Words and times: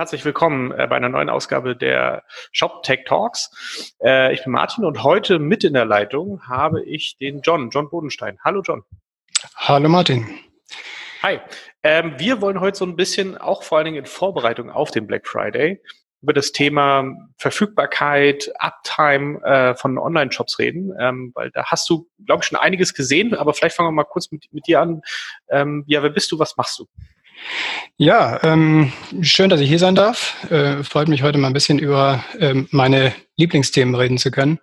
herzlich 0.00 0.24
willkommen 0.24 0.72
äh, 0.72 0.86
bei 0.88 0.96
einer 0.96 1.10
neuen 1.10 1.28
Ausgabe 1.28 1.76
der 1.76 2.24
Shop 2.52 2.82
Tech 2.84 3.00
Talks. 3.04 3.92
Äh, 4.02 4.32
ich 4.32 4.42
bin 4.42 4.52
Martin 4.54 4.86
und 4.86 5.02
heute 5.02 5.38
mit 5.38 5.62
in 5.62 5.74
der 5.74 5.84
Leitung 5.84 6.40
habe 6.48 6.82
ich 6.82 7.18
den 7.18 7.42
John, 7.42 7.68
John 7.68 7.90
Bodenstein. 7.90 8.38
Hallo 8.42 8.62
John. 8.64 8.82
Hallo 9.56 9.90
Martin. 9.90 10.26
Hi. 11.22 11.40
Ähm, 11.82 12.14
wir 12.16 12.40
wollen 12.40 12.60
heute 12.60 12.78
so 12.78 12.86
ein 12.86 12.96
bisschen, 12.96 13.36
auch 13.36 13.62
vor 13.62 13.76
allen 13.76 13.84
Dingen 13.84 13.98
in 13.98 14.06
Vorbereitung 14.06 14.70
auf 14.70 14.90
den 14.90 15.06
Black 15.06 15.26
Friday, 15.26 15.82
über 16.22 16.32
das 16.32 16.52
Thema 16.52 17.04
Verfügbarkeit, 17.36 18.50
Uptime 18.58 19.42
äh, 19.44 19.74
von 19.74 19.98
Online-Shops 19.98 20.58
reden, 20.58 20.94
ähm, 20.98 21.32
weil 21.34 21.50
da 21.50 21.66
hast 21.66 21.90
du, 21.90 22.08
glaube 22.24 22.40
ich, 22.42 22.46
schon 22.46 22.58
einiges 22.58 22.94
gesehen, 22.94 23.34
aber 23.34 23.52
vielleicht 23.52 23.76
fangen 23.76 23.88
wir 23.88 23.92
mal 23.92 24.04
kurz 24.04 24.32
mit, 24.32 24.46
mit 24.50 24.66
dir 24.66 24.80
an. 24.80 25.02
Ähm, 25.50 25.84
ja, 25.86 26.02
wer 26.02 26.08
bist 26.08 26.32
du, 26.32 26.38
was 26.38 26.56
machst 26.56 26.78
du? 26.78 26.86
Ja, 27.96 28.42
ähm, 28.42 28.92
schön, 29.20 29.50
dass 29.50 29.60
ich 29.60 29.68
hier 29.68 29.78
sein 29.78 29.94
darf. 29.94 30.36
Äh, 30.50 30.82
freut 30.84 31.08
mich 31.08 31.22
heute 31.22 31.38
mal 31.38 31.48
ein 31.48 31.52
bisschen 31.52 31.78
über 31.78 32.24
ähm, 32.38 32.68
meine 32.70 33.12
Lieblingsthemen 33.36 33.94
reden 33.94 34.18
zu 34.18 34.30
können. 34.30 34.58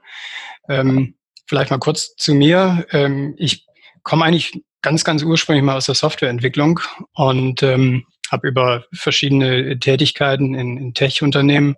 Ähm, 0.70 1.16
vielleicht 1.45 1.72
mal 1.72 1.77
kurz 1.77 2.16
zu 2.16 2.34
mir. 2.34 2.86
Ähm, 2.91 3.36
ich 3.38 3.66
komme 4.03 4.26
eigentlich 4.26 4.63
ganz, 4.81 5.03
ganz 5.03 5.23
ursprünglich 5.23 5.63
mal 5.63 5.77
aus 5.77 5.86
der 5.86 5.95
Softwareentwicklung 5.95 6.80
und 7.13 7.62
ähm, 7.63 8.05
habe 8.31 8.48
über 8.48 8.86
verschiedene 8.94 9.80
Tätigkeiten 9.80 10.55
in, 10.55 10.78
in 10.78 10.94
Tech-Unternehmen 10.94 11.75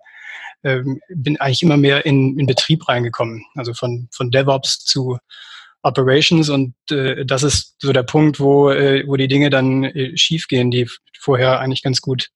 ähm, 0.64 1.00
bin 1.10 1.40
eigentlich 1.40 1.64
immer 1.64 1.78
mehr 1.78 2.06
in, 2.06 2.38
in 2.38 2.46
Betrieb 2.46 2.88
reingekommen. 2.88 3.46
Also 3.56 3.74
von, 3.74 4.10
von 4.12 4.32
DevOps 4.32 4.80
zu 4.80 5.18
Operations 5.82 6.50
und 6.50 6.74
äh, 6.92 7.26
das 7.26 7.44
ist 7.44 7.76
so 7.80 7.94
der 7.94 8.04
Punkt, 8.04 8.40
wo, 8.40 8.70
äh, 8.70 9.04
wo 9.08 9.16
die 9.16 9.28
Dinge 9.28 9.50
dann 9.50 9.84
äh, 9.84 10.18
schiefgehen, 10.18 10.72
die 10.72 10.88
vorher 11.20 11.60
eigentlich 11.60 11.84
ganz 11.84 12.02
gut 12.02 12.30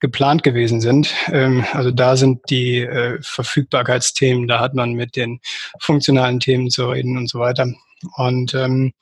geplant 0.00 0.42
gewesen 0.42 0.80
sind. 0.80 1.12
Ähm, 1.32 1.64
also 1.72 1.90
da 1.90 2.16
sind 2.16 2.40
die 2.50 2.80
äh, 2.80 3.18
Verfügbarkeitsthemen, 3.20 4.46
da 4.46 4.60
hat 4.60 4.74
man 4.74 4.92
mit 4.92 5.16
den 5.16 5.40
funktionalen 5.80 6.40
Themen 6.40 6.70
zu 6.70 6.88
reden 6.88 7.16
und 7.16 7.28
so 7.28 7.40
weiter. 7.40 7.66
Und 8.16 8.54
ähm, 8.54 8.92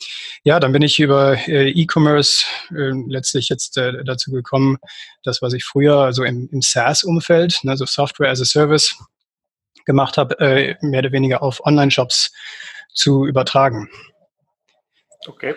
ja, 0.42 0.58
dann 0.58 0.72
bin 0.72 0.80
ich 0.80 0.98
über 0.98 1.36
äh, 1.48 1.68
E-Commerce 1.68 2.46
äh, 2.70 2.92
letztlich 3.08 3.50
jetzt 3.50 3.76
äh, 3.76 4.02
dazu 4.04 4.30
gekommen, 4.30 4.78
das, 5.22 5.42
was 5.42 5.52
ich 5.52 5.64
früher 5.64 5.98
also 5.98 6.24
im, 6.24 6.48
im 6.50 6.62
SaaS-Umfeld, 6.62 7.60
ne, 7.64 7.72
also 7.72 7.84
Software 7.84 8.30
as 8.30 8.40
a 8.40 8.46
Service, 8.46 8.96
gemacht 9.86 10.18
habe, 10.18 10.38
äh, 10.40 10.76
mehr 10.82 11.00
oder 11.00 11.12
weniger 11.12 11.42
auf 11.42 11.64
Online-Shops 11.64 12.32
zu 12.92 13.26
übertragen. 13.26 13.88
Okay. 15.26 15.54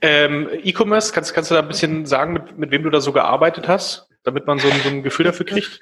Ähm, 0.00 0.48
E-Commerce, 0.62 1.12
kannst, 1.12 1.34
kannst 1.34 1.50
du 1.50 1.54
da 1.54 1.60
ein 1.60 1.68
bisschen 1.68 2.06
sagen, 2.06 2.32
mit, 2.32 2.56
mit 2.56 2.70
wem 2.70 2.82
du 2.84 2.90
da 2.90 3.00
so 3.00 3.12
gearbeitet 3.12 3.68
hast, 3.68 4.08
damit 4.22 4.46
man 4.46 4.58
so 4.58 4.68
so 4.68 4.88
ein 4.88 5.02
Gefühl 5.02 5.24
dafür 5.24 5.46
kriegt? 5.46 5.80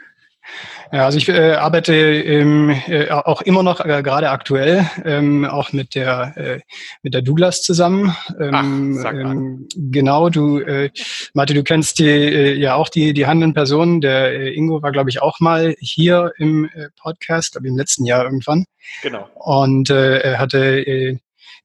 Ja, 0.90 1.04
also 1.04 1.18
ich 1.18 1.28
äh, 1.28 1.52
arbeite 1.52 1.94
ähm, 1.94 2.70
äh, 2.86 3.10
auch 3.10 3.42
immer 3.42 3.62
noch 3.62 3.80
äh, 3.84 4.02
gerade 4.02 4.30
aktuell 4.30 4.88
ähm, 5.04 5.44
auch 5.44 5.72
mit 5.72 5.94
der 5.94 6.32
äh, 6.36 6.60
mit 7.02 7.12
der 7.12 7.22
Douglas 7.22 7.62
zusammen. 7.62 8.16
Ähm, 8.40 8.96
Ach, 8.96 9.02
sag. 9.02 9.14
Ähm, 9.14 9.68
genau, 9.74 10.30
du 10.30 10.60
äh, 10.60 10.90
Martin, 11.34 11.56
du 11.56 11.62
kennst 11.62 11.98
die 11.98 12.08
äh, 12.08 12.54
ja 12.54 12.74
auch 12.74 12.88
die 12.88 13.12
die 13.12 13.26
handelnden 13.26 13.54
Personen. 13.54 14.00
Der 14.00 14.32
äh, 14.32 14.54
Ingo 14.54 14.82
war 14.82 14.92
glaube 14.92 15.10
ich 15.10 15.20
auch 15.20 15.40
mal 15.40 15.74
hier 15.78 16.32
im 16.38 16.64
äh, 16.66 16.88
Podcast, 17.00 17.52
glaube 17.52 17.68
im 17.68 17.76
letzten 17.76 18.06
Jahr 18.06 18.24
irgendwann. 18.24 18.64
Genau. 19.02 19.28
Und 19.34 19.90
äh, 19.90 20.20
er 20.20 20.38
hatte 20.38 20.80
äh, 20.80 21.18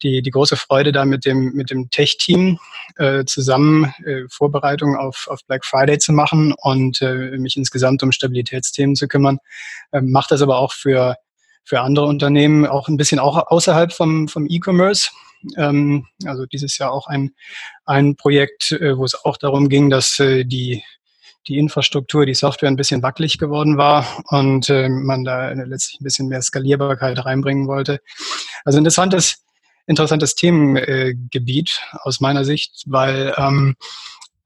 die, 0.03 0.21
die 0.21 0.29
große 0.29 0.55
Freude, 0.55 0.91
da 0.91 1.05
mit 1.05 1.25
dem, 1.25 1.53
mit 1.53 1.69
dem 1.69 1.89
Tech-Team 1.89 2.59
äh, 2.97 3.25
zusammen 3.25 3.93
äh, 4.05 4.23
Vorbereitungen 4.29 4.95
auf, 4.95 5.27
auf 5.29 5.45
Black 5.47 5.65
Friday 5.65 5.97
zu 5.97 6.11
machen 6.11 6.53
und 6.61 7.01
äh, 7.01 7.37
mich 7.37 7.57
insgesamt 7.57 8.03
um 8.03 8.11
Stabilitätsthemen 8.11 8.95
zu 8.95 9.07
kümmern. 9.07 9.39
Ähm, 9.91 10.11
macht 10.11 10.31
das 10.31 10.41
aber 10.41 10.57
auch 10.57 10.73
für, 10.73 11.15
für 11.63 11.81
andere 11.81 12.05
Unternehmen, 12.05 12.65
auch 12.65 12.87
ein 12.87 12.97
bisschen 12.97 13.19
auch 13.19 13.47
außerhalb 13.47 13.93
vom, 13.93 14.27
vom 14.27 14.47
E-Commerce. 14.47 15.09
Ähm, 15.57 16.05
also 16.25 16.45
dieses 16.45 16.77
Jahr 16.77 16.91
auch 16.91 17.07
ein, 17.07 17.31
ein 17.85 18.15
Projekt, 18.15 18.71
äh, 18.71 18.97
wo 18.97 19.05
es 19.05 19.15
auch 19.25 19.37
darum 19.37 19.69
ging, 19.69 19.89
dass 19.89 20.19
äh, 20.19 20.43
die 20.43 20.83
die 21.47 21.57
Infrastruktur, 21.57 22.25
die 22.25 22.33
Software 22.33 22.69
ein 22.69 22.77
bisschen 22.77 23.03
wackelig 23.03 23.37
geworden 23.37 23.77
war 23.77 24.05
und 24.27 24.69
äh, 24.69 24.87
man 24.87 25.23
da 25.23 25.51
letztlich 25.51 25.99
ein 25.99 26.03
bisschen 26.03 26.29
mehr 26.29 26.41
Skalierbarkeit 26.41 27.25
reinbringen 27.25 27.67
wollte. 27.67 27.99
Also 28.63 28.77
interessantes, 28.77 29.43
interessantes 29.87 30.35
Themengebiet 30.35 31.81
aus 32.01 32.19
meiner 32.19 32.45
Sicht, 32.45 32.83
weil 32.85 33.33
ähm, 33.37 33.75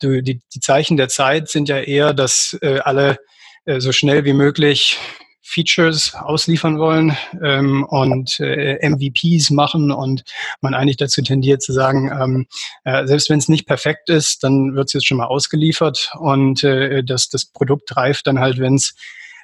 die, 0.02 0.42
die 0.54 0.60
Zeichen 0.60 0.98
der 0.98 1.10
Zeit 1.10 1.50
sind 1.50 1.70
ja 1.70 1.80
eher, 1.80 2.14
dass 2.14 2.58
äh, 2.62 2.80
alle 2.80 3.18
äh, 3.66 3.80
so 3.80 3.92
schnell 3.92 4.26
wie 4.26 4.34
möglich 4.34 4.98
Features 5.42 6.14
ausliefern 6.14 6.78
wollen 6.78 7.18
ähm, 7.42 7.86
und 7.86 8.40
äh, 8.42 8.78
MVPs 8.88 9.50
machen 9.50 9.92
und 9.92 10.24
man 10.60 10.74
eigentlich 10.74 10.98
dazu 10.98 11.22
tendiert 11.22 11.62
zu 11.62 11.72
sagen, 11.72 12.12
ähm, 12.12 12.48
äh, 12.84 13.08
selbst 13.08 13.30
wenn 13.30 13.40
es 13.40 13.48
nicht 13.48 13.66
perfekt 13.66 14.10
ist, 14.10 14.44
dann 14.44 14.76
wird 14.76 14.88
es 14.88 14.94
jetzt 14.94 15.08
schon 15.08 15.18
mal 15.18 15.26
ausgeliefert 15.26 16.12
und 16.20 16.66
äh, 16.66 17.02
das, 17.02 17.30
das 17.30 17.46
Produkt 17.46 17.96
reift 17.96 18.28
dann 18.28 18.40
halt, 18.40 18.60
wenn 18.60 18.76
es 18.76 18.96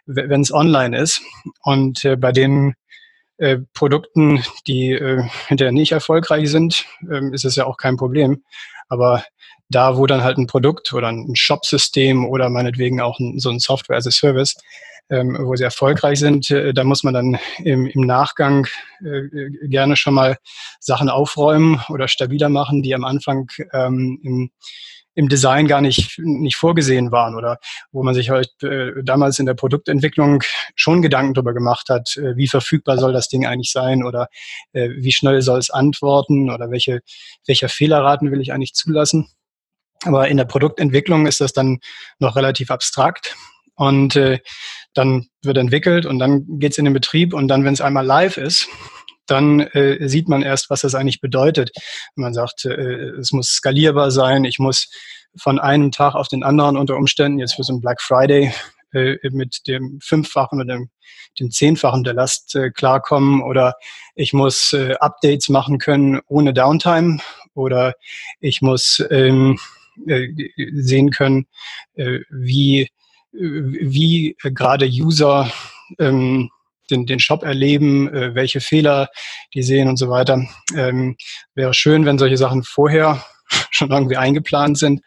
wenn 0.05 0.41
es 0.41 0.51
online 0.51 0.97
ist. 0.97 1.21
Und 1.61 2.03
äh, 2.03 2.17
bei 2.17 2.33
den 2.33 2.75
äh, 3.37 3.57
Produkten, 3.73 4.43
die 4.67 4.91
äh, 4.91 5.23
hinterher 5.47 5.71
nicht 5.71 5.91
erfolgreich 5.91 6.49
sind, 6.49 6.85
ähm, 7.01 7.33
ist 7.33 7.45
es 7.45 7.55
ja 7.55 7.65
auch 7.65 7.77
kein 7.77 7.97
Problem. 7.97 8.43
Aber 8.89 9.23
da, 9.69 9.97
wo 9.97 10.05
dann 10.05 10.23
halt 10.23 10.37
ein 10.37 10.47
Produkt 10.47 10.93
oder 10.93 11.07
ein 11.07 11.35
Shop-System 11.35 12.25
oder 12.25 12.49
meinetwegen 12.49 13.01
auch 13.01 13.19
ein, 13.19 13.39
so 13.39 13.49
ein 13.49 13.59
Software 13.59 13.97
as 13.97 14.07
a 14.07 14.11
Service, 14.11 14.55
ähm, 15.09 15.37
wo 15.39 15.55
sie 15.55 15.63
erfolgreich 15.63 16.19
sind, 16.19 16.49
äh, 16.51 16.73
da 16.73 16.83
muss 16.83 17.03
man 17.03 17.13
dann 17.13 17.39
im, 17.63 17.87
im 17.87 18.01
Nachgang 18.01 18.67
äh, 19.03 19.67
gerne 19.67 19.95
schon 19.95 20.13
mal 20.13 20.37
Sachen 20.79 21.09
aufräumen 21.09 21.81
oder 21.89 22.07
stabiler 22.07 22.49
machen, 22.49 22.83
die 22.83 22.95
am 22.95 23.03
Anfang 23.03 23.49
ähm, 23.73 24.19
im, 24.23 24.51
im 25.15 25.29
Design 25.29 25.67
gar 25.67 25.81
nicht, 25.81 26.19
nicht 26.19 26.55
vorgesehen 26.55 27.11
waren 27.11 27.35
oder 27.35 27.59
wo 27.91 28.03
man 28.03 28.15
sich 28.15 28.29
halt 28.29 28.51
äh, 28.63 28.91
damals 29.03 29.39
in 29.39 29.45
der 29.45 29.53
Produktentwicklung 29.53 30.43
schon 30.75 31.01
Gedanken 31.01 31.33
darüber 31.33 31.53
gemacht 31.53 31.89
hat, 31.89 32.17
äh, 32.17 32.35
wie 32.35 32.47
verfügbar 32.47 32.97
soll 32.97 33.13
das 33.13 33.29
Ding 33.29 33.45
eigentlich 33.45 33.71
sein 33.71 34.03
oder 34.03 34.27
äh, 34.73 34.89
wie 34.97 35.11
schnell 35.11 35.41
soll 35.41 35.59
es 35.59 35.69
antworten 35.69 36.49
oder 36.49 36.71
welche, 36.71 37.01
welcher 37.45 37.69
Fehlerraten 37.69 38.31
will 38.31 38.41
ich 38.41 38.53
eigentlich 38.53 38.73
zulassen. 38.73 39.27
Aber 40.05 40.27
in 40.27 40.37
der 40.37 40.45
Produktentwicklung 40.45 41.27
ist 41.27 41.41
das 41.41 41.53
dann 41.53 41.79
noch 42.19 42.35
relativ 42.35 42.71
abstrakt 42.71 43.35
und 43.75 44.15
äh, 44.15 44.39
dann 44.93 45.27
wird 45.41 45.57
entwickelt 45.57 46.05
und 46.05 46.19
dann 46.19 46.45
geht's 46.59 46.77
in 46.77 46.85
den 46.85 46.93
Betrieb 46.93 47.33
und 47.33 47.47
dann, 47.47 47.63
wenn 47.65 47.73
es 47.73 47.81
einmal 47.81 48.05
live 48.05 48.37
ist, 48.37 48.67
dann 49.25 49.59
äh, 49.59 50.07
sieht 50.07 50.27
man 50.27 50.41
erst, 50.41 50.69
was 50.69 50.81
das 50.81 50.95
eigentlich 50.95 51.21
bedeutet. 51.21 51.71
Man 52.15 52.33
sagt, 52.33 52.65
äh, 52.65 53.09
es 53.19 53.31
muss 53.31 53.47
skalierbar 53.47 54.11
sein, 54.11 54.45
ich 54.45 54.59
muss 54.59 54.89
von 55.35 55.59
einem 55.59 55.91
Tag 55.91 56.15
auf 56.15 56.27
den 56.27 56.43
anderen 56.43 56.77
unter 56.77 56.95
Umständen 56.95 57.39
jetzt 57.39 57.55
für 57.55 57.63
so 57.63 57.73
ein 57.73 57.81
Black 57.81 58.01
Friday 58.01 58.53
äh, 58.93 59.17
mit 59.31 59.67
dem 59.67 59.99
fünffachen 60.01 60.61
oder 60.61 60.75
dem, 60.75 60.89
dem 61.39 61.51
zehnfachen 61.51 62.03
der 62.03 62.13
Last 62.13 62.55
äh, 62.55 62.69
klarkommen 62.69 63.41
oder 63.41 63.75
ich 64.15 64.33
muss 64.33 64.73
äh, 64.73 64.93
Updates 64.99 65.49
machen 65.49 65.79
können 65.79 66.21
ohne 66.27 66.53
Downtime 66.53 67.19
oder 67.55 67.95
ich 68.39 68.61
muss 68.61 69.03
ähm, 69.09 69.57
äh, 70.07 70.27
sehen 70.73 71.11
können, 71.11 71.47
äh, 71.95 72.19
wie, 72.29 72.89
wie 73.31 74.35
gerade 74.43 74.85
User 74.85 75.51
ähm, 75.99 76.49
den, 76.89 77.05
den 77.05 77.19
Shop 77.19 77.43
erleben, 77.43 78.13
äh, 78.13 78.35
welche 78.35 78.61
Fehler 78.61 79.09
die 79.53 79.63
sehen 79.63 79.87
und 79.87 79.97
so 79.97 80.09
weiter. 80.09 80.41
Ähm, 80.75 81.15
wäre 81.55 81.73
schön, 81.73 82.05
wenn 82.05 82.17
solche 82.17 82.37
Sachen 82.37 82.63
vorher 82.63 83.23
schon 83.71 83.91
irgendwie 83.91 84.17
eingeplant 84.17 84.77
sind. 84.77 85.01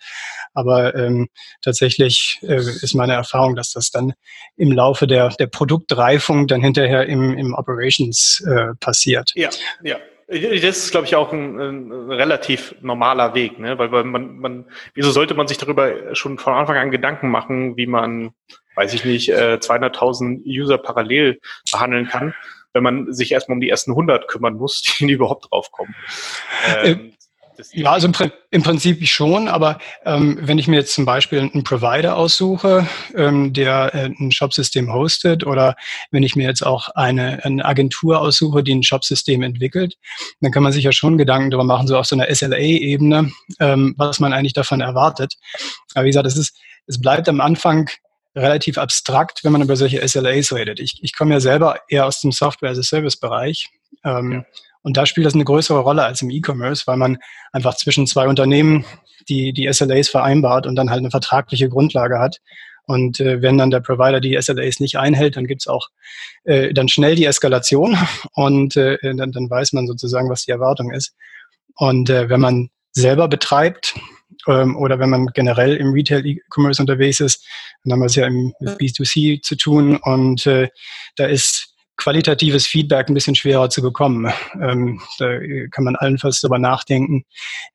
Aber 0.54 0.94
ähm, 0.94 1.28
tatsächlich 1.60 2.38
äh, 2.42 2.56
ist 2.56 2.94
meine 2.94 3.12
Erfahrung, 3.12 3.56
dass 3.56 3.72
das 3.72 3.90
dann 3.90 4.14
im 4.56 4.72
Laufe 4.72 5.06
der, 5.06 5.28
der 5.28 5.48
Produktreifung 5.48 6.46
dann 6.46 6.62
hinterher 6.62 7.06
im, 7.06 7.36
im 7.36 7.54
Operations 7.54 8.42
äh, 8.46 8.74
passiert. 8.80 9.32
Ja, 9.34 9.50
ja. 9.82 9.96
Das 10.28 10.78
ist, 10.78 10.90
glaube 10.90 11.06
ich, 11.06 11.14
auch 11.14 11.32
ein, 11.32 11.60
ein, 11.60 12.10
relativ 12.10 12.74
normaler 12.80 13.34
Weg, 13.34 13.60
ne? 13.60 13.78
weil, 13.78 13.92
weil 13.92 14.02
man, 14.02 14.38
man, 14.38 14.64
wieso 14.94 15.12
sollte 15.12 15.34
man 15.34 15.46
sich 15.46 15.56
darüber 15.56 16.16
schon 16.16 16.38
von 16.38 16.54
Anfang 16.54 16.76
an 16.78 16.90
Gedanken 16.90 17.30
machen, 17.30 17.76
wie 17.76 17.86
man 17.86 18.32
weiß 18.76 18.94
ich 18.94 19.04
nicht, 19.04 19.28
äh, 19.30 19.58
200.000 19.60 20.42
User 20.46 20.78
parallel 20.78 21.40
behandeln 21.72 22.06
kann, 22.06 22.34
wenn 22.72 22.82
man 22.82 23.12
sich 23.12 23.32
erstmal 23.32 23.56
um 23.56 23.60
die 23.60 23.70
ersten 23.70 23.92
100 23.92 24.28
kümmern 24.28 24.54
muss, 24.54 24.82
die 25.00 25.10
überhaupt 25.10 25.50
draufkommen. 25.50 25.94
Äh, 26.68 26.92
ähm, 26.92 27.12
ja, 27.72 27.92
also 27.92 28.08
im, 28.08 28.14
im, 28.50 28.62
Prinzip 28.62 29.06
schon, 29.06 29.48
aber 29.48 29.78
ähm, 30.04 30.38
wenn 30.42 30.58
ich 30.58 30.68
mir 30.68 30.76
jetzt 30.76 30.92
zum 30.92 31.06
Beispiel 31.06 31.40
einen 31.40 31.64
Provider 31.64 32.16
aussuche, 32.16 32.86
ähm, 33.14 33.54
der 33.54 33.94
äh, 33.94 34.10
ein 34.18 34.30
Shopsystem 34.30 34.92
hostet, 34.92 35.46
oder 35.46 35.74
wenn 36.10 36.22
ich 36.22 36.36
mir 36.36 36.46
jetzt 36.46 36.64
auch 36.64 36.90
eine, 36.90 37.44
eine 37.44 37.64
Agentur 37.64 38.20
aussuche, 38.20 38.62
die 38.62 38.74
ein 38.74 38.82
Shopsystem 38.82 39.42
entwickelt, 39.42 39.96
dann 40.40 40.52
kann 40.52 40.62
man 40.62 40.72
sich 40.72 40.84
ja 40.84 40.92
schon 40.92 41.16
Gedanken 41.16 41.50
darüber 41.50 41.64
machen, 41.64 41.86
so 41.86 41.96
auf 41.96 42.06
so 42.06 42.16
einer 42.16 42.32
SLA-Ebene, 42.32 43.32
ähm, 43.60 43.94
was 43.96 44.20
man 44.20 44.34
eigentlich 44.34 44.52
davon 44.52 44.82
erwartet. 44.82 45.34
Aber 45.94 46.04
wie 46.04 46.10
gesagt, 46.10 46.26
es 46.26 46.36
ist, 46.36 46.58
es 46.86 47.00
bleibt 47.00 47.28
am 47.28 47.40
Anfang 47.40 47.88
relativ 48.36 48.78
abstrakt, 48.78 49.42
wenn 49.42 49.52
man 49.52 49.62
über 49.62 49.76
solche 49.76 50.06
SLAs 50.06 50.52
redet. 50.52 50.78
Ich, 50.78 50.98
ich 51.02 51.16
komme 51.16 51.34
ja 51.34 51.40
selber 51.40 51.80
eher 51.88 52.06
aus 52.06 52.20
dem 52.20 52.32
Software-as-a-Service-Bereich. 52.32 53.70
Ähm, 54.04 54.32
ja. 54.32 54.44
Und 54.82 54.96
da 54.96 55.06
spielt 55.06 55.26
das 55.26 55.34
eine 55.34 55.44
größere 55.44 55.80
Rolle 55.80 56.04
als 56.04 56.22
im 56.22 56.30
E-Commerce, 56.30 56.86
weil 56.86 56.96
man 56.96 57.18
einfach 57.52 57.76
zwischen 57.76 58.06
zwei 58.06 58.28
Unternehmen 58.28 58.84
die, 59.28 59.52
die 59.52 59.72
SLAs 59.72 60.08
vereinbart 60.08 60.66
und 60.66 60.76
dann 60.76 60.90
halt 60.90 60.98
eine 60.98 61.10
vertragliche 61.10 61.68
Grundlage 61.68 62.18
hat. 62.18 62.38
Und 62.86 63.18
äh, 63.18 63.42
wenn 63.42 63.58
dann 63.58 63.70
der 63.70 63.80
Provider 63.80 64.20
die 64.20 64.40
SLAs 64.40 64.78
nicht 64.78 64.96
einhält, 64.96 65.36
dann 65.36 65.46
gibt's 65.46 65.66
auch 65.66 65.88
äh, 66.44 66.72
dann 66.72 66.88
schnell 66.88 67.16
die 67.16 67.24
Eskalation 67.24 67.98
und 68.34 68.76
äh, 68.76 68.98
dann, 69.02 69.32
dann 69.32 69.50
weiß 69.50 69.72
man 69.72 69.86
sozusagen, 69.86 70.30
was 70.30 70.44
die 70.44 70.52
Erwartung 70.52 70.92
ist. 70.92 71.14
Und 71.74 72.10
äh, 72.10 72.28
wenn 72.28 72.40
man 72.40 72.70
selber 72.92 73.28
betreibt 73.28 73.94
ähm, 74.46 74.76
oder 74.76 74.98
wenn 74.98 75.10
man 75.10 75.26
generell 75.34 75.76
im 75.76 75.92
Retail-E-Commerce 75.92 76.80
unterwegs 76.82 77.20
ist, 77.20 77.46
dann 77.84 77.92
haben 77.92 78.00
wir 78.00 78.06
es 78.06 78.16
ja 78.16 78.26
im, 78.26 78.52
mit 78.60 78.78
B2C 78.78 79.42
zu 79.42 79.56
tun 79.56 79.96
und 79.96 80.46
äh, 80.46 80.68
da 81.16 81.26
ist 81.26 81.74
qualitatives 81.96 82.66
Feedback 82.66 83.08
ein 83.08 83.14
bisschen 83.14 83.34
schwerer 83.34 83.70
zu 83.70 83.82
bekommen. 83.82 84.30
Ähm, 84.60 85.00
da 85.18 85.38
kann 85.70 85.84
man 85.84 85.96
allenfalls 85.96 86.40
darüber 86.40 86.58
nachdenken, 86.58 87.24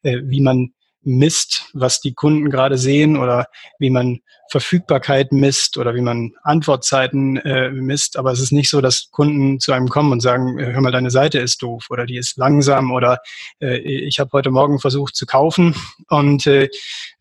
äh, 0.04 0.20
wie 0.24 0.42
man 0.42 0.74
misst, 1.04 1.70
was 1.74 2.00
die 2.00 2.14
Kunden 2.14 2.50
gerade 2.50 2.78
sehen 2.78 3.18
oder 3.18 3.48
wie 3.80 3.90
man 3.90 4.20
Verfügbarkeit 4.50 5.32
misst 5.32 5.78
oder 5.78 5.96
wie 5.96 6.02
man 6.02 6.34
Antwortzeiten 6.44 7.38
äh, 7.38 7.72
misst. 7.72 8.18
Aber 8.18 8.32
es 8.32 8.40
ist 8.40 8.52
nicht 8.52 8.70
so, 8.70 8.82
dass 8.82 9.10
Kunden 9.12 9.60
zu 9.60 9.72
einem 9.72 9.88
kommen 9.88 10.12
und 10.12 10.20
sagen, 10.20 10.60
äh, 10.60 10.74
hör 10.74 10.82
mal, 10.82 10.92
deine 10.92 11.10
Seite 11.10 11.40
ist 11.40 11.64
doof 11.64 11.88
oder 11.90 12.06
die 12.06 12.18
ist 12.18 12.38
langsam 12.38 12.92
oder 12.92 13.20
äh, 13.62 13.78
ich 13.78 14.20
habe 14.20 14.32
heute 14.34 14.52
Morgen 14.52 14.80
versucht 14.80 15.16
zu 15.16 15.26
kaufen 15.26 15.76
und 16.10 16.46
äh, 16.48 16.70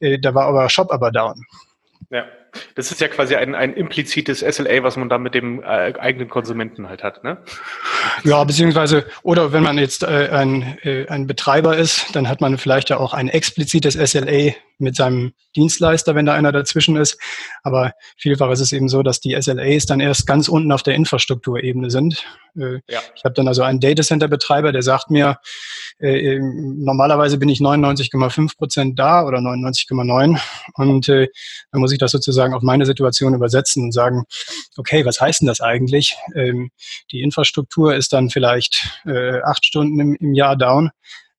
äh, 0.00 0.18
da 0.18 0.34
war 0.34 0.46
aber 0.46 0.68
Shop 0.68 0.92
aber 0.92 1.10
down. 1.12 1.44
Ja. 2.10 2.24
Das 2.74 2.90
ist 2.90 3.00
ja 3.00 3.08
quasi 3.08 3.36
ein, 3.36 3.54
ein 3.54 3.74
implizites 3.74 4.40
SLA, 4.40 4.82
was 4.82 4.96
man 4.96 5.08
dann 5.08 5.22
mit 5.22 5.34
dem 5.34 5.62
äh, 5.62 5.94
eigenen 5.98 6.28
Konsumenten 6.28 6.88
halt 6.88 7.02
hat, 7.02 7.24
ne? 7.24 7.38
Ja, 8.24 8.42
beziehungsweise, 8.44 9.06
oder 9.22 9.52
wenn 9.52 9.62
man 9.62 9.78
jetzt 9.78 10.02
äh, 10.02 10.28
ein, 10.32 10.78
äh, 10.82 11.06
ein 11.08 11.26
Betreiber 11.26 11.76
ist, 11.76 12.14
dann 12.14 12.28
hat 12.28 12.40
man 12.40 12.58
vielleicht 12.58 12.90
ja 12.90 12.98
auch 12.98 13.14
ein 13.14 13.28
explizites 13.28 13.94
SLA 13.94 14.52
mit 14.80 14.96
seinem 14.96 15.32
Dienstleister, 15.56 16.14
wenn 16.14 16.26
da 16.26 16.34
einer 16.34 16.52
dazwischen 16.52 16.96
ist. 16.96 17.18
Aber 17.62 17.92
vielfach 18.16 18.50
ist 18.50 18.60
es 18.60 18.72
eben 18.72 18.88
so, 18.88 19.02
dass 19.02 19.20
die 19.20 19.40
SLAs 19.40 19.86
dann 19.86 20.00
erst 20.00 20.26
ganz 20.26 20.48
unten 20.48 20.72
auf 20.72 20.82
der 20.82 20.94
Infrastrukturebene 20.94 21.90
sind. 21.90 22.24
Äh, 22.56 22.80
ja. 22.88 23.00
Ich 23.14 23.24
habe 23.24 23.34
dann 23.34 23.48
also 23.48 23.62
einen 23.62 23.80
Datacenter-Betreiber, 23.80 24.72
der 24.72 24.82
sagt 24.82 25.10
mir, 25.10 25.38
äh, 26.00 26.38
normalerweise 26.40 27.38
bin 27.38 27.48
ich 27.48 27.60
99,5 27.60 28.56
Prozent 28.56 28.98
da 28.98 29.24
oder 29.24 29.38
99,9 29.38 30.40
und 30.74 31.08
äh, 31.08 31.28
dann 31.70 31.80
muss 31.80 31.92
ich 31.92 31.98
das 31.98 32.12
sozusagen 32.12 32.54
auf 32.54 32.62
meine 32.62 32.86
Situation 32.86 33.34
übersetzen 33.34 33.84
und 33.84 33.92
sagen, 33.92 34.24
okay, 34.76 35.04
was 35.04 35.20
heißt 35.20 35.40
denn 35.40 35.48
das 35.48 35.60
eigentlich? 35.60 36.16
Ähm, 36.34 36.70
die 37.12 37.22
Infrastruktur 37.22 37.94
ist 37.94 38.12
dann 38.12 38.30
vielleicht 38.30 39.00
äh, 39.04 39.40
acht 39.42 39.64
Stunden 39.64 40.00
im, 40.00 40.16
im 40.16 40.34
Jahr 40.34 40.56
down. 40.56 40.90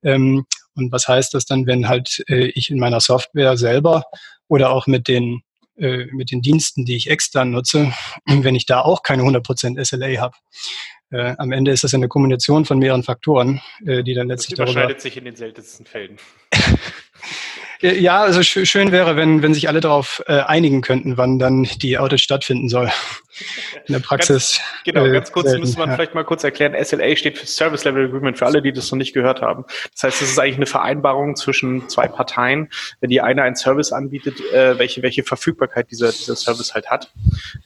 Ähm, 0.03 0.45
und 0.75 0.91
was 0.91 1.07
heißt 1.07 1.33
das 1.33 1.45
dann, 1.45 1.65
wenn 1.67 1.87
halt 1.87 2.23
äh, 2.27 2.47
ich 2.55 2.69
in 2.69 2.79
meiner 2.79 3.01
Software 3.01 3.57
selber 3.57 4.05
oder 4.47 4.71
auch 4.71 4.87
mit 4.87 5.07
den 5.07 5.41
äh, 5.77 6.05
mit 6.11 6.31
den 6.31 6.41
Diensten, 6.41 6.85
die 6.85 6.95
ich 6.95 7.09
extern 7.09 7.51
nutze, 7.51 7.93
wenn 8.25 8.55
ich 8.55 8.65
da 8.65 8.81
auch 8.81 9.03
keine 9.03 9.23
100% 9.23 9.83
SLA 9.83 10.21
habe. 10.21 10.35
Äh, 11.11 11.35
am 11.37 11.51
Ende 11.51 11.71
ist 11.71 11.83
das 11.83 11.93
eine 11.93 12.07
Kombination 12.07 12.65
von 12.65 12.79
mehreren 12.79 13.03
Faktoren, 13.03 13.61
äh, 13.85 14.03
die 14.03 14.13
dann 14.13 14.27
letztlich 14.27 14.57
das 14.57 14.63
überschneidet 14.63 14.91
darüber 14.91 15.01
sich 15.01 15.17
in 15.17 15.25
den 15.25 15.35
seltensten 15.35 15.85
Fällen. 15.85 16.17
Ja, 17.83 18.21
also 18.21 18.43
schön 18.43 18.91
wäre, 18.91 19.15
wenn, 19.15 19.41
wenn 19.41 19.55
sich 19.55 19.67
alle 19.67 19.79
darauf 19.79 20.21
äh, 20.27 20.33
einigen 20.41 20.81
könnten, 20.81 21.17
wann 21.17 21.39
dann 21.39 21.63
die 21.81 21.97
Audit 21.97 22.21
stattfinden 22.21 22.69
soll. 22.69 22.91
In 23.85 23.93
der 23.93 23.99
Praxis. 23.99 24.59
Ganz, 24.59 24.83
genau, 24.85 25.05
äh, 25.05 25.11
ganz 25.11 25.31
kurz 25.31 25.47
selten, 25.47 25.61
müsste 25.61 25.79
man 25.79 25.89
ja. 25.89 25.95
vielleicht 25.95 26.13
mal 26.15 26.23
kurz 26.23 26.43
erklären. 26.43 26.75
SLA 26.83 27.15
steht 27.15 27.37
für 27.37 27.47
Service 27.47 27.83
Level 27.83 28.05
Agreement 28.05 28.37
für 28.37 28.45
alle, 28.45 28.61
die 28.61 28.71
das 28.71 28.91
noch 28.91 28.97
nicht 28.97 29.13
gehört 29.13 29.41
haben. 29.41 29.65
Das 29.93 30.03
heißt, 30.03 30.21
es 30.21 30.31
ist 30.31 30.39
eigentlich 30.39 30.57
eine 30.57 30.65
Vereinbarung 30.65 31.35
zwischen 31.35 31.87
zwei 31.89 32.07
Parteien, 32.07 32.69
wenn 32.99 33.09
die 33.09 33.21
eine 33.21 33.43
einen 33.43 33.55
Service 33.55 33.91
anbietet, 33.91 34.39
äh, 34.53 34.77
welche, 34.77 35.01
welche 35.01 35.23
Verfügbarkeit 35.23 35.91
dieser, 35.91 36.11
dieser 36.11 36.35
Service 36.35 36.73
halt 36.73 36.89
hat. 36.89 37.11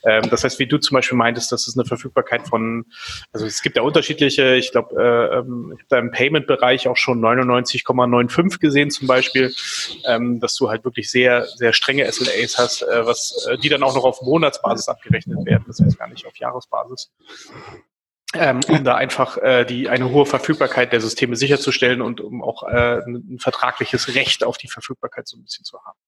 Ähm, 0.04 0.28
das 0.30 0.44
heißt, 0.44 0.58
wie 0.58 0.66
du 0.66 0.78
zum 0.78 0.94
Beispiel 0.94 1.18
meintest, 1.18 1.52
das 1.52 1.66
ist 1.66 1.78
eine 1.78 1.86
Verfügbarkeit 1.86 2.48
von, 2.48 2.86
also 3.32 3.46
es 3.46 3.62
gibt 3.62 3.76
ja 3.76 3.82
unterschiedliche, 3.82 4.54
ich 4.54 4.72
glaube, 4.72 4.94
äh, 5.00 5.38
ähm, 5.38 5.72
ich 5.74 5.80
habe 5.80 5.88
da 5.88 5.98
im 5.98 6.10
Payment-Bereich 6.10 6.88
auch 6.88 6.96
schon 6.96 7.20
99,95 7.20 8.60
gesehen 8.60 8.90
zum 8.90 9.06
Beispiel 9.06 9.52
ähm, 10.06 10.40
dass 10.40 10.54
du 10.54 10.68
halt 10.68 10.84
wirklich 10.84 11.10
sehr, 11.10 11.46
sehr 11.46 11.72
strenge 11.72 12.10
SLAs 12.10 12.58
hast, 12.58 12.82
äh, 12.82 13.06
was, 13.06 13.46
äh, 13.50 13.58
die 13.58 13.68
dann 13.68 13.82
auch 13.82 13.94
noch 13.94 14.04
auf 14.04 14.22
Monatsbasis 14.22 14.88
abgerechnet 14.88 15.44
werden, 15.44 15.55
das 15.66 15.80
heißt 15.80 15.98
gar 15.98 16.08
nicht 16.08 16.26
auf 16.26 16.36
Jahresbasis. 16.36 17.12
Ähm, 18.34 18.60
um 18.68 18.84
da 18.84 18.96
einfach 18.96 19.38
äh, 19.38 19.64
die 19.64 19.88
eine 19.88 20.10
hohe 20.10 20.26
Verfügbarkeit 20.26 20.92
der 20.92 21.00
Systeme 21.00 21.36
sicherzustellen 21.36 22.02
und 22.02 22.20
um 22.20 22.42
auch 22.42 22.64
äh, 22.64 23.00
ein, 23.06 23.38
vertragliches 23.38 24.14
Recht 24.14 24.44
auf 24.44 24.58
die 24.58 24.68
Verfügbarkeit 24.68 25.28
so 25.28 25.36
ein 25.36 25.42
bisschen 25.42 25.64
zu 25.64 25.78
haben. 25.84 25.98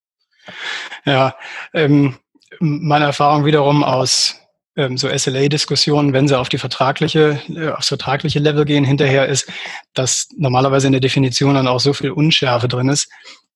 Ja, 1.05 1.37
ähm, 1.73 2.19
meine 2.59 3.05
Erfahrung 3.05 3.45
wiederum 3.45 3.85
aus 3.85 4.41
ähm, 4.77 4.97
so 4.97 5.09
SLA-Diskussionen, 5.09 6.13
wenn 6.13 6.29
sie 6.29 6.39
auf 6.39 6.49
die 6.49 6.59
vertragliche, 6.59 7.41
äh, 7.49 7.71
aufs 7.71 7.89
vertragliche 7.89 8.41
Level 8.41 8.65
gehen, 8.65 8.85
hinterher 8.85 9.27
ist, 9.27 9.51
dass 9.95 10.29
normalerweise 10.37 10.87
in 10.87 10.93
der 10.93 11.01
Definition 11.01 11.55
dann 11.55 11.69
auch 11.69 11.81
so 11.81 11.93
viel 11.93 12.11
Unschärfe 12.11 12.69
drin 12.69 12.89
ist, 12.89 13.11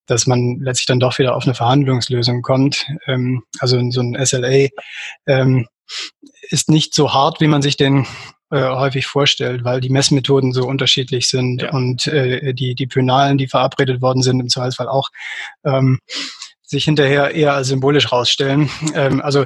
dass 0.06 0.26
man 0.26 0.58
letztlich 0.60 0.86
dann 0.86 1.00
doch 1.00 1.18
wieder 1.18 1.36
auf 1.36 1.44
eine 1.44 1.54
Verhandlungslösung 1.54 2.42
kommt. 2.42 2.86
Ähm, 3.06 3.44
also 3.60 3.78
so 3.90 4.00
ein 4.00 4.16
SLA 4.24 4.68
ähm, 5.26 5.66
ist 6.50 6.68
nicht 6.68 6.94
so 6.94 7.12
hart, 7.12 7.40
wie 7.40 7.48
man 7.48 7.62
sich 7.62 7.76
den 7.76 8.06
äh, 8.50 8.62
häufig 8.62 9.06
vorstellt, 9.06 9.64
weil 9.64 9.80
die 9.80 9.88
Messmethoden 9.88 10.52
so 10.52 10.66
unterschiedlich 10.66 11.28
sind 11.28 11.62
ja. 11.62 11.72
und 11.72 12.06
äh, 12.06 12.52
die, 12.54 12.74
die 12.74 12.86
Pönalen, 12.86 13.38
die 13.38 13.48
verabredet 13.48 14.02
worden 14.02 14.22
sind, 14.22 14.40
im 14.40 14.48
Zweifelsfall 14.48 14.88
auch. 14.88 15.08
Ähm, 15.64 15.98
sich 16.72 16.84
hinterher 16.84 17.34
eher 17.34 17.52
als 17.54 17.68
symbolisch 17.68 18.10
rausstellen. 18.10 18.68
Ähm, 18.94 19.20
also 19.22 19.44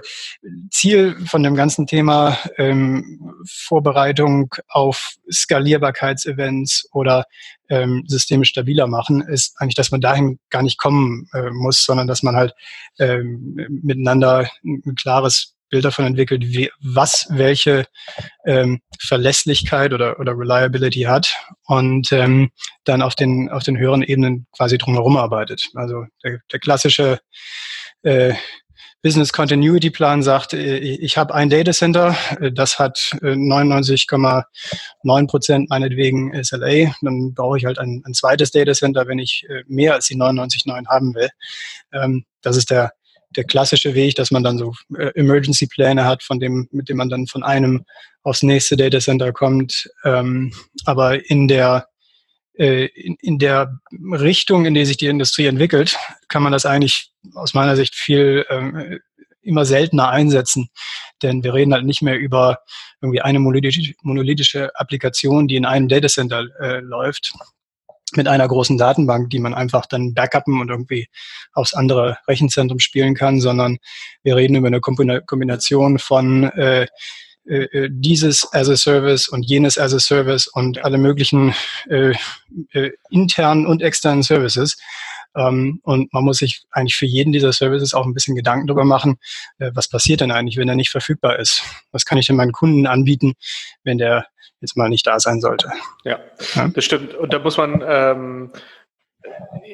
Ziel 0.70 1.16
von 1.26 1.42
dem 1.42 1.54
ganzen 1.54 1.86
Thema 1.86 2.38
ähm, 2.56 3.34
Vorbereitung 3.46 4.54
auf 4.68 5.14
Skalierbarkeitsevents 5.30 6.88
oder 6.92 7.26
ähm, 7.68 8.04
Systeme 8.06 8.44
stabiler 8.44 8.86
machen, 8.86 9.20
ist 9.20 9.54
eigentlich, 9.58 9.74
dass 9.74 9.90
man 9.90 10.00
dahin 10.00 10.38
gar 10.50 10.62
nicht 10.62 10.78
kommen 10.78 11.28
äh, 11.34 11.50
muss, 11.50 11.84
sondern 11.84 12.06
dass 12.06 12.22
man 12.22 12.34
halt 12.34 12.54
ähm, 12.98 13.56
miteinander 13.82 14.48
ein 14.64 14.94
klares 14.96 15.55
Bild 15.68 15.84
davon 15.84 16.06
entwickelt, 16.06 16.42
wie, 16.46 16.70
was 16.80 17.26
welche 17.30 17.86
ähm, 18.44 18.80
Verlässlichkeit 19.00 19.92
oder, 19.92 20.18
oder 20.20 20.32
Reliability 20.32 21.02
hat 21.02 21.36
und 21.64 22.12
ähm, 22.12 22.50
dann 22.84 23.02
auf 23.02 23.14
den, 23.14 23.48
auf 23.50 23.62
den 23.62 23.78
höheren 23.78 24.02
Ebenen 24.02 24.46
quasi 24.56 24.78
drumherum 24.78 25.16
arbeitet. 25.16 25.68
Also 25.74 26.06
der, 26.22 26.40
der 26.52 26.60
klassische 26.60 27.20
äh, 28.02 28.34
Business 29.06 29.32
Continuity 29.32 29.90
Plan 29.90 30.20
sagt, 30.22 30.52
äh, 30.52 30.78
ich 30.78 31.16
habe 31.16 31.32
ein 31.32 31.48
Data 31.48 31.72
Center, 31.72 32.16
äh, 32.40 32.50
das 32.50 32.80
hat 32.80 32.98
99,9 33.22 34.42
äh, 35.22 35.26
Prozent 35.26 35.70
meinetwegen 35.70 36.32
SLA, 36.42 36.92
dann 37.02 37.32
brauche 37.32 37.56
ich 37.56 37.66
halt 37.66 37.78
ein, 37.78 38.02
ein 38.04 38.14
zweites 38.14 38.50
Data 38.50 38.72
Center, 38.72 39.06
wenn 39.06 39.20
ich 39.20 39.46
mehr 39.68 39.94
als 39.94 40.06
die 40.06 40.16
99,9 40.16 40.88
haben 40.88 41.14
will. 41.14 41.28
Ähm, 41.92 42.24
das 42.42 42.56
ist 42.56 42.70
der 42.70 42.94
der 43.36 43.44
klassische 43.44 43.94
Weg, 43.94 44.14
dass 44.16 44.30
man 44.30 44.42
dann 44.42 44.58
so 44.58 44.72
äh, 44.96 45.10
Emergency-Pläne 45.14 46.04
hat, 46.04 46.22
von 46.22 46.40
dem, 46.40 46.68
mit 46.72 46.88
dem 46.88 46.96
man 46.96 47.08
dann 47.08 47.26
von 47.26 47.42
einem 47.42 47.84
aufs 48.22 48.42
nächste 48.42 48.76
Data 48.76 48.98
Center 48.98 49.32
kommt. 49.32 49.88
Ähm, 50.04 50.52
aber 50.84 51.28
in 51.30 51.48
der 51.48 51.88
äh, 52.58 52.86
in, 52.86 53.16
in 53.20 53.38
der 53.38 53.78
Richtung, 54.10 54.64
in 54.64 54.74
der 54.74 54.86
sich 54.86 54.96
die 54.96 55.06
Industrie 55.06 55.46
entwickelt, 55.46 55.96
kann 56.28 56.42
man 56.42 56.52
das 56.52 56.66
eigentlich 56.66 57.12
aus 57.34 57.54
meiner 57.54 57.76
Sicht 57.76 57.94
viel 57.94 58.46
ähm, 58.48 58.98
immer 59.42 59.64
seltener 59.64 60.08
einsetzen. 60.08 60.70
Denn 61.22 61.44
wir 61.44 61.54
reden 61.54 61.72
halt 61.72 61.84
nicht 61.84 62.02
mehr 62.02 62.18
über 62.18 62.58
irgendwie 63.00 63.20
eine 63.20 63.38
monolithische, 63.38 64.70
Applikation, 64.74 65.48
die 65.48 65.56
in 65.56 65.64
einem 65.64 65.88
Datacenter 65.88 66.46
äh, 66.60 66.80
läuft, 66.80 67.32
mit 68.16 68.28
einer 68.28 68.48
großen 68.48 68.78
Datenbank, 68.78 69.30
die 69.30 69.38
man 69.38 69.54
einfach 69.54 69.86
dann 69.86 70.14
backuppen 70.14 70.60
und 70.60 70.68
irgendwie 70.68 71.08
aufs 71.52 71.74
andere 71.74 72.18
Rechenzentrum 72.28 72.78
spielen 72.78 73.14
kann, 73.14 73.40
sondern 73.40 73.78
wir 74.22 74.36
reden 74.36 74.56
über 74.56 74.68
eine 74.68 74.80
Kombination 74.80 75.98
von 75.98 76.44
äh, 76.44 76.86
äh, 77.48 77.64
äh, 77.64 77.88
dieses 77.92 78.52
as 78.52 78.68
a 78.68 78.76
Service 78.76 79.28
und 79.28 79.44
jenes 79.44 79.78
as 79.78 79.94
a 79.94 80.00
Service 80.00 80.48
und 80.48 80.84
alle 80.84 80.98
möglichen 80.98 81.54
äh, 81.88 82.12
äh, 82.72 82.90
internen 83.10 83.66
und 83.66 83.82
externen 83.82 84.24
Services. 84.24 84.76
Ähm, 85.36 85.80
und 85.84 86.12
man 86.12 86.24
muss 86.24 86.38
sich 86.38 86.64
eigentlich 86.72 86.96
für 86.96 87.06
jeden 87.06 87.32
dieser 87.32 87.52
Services 87.52 87.94
auch 87.94 88.04
ein 88.04 88.14
bisschen 88.14 88.34
Gedanken 88.34 88.66
darüber 88.66 88.84
machen, 88.84 89.18
äh, 89.58 89.70
was 89.74 89.88
passiert 89.88 90.22
denn 90.22 90.32
eigentlich, 90.32 90.56
wenn 90.56 90.68
er 90.68 90.74
nicht 90.74 90.90
verfügbar 90.90 91.38
ist? 91.38 91.62
Was 91.92 92.04
kann 92.04 92.18
ich 92.18 92.26
denn 92.26 92.36
meinen 92.36 92.52
Kunden 92.52 92.86
anbieten, 92.86 93.34
wenn 93.84 93.98
der 93.98 94.26
jetzt 94.60 94.76
mal 94.76 94.88
nicht 94.88 95.06
da 95.06 95.18
sein 95.20 95.40
sollte. 95.40 95.70
Ja, 96.04 96.20
ja. 96.54 96.68
das 96.68 96.84
stimmt. 96.84 97.14
Und 97.14 97.32
da 97.32 97.38
muss 97.38 97.56
man, 97.56 97.82
ähm, 97.86 98.52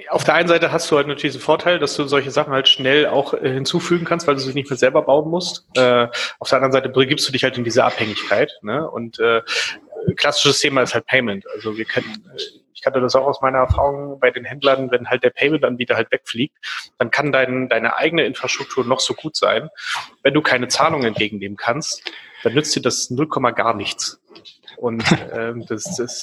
auf 0.08 0.24
der 0.24 0.34
einen 0.34 0.48
Seite 0.48 0.72
hast 0.72 0.90
du 0.90 0.96
halt 0.96 1.06
natürlich 1.06 1.34
den 1.34 1.42
Vorteil, 1.42 1.78
dass 1.78 1.96
du 1.96 2.04
solche 2.04 2.30
Sachen 2.30 2.52
halt 2.52 2.68
schnell 2.68 3.06
auch 3.06 3.34
äh, 3.34 3.52
hinzufügen 3.52 4.04
kannst, 4.04 4.26
weil 4.26 4.34
du 4.34 4.40
sie 4.40 4.54
nicht 4.54 4.70
mehr 4.70 4.78
selber 4.78 5.02
bauen 5.02 5.30
musst. 5.30 5.66
Äh, 5.76 6.08
auf 6.38 6.48
der 6.48 6.58
anderen 6.58 6.72
Seite 6.72 6.88
begibst 6.88 7.28
du 7.28 7.32
dich 7.32 7.44
halt 7.44 7.58
in 7.58 7.64
diese 7.64 7.84
Abhängigkeit. 7.84 8.52
Ne? 8.62 8.88
Und 8.88 9.18
äh, 9.18 9.42
klassisches 10.16 10.58
Thema 10.60 10.82
ist 10.82 10.94
halt 10.94 11.06
Payment. 11.06 11.44
Also 11.54 11.76
wir 11.76 11.84
kennen, 11.84 12.26
äh, 12.34 12.40
ich 12.74 12.82
kannte 12.82 13.00
das 13.00 13.14
auch 13.14 13.26
aus 13.26 13.40
meiner 13.40 13.58
Erfahrung 13.58 14.18
bei 14.18 14.32
den 14.32 14.44
Händlern, 14.44 14.90
wenn 14.90 15.08
halt 15.08 15.22
der 15.22 15.30
Payment-Anbieter 15.30 15.94
halt 15.94 16.10
wegfliegt, 16.10 16.56
dann 16.98 17.12
kann 17.12 17.30
dein, 17.30 17.68
deine 17.68 17.96
eigene 17.96 18.24
Infrastruktur 18.24 18.84
noch 18.84 18.98
so 18.98 19.14
gut 19.14 19.36
sein. 19.36 19.68
Wenn 20.24 20.34
du 20.34 20.42
keine 20.42 20.66
Zahlungen 20.66 21.06
entgegennehmen 21.06 21.56
kannst, 21.56 22.10
dann 22.42 22.54
nützt 22.54 22.74
dir 22.74 22.82
das 22.82 23.08
0, 23.10 23.28
gar 23.54 23.74
nichts. 23.74 24.20
Und 24.82 25.04
ähm, 25.32 25.64
das, 25.68 25.84
das 25.96 26.22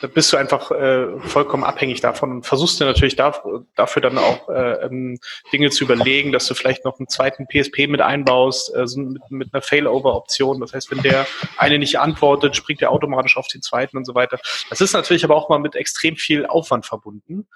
da 0.00 0.06
bist 0.06 0.32
du 0.32 0.38
einfach 0.38 0.70
äh, 0.70 1.18
vollkommen 1.20 1.62
abhängig 1.62 2.00
davon 2.00 2.30
und 2.30 2.46
versuchst 2.46 2.80
dir 2.80 2.86
natürlich 2.86 3.16
da, 3.16 3.34
dafür 3.74 4.00
dann 4.00 4.16
auch 4.16 4.48
äh, 4.48 4.86
ähm, 4.86 5.18
Dinge 5.52 5.68
zu 5.68 5.84
überlegen, 5.84 6.32
dass 6.32 6.46
du 6.46 6.54
vielleicht 6.54 6.86
noch 6.86 6.98
einen 6.98 7.08
zweiten 7.08 7.46
PSP 7.46 7.86
mit 7.86 8.00
einbaust, 8.00 8.74
äh, 8.74 8.86
mit, 8.96 9.30
mit 9.30 9.52
einer 9.52 9.60
Failover-Option. 9.60 10.60
Das 10.60 10.72
heißt, 10.72 10.90
wenn 10.90 11.02
der 11.02 11.26
eine 11.58 11.78
nicht 11.78 11.98
antwortet, 11.98 12.56
springt 12.56 12.80
der 12.80 12.92
automatisch 12.92 13.36
auf 13.36 13.48
den 13.48 13.60
zweiten 13.60 13.98
und 13.98 14.06
so 14.06 14.14
weiter. 14.14 14.38
Das 14.70 14.80
ist 14.80 14.94
natürlich 14.94 15.24
aber 15.24 15.36
auch 15.36 15.50
mal 15.50 15.58
mit 15.58 15.76
extrem 15.76 16.16
viel 16.16 16.46
Aufwand 16.46 16.86
verbunden. 16.86 17.46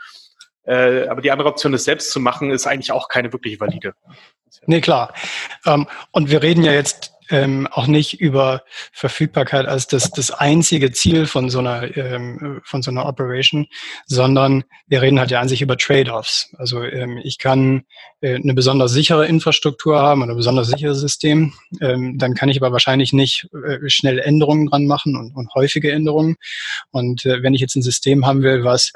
Äh, 0.64 1.08
aber 1.08 1.22
die 1.22 1.30
andere 1.30 1.48
Option, 1.48 1.72
das 1.72 1.84
selbst 1.84 2.10
zu 2.10 2.20
machen, 2.20 2.50
ist 2.50 2.66
eigentlich 2.66 2.92
auch 2.92 3.08
keine 3.08 3.32
wirklich 3.32 3.58
valide. 3.58 3.94
Nee, 4.66 4.80
klar. 4.80 5.14
Ähm, 5.64 5.86
und 6.10 6.30
wir 6.30 6.42
reden 6.42 6.62
ja 6.62 6.72
jetzt 6.72 7.13
ähm, 7.30 7.66
auch 7.70 7.86
nicht 7.86 8.20
über 8.20 8.62
Verfügbarkeit 8.92 9.66
als 9.66 9.86
das, 9.86 10.10
das 10.10 10.30
einzige 10.30 10.92
Ziel 10.92 11.26
von 11.26 11.50
so 11.50 11.58
einer 11.60 11.96
ähm, 11.96 12.60
von 12.64 12.82
so 12.82 12.90
einer 12.90 13.06
Operation, 13.06 13.66
sondern 14.06 14.64
wir 14.86 15.02
reden 15.02 15.18
halt 15.18 15.30
ja 15.30 15.40
an 15.40 15.48
sich 15.48 15.62
über 15.62 15.76
Trade-offs. 15.76 16.54
Also 16.58 16.82
ähm, 16.82 17.18
ich 17.22 17.38
kann 17.38 17.84
äh, 18.20 18.34
eine 18.34 18.54
besonders 18.54 18.92
sichere 18.92 19.26
Infrastruktur 19.26 20.00
haben 20.00 20.22
oder 20.22 20.32
ein 20.32 20.36
besonders 20.36 20.68
sicheres 20.68 21.00
System, 21.00 21.52
ähm, 21.80 22.18
dann 22.18 22.34
kann 22.34 22.48
ich 22.48 22.60
aber 22.60 22.72
wahrscheinlich 22.72 23.12
nicht 23.12 23.48
äh, 23.66 23.88
schnell 23.88 24.18
Änderungen 24.18 24.66
dran 24.66 24.86
machen 24.86 25.16
und, 25.16 25.34
und 25.34 25.54
häufige 25.54 25.92
Änderungen. 25.92 26.36
Und 26.90 27.24
äh, 27.26 27.42
wenn 27.42 27.54
ich 27.54 27.60
jetzt 27.60 27.76
ein 27.76 27.82
System 27.82 28.26
haben 28.26 28.42
will, 28.42 28.64
was 28.64 28.92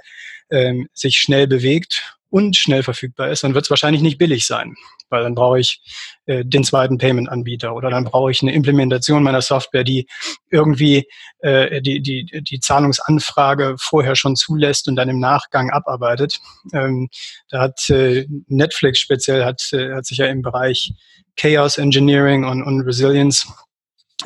ähm, 0.50 0.88
sich 0.92 1.18
schnell 1.18 1.46
bewegt 1.46 2.18
und 2.30 2.56
schnell 2.56 2.82
verfügbar 2.82 3.30
ist, 3.30 3.44
dann 3.44 3.54
wird 3.54 3.64
es 3.64 3.70
wahrscheinlich 3.70 4.02
nicht 4.02 4.18
billig 4.18 4.46
sein, 4.46 4.74
weil 5.10 5.22
dann 5.22 5.34
brauche 5.34 5.60
ich 5.60 5.80
äh, 6.26 6.44
den 6.44 6.64
zweiten 6.64 6.98
Payment-Anbieter 6.98 7.74
oder 7.74 7.90
dann 7.90 8.04
brauche 8.04 8.30
ich 8.30 8.42
eine 8.42 8.52
Implementation 8.52 9.22
meiner 9.22 9.42
Software, 9.42 9.84
die 9.84 10.06
irgendwie 10.50 11.06
äh, 11.40 11.80
die, 11.82 12.00
die, 12.00 12.42
die 12.42 12.60
Zahlungsanfrage 12.60 13.76
vorher 13.78 14.16
schon 14.16 14.36
zulässt 14.36 14.88
und 14.88 14.96
dann 14.96 15.08
im 15.08 15.20
Nachgang 15.20 15.70
abarbeitet. 15.70 16.40
Ähm, 16.72 17.08
da 17.48 17.60
hat 17.60 17.88
äh, 17.90 18.26
Netflix 18.46 18.98
speziell 18.98 19.44
hat, 19.44 19.72
äh, 19.72 19.94
hat 19.94 20.06
sich 20.06 20.18
ja 20.18 20.26
im 20.26 20.42
Bereich 20.42 20.92
Chaos 21.36 21.78
Engineering 21.78 22.44
und, 22.44 22.62
und 22.62 22.80
Resilience 22.82 23.46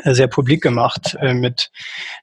äh, 0.04 0.14
sehr 0.14 0.28
publik 0.28 0.62
gemacht 0.62 1.16
äh, 1.20 1.34
mit 1.34 1.70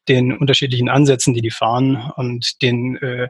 den 0.07 0.35
unterschiedlichen 0.35 0.89
Ansätzen, 0.89 1.33
die 1.35 1.41
die 1.41 1.51
fahren 1.51 2.11
und 2.15 2.61
den 2.63 2.97
äh, 2.97 3.27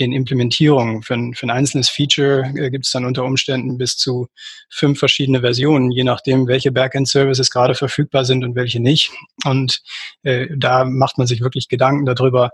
den 0.00 0.12
Implementierungen. 0.12 1.02
Für 1.02 1.14
ein, 1.14 1.34
für 1.34 1.46
ein 1.46 1.50
einzelnes 1.50 1.88
Feature 1.88 2.52
äh, 2.56 2.70
gibt 2.70 2.86
es 2.86 2.92
dann 2.92 3.04
unter 3.04 3.24
Umständen 3.24 3.78
bis 3.78 3.96
zu 3.96 4.28
fünf 4.70 4.98
verschiedene 4.98 5.40
Versionen, 5.40 5.90
je 5.90 6.04
nachdem, 6.04 6.46
welche 6.46 6.72
Backend-Services 6.72 7.50
gerade 7.50 7.74
verfügbar 7.74 8.24
sind 8.24 8.44
und 8.44 8.56
welche 8.56 8.80
nicht. 8.80 9.10
Und 9.44 9.80
äh, 10.22 10.48
da 10.56 10.84
macht 10.84 11.18
man 11.18 11.26
sich 11.26 11.40
wirklich 11.40 11.68
Gedanken 11.68 12.06
darüber, 12.06 12.50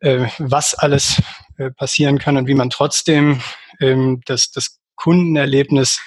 äh, 0.00 0.26
was 0.38 0.74
alles 0.74 1.22
äh, 1.56 1.70
passieren 1.70 2.18
kann 2.18 2.36
und 2.36 2.46
wie 2.46 2.54
man 2.54 2.70
trotzdem 2.70 3.40
ähm, 3.80 4.20
das, 4.26 4.50
das 4.50 4.78
Kundenerlebnis 4.96 6.00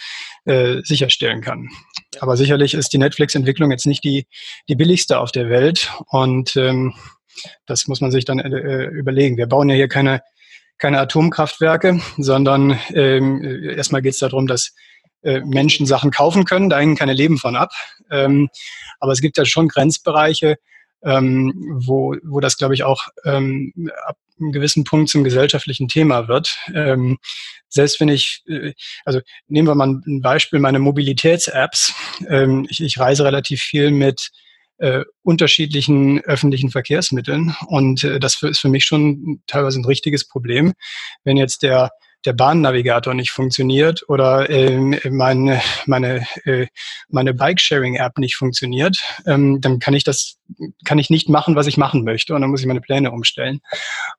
äh, 0.45 0.81
sicherstellen 0.83 1.41
kann. 1.41 1.69
Aber 2.19 2.37
sicherlich 2.37 2.73
ist 2.73 2.93
die 2.93 2.97
Netflix-Entwicklung 2.97 3.71
jetzt 3.71 3.85
nicht 3.85 4.03
die, 4.03 4.27
die 4.67 4.75
billigste 4.75 5.19
auf 5.19 5.31
der 5.31 5.49
Welt 5.49 5.91
und 6.07 6.55
ähm, 6.55 6.93
das 7.65 7.87
muss 7.87 8.01
man 8.01 8.11
sich 8.11 8.25
dann 8.25 8.39
äh, 8.39 8.85
überlegen. 8.85 9.37
Wir 9.37 9.47
bauen 9.47 9.69
ja 9.69 9.75
hier 9.75 9.87
keine 9.87 10.21
keine 10.79 10.99
Atomkraftwerke, 10.99 12.01
sondern 12.17 12.79
ähm, 12.93 13.43
erstmal 13.75 14.01
geht 14.01 14.13
es 14.13 14.19
darum, 14.19 14.47
dass 14.47 14.73
äh, 15.21 15.41
Menschen 15.41 15.85
Sachen 15.85 16.11
kaufen 16.11 16.45
können, 16.45 16.69
da 16.69 16.79
hängen 16.79 16.95
keine 16.95 17.13
Leben 17.13 17.37
von 17.37 17.55
ab. 17.55 17.71
Ähm, 18.09 18.49
aber 18.99 19.11
es 19.11 19.21
gibt 19.21 19.37
ja 19.37 19.45
schon 19.45 19.67
Grenzbereiche, 19.67 20.57
ähm, 21.03 21.53
wo, 21.85 22.15
wo 22.23 22.39
das, 22.39 22.57
glaube 22.57 22.73
ich, 22.73 22.83
auch 22.83 23.07
ähm, 23.25 23.73
ab 24.05 24.17
einem 24.39 24.51
gewissen 24.51 24.85
Punkt 24.85 25.09
zum 25.09 25.23
gesellschaftlichen 25.23 25.87
Thema 25.87 26.27
wird. 26.27 26.57
Ähm, 26.73 27.17
selbst 27.67 27.99
wenn 27.99 28.09
ich, 28.09 28.43
äh, 28.47 28.73
also 29.05 29.19
nehmen 29.47 29.67
wir 29.67 29.75
mal 29.75 29.87
ein 29.87 30.21
Beispiel, 30.21 30.59
meine 30.59 30.79
Mobilitäts-Apps. 30.79 31.93
Ähm, 32.27 32.65
ich, 32.69 32.81
ich 32.81 32.97
reise 32.97 33.25
relativ 33.25 33.61
viel 33.61 33.91
mit 33.91 34.31
äh, 34.79 35.03
unterschiedlichen 35.23 36.21
öffentlichen 36.21 36.71
Verkehrsmitteln. 36.71 37.55
Und 37.67 38.03
äh, 38.03 38.19
das 38.19 38.41
ist 38.41 38.59
für 38.59 38.69
mich 38.69 38.85
schon 38.85 39.41
teilweise 39.47 39.79
ein 39.79 39.85
richtiges 39.85 40.27
Problem, 40.27 40.73
wenn 41.23 41.37
jetzt 41.37 41.63
der 41.63 41.91
der 42.25 42.33
Bahnnavigator 42.33 43.13
nicht 43.13 43.31
funktioniert 43.31 44.03
oder 44.09 44.49
ähm, 44.49 44.99
meine, 45.09 45.61
meine, 45.85 46.27
äh, 46.43 46.67
meine 47.07 47.33
Bike-Sharing-App 47.33 48.17
nicht 48.17 48.35
funktioniert, 48.35 48.97
ähm, 49.25 49.61
dann 49.61 49.79
kann 49.79 49.93
ich 49.93 50.03
das, 50.03 50.37
kann 50.83 50.99
ich 50.99 51.09
nicht 51.09 51.29
machen, 51.29 51.55
was 51.55 51.67
ich 51.67 51.77
machen 51.77 52.03
möchte 52.03 52.35
und 52.35 52.41
dann 52.41 52.49
muss 52.49 52.61
ich 52.61 52.67
meine 52.67 52.81
Pläne 52.81 53.11
umstellen. 53.11 53.61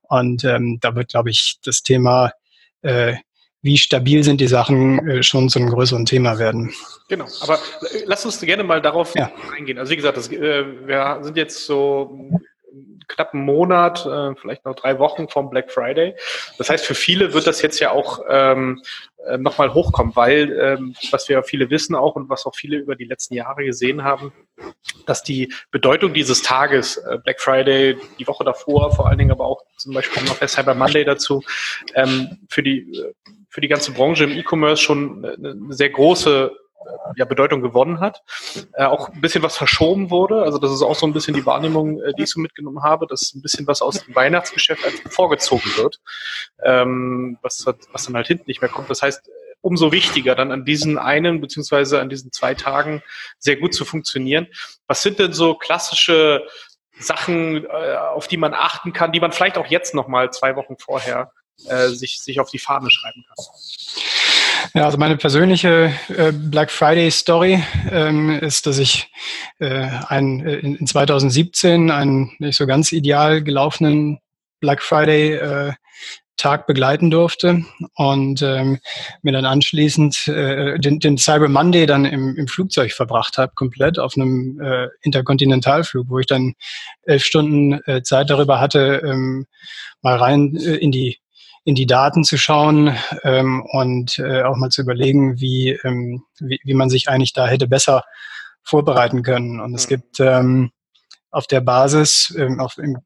Und 0.03 0.45
ähm, 0.45 0.79
da 0.81 0.95
wird, 0.95 1.11
glaube 1.11 1.31
ich, 1.31 1.59
das 1.63 1.83
Thema 1.83 2.33
äh, 2.83 3.17
wie 3.63 3.77
stabil 3.77 4.25
sind 4.25 4.41
die 4.41 4.47
Sachen, 4.47 5.07
äh, 5.09 5.23
schon 5.23 5.49
zu 5.49 5.59
einem 5.59 5.71
größeren 5.71 6.07
Thema 6.07 6.39
werden. 6.39 6.73
Genau, 7.09 7.27
aber 7.41 7.55
äh, 7.55 8.03
lass 8.07 8.25
uns 8.25 8.41
gerne 8.41 8.65
mal 8.65 8.81
darauf 8.81 9.15
ja. 9.15 9.31
eingehen. 9.57 9.79
Also 9.79 9.93
wie 9.93 9.97
gesagt, 9.97 10.17
das, 10.17 10.31
äh, 10.33 10.65
wir 10.87 11.19
sind 11.23 11.37
jetzt 11.37 11.67
so 11.67 12.31
knapp 13.09 13.35
einen 13.35 13.45
Monat, 13.45 14.07
äh, 14.07 14.35
vielleicht 14.37 14.65
noch 14.65 14.77
drei 14.77 14.99
Wochen 14.99 15.29
vom 15.29 15.51
Black 15.51 15.71
Friday. 15.73 16.15
Das 16.59 16.71
heißt, 16.71 16.85
für 16.87 16.95
viele 16.95 17.33
wird 17.33 17.47
das 17.47 17.61
jetzt 17.61 17.81
ja 17.81 17.91
auch 17.91 18.21
ähm, 18.29 18.81
äh, 19.27 19.37
nochmal 19.37 19.75
hochkommen, 19.75 20.15
weil, 20.15 20.53
ähm, 20.59 20.95
was 21.11 21.29
wir 21.29 21.37
ja 21.37 21.43
viele 21.43 21.71
wissen 21.71 21.95
auch 21.95 22.15
und 22.15 22.29
was 22.29 22.47
auch 22.47 22.55
viele 22.55 22.77
über 22.77 22.97
die 22.97 23.05
letzten 23.05 23.35
Jahre 23.35 23.65
gesehen 23.65 24.05
haben, 24.05 24.33
dass 25.07 25.23
die 25.23 25.53
Bedeutung 25.71 26.15
dieses 26.15 26.43
Tages, 26.43 26.97
äh, 26.99 27.19
Black 27.23 27.41
Friday, 27.41 27.99
die 28.19 28.27
Woche 28.27 28.45
davor, 28.45 28.95
vor 28.95 29.09
allen 29.09 29.19
Dingen 29.19 29.33
aber 29.33 29.45
auch 29.45 29.63
zum 29.77 29.93
Beispiel 29.93 30.23
noch 30.25 30.39
der 30.39 30.49
Cyber 30.49 30.75
Monday 30.75 31.05
dazu, 31.05 31.43
ähm, 31.95 32.39
für 32.49 32.63
die 32.63 32.93
für 33.51 33.61
die 33.61 33.69
ganze 33.69 33.93
Branche 33.93 34.25
im 34.25 34.31
E-Commerce 34.31 34.83
schon 34.83 35.25
eine 35.25 35.57
sehr 35.71 35.91
große 35.91 36.53
ja, 37.17 37.25
Bedeutung 37.25 37.61
gewonnen 37.61 38.01
hat. 38.01 38.23
Äh, 38.75 38.85
auch 38.85 39.11
ein 39.11 39.21
bisschen 39.21 39.43
was 39.43 39.57
verschoben 39.57 40.11
wurde. 40.11 40.43
Also 40.43 40.59
das 40.59 40.73
ist 40.73 40.83
auch 40.83 40.95
so 40.95 41.07
ein 41.07 41.13
bisschen 41.13 41.35
die 41.35 41.45
Wahrnehmung, 41.45 42.01
äh, 42.01 42.15
die 42.15 42.23
ich 42.23 42.31
so 42.31 42.41
mitgenommen 42.41 42.83
habe, 42.83 43.07
dass 43.07 43.35
ein 43.35 43.43
bisschen 43.43 43.67
was 43.67 43.83
aus 43.83 44.05
dem 44.05 44.15
Weihnachtsgeschäft 44.15 44.85
einfach 44.85 45.11
vorgezogen 45.11 45.71
wird, 45.77 46.01
ähm, 46.63 47.39
was, 47.43 47.67
was 47.93 48.05
dann 48.05 48.17
halt 48.17 48.29
hinten 48.29 48.45
nicht 48.47 48.61
mehr 48.61 48.71
kommt. 48.71 48.89
Das 48.89 49.03
heißt, 49.03 49.29
umso 49.61 49.93
wichtiger, 49.93 50.35
dann 50.35 50.53
an 50.53 50.65
diesen 50.65 50.97
einen 50.97 51.41
beziehungsweise 51.41 52.01
an 52.01 52.09
diesen 52.09 52.33
zwei 52.33 52.55
Tagen 52.55 53.03
sehr 53.39 53.57
gut 53.57 53.75
zu 53.75 53.85
funktionieren. 53.85 54.47
Was 54.87 55.03
sind 55.03 55.19
denn 55.19 55.33
so 55.33 55.55
klassische 55.55 56.47
Sachen, 56.99 57.65
äh, 57.65 57.97
auf 57.97 58.27
die 58.29 58.37
man 58.37 58.55
achten 58.55 58.93
kann, 58.93 59.13
die 59.13 59.21
man 59.21 59.33
vielleicht 59.33 59.59
auch 59.59 59.67
jetzt 59.67 59.95
noch 59.95 60.09
mal 60.09 60.31
zwei 60.33 60.57
Wochen 60.57 60.77
vorher 60.79 61.33
äh, 61.67 61.89
sich, 61.89 62.21
sich 62.21 62.41
auf 62.41 62.51
die 62.51 62.59
Fahne 62.59 62.91
schreiben 62.91 63.25
kann. 63.27 63.45
Ja, 64.75 64.85
also 64.85 64.99
meine 64.99 65.17
persönliche 65.17 65.93
äh, 66.09 66.33
Black 66.33 66.71
Friday 66.71 67.11
Story 67.11 67.63
ähm, 67.91 68.31
ist, 68.31 68.67
dass 68.67 68.79
ich 68.79 69.11
äh, 69.59 69.89
ein, 70.09 70.47
äh, 70.47 70.57
in 70.57 70.87
2017 70.87 71.91
einen 71.91 72.33
nicht 72.39 72.57
so 72.57 72.67
ganz 72.67 72.93
ideal 72.93 73.43
gelaufenen 73.43 74.19
Black 74.61 74.83
Friday 74.83 75.35
äh, 75.35 75.73
Tag 76.41 76.67
begleiten 76.67 77.11
durfte 77.11 77.65
und 77.97 78.41
ähm, 78.41 78.79
mir 79.21 79.33
dann 79.33 79.45
anschließend 79.45 80.27
äh, 80.29 80.79
den, 80.79 80.99
den 80.99 81.19
Cyber 81.19 81.49
Monday 81.49 81.85
dann 81.85 82.07
im, 82.07 82.35
im 82.35 82.49
Flugzeug 82.49 82.93
verbracht 82.93 83.37
habe, 83.37 83.53
komplett 83.55 83.99
auf 83.99 84.17
einem 84.17 84.59
äh, 84.59 84.89
Interkontinentalflug, 85.03 86.09
wo 86.09 86.19
ich 86.19 86.27
dann 86.27 86.55
elf 87.03 87.25
Stunden 87.25 87.75
äh, 87.85 88.03
Zeit 88.03 88.31
darüber 88.31 88.59
hatte, 88.59 89.03
ähm, 89.05 89.47
mal 90.01 90.17
rein 90.17 90.57
äh, 90.57 90.77
in 90.77 90.93
die 90.93 91.19
in 91.65 91.75
die 91.75 91.87
Daten 91.87 92.25
zu 92.25 92.39
schauen 92.39 92.97
ähm, 93.23 93.63
und 93.73 94.19
äh, 94.19 94.43
auch 94.43 94.57
mal 94.57 94.71
zu 94.71 94.83
überlegen, 94.83 95.41
wie, 95.41 95.79
ähm, 95.85 96.23
wie, 96.39 96.61
wie 96.65 96.75
man 96.75 96.91
sich 96.91 97.09
eigentlich 97.09 97.33
da 97.33 97.47
hätte 97.47 97.69
besser 97.69 98.05
vorbereiten 98.63 99.23
können. 99.23 99.61
Und 99.61 99.75
es 99.75 99.87
mhm. 99.87 99.89
gibt 99.89 100.21
ähm, 100.21 100.71
auf 101.31 101.47
der 101.47 101.61
Basis, 101.61 102.35
ähm, 102.39 102.61
auf, 102.61 102.79
im, 102.79 102.99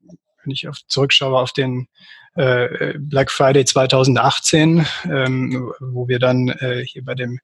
wenn 0.42 0.52
ich 0.52 0.68
auf, 0.68 0.78
zurückschaue 0.86 1.38
auf 1.38 1.52
den 1.52 1.88
äh, 2.36 2.94
Black 2.98 3.30
Friday 3.30 3.64
2018, 3.64 4.86
ähm, 5.04 5.72
wo 5.80 6.08
wir 6.08 6.18
dann 6.18 6.48
äh, 6.48 6.84
hier 6.84 7.04
bei 7.04 7.14
dem 7.14 7.40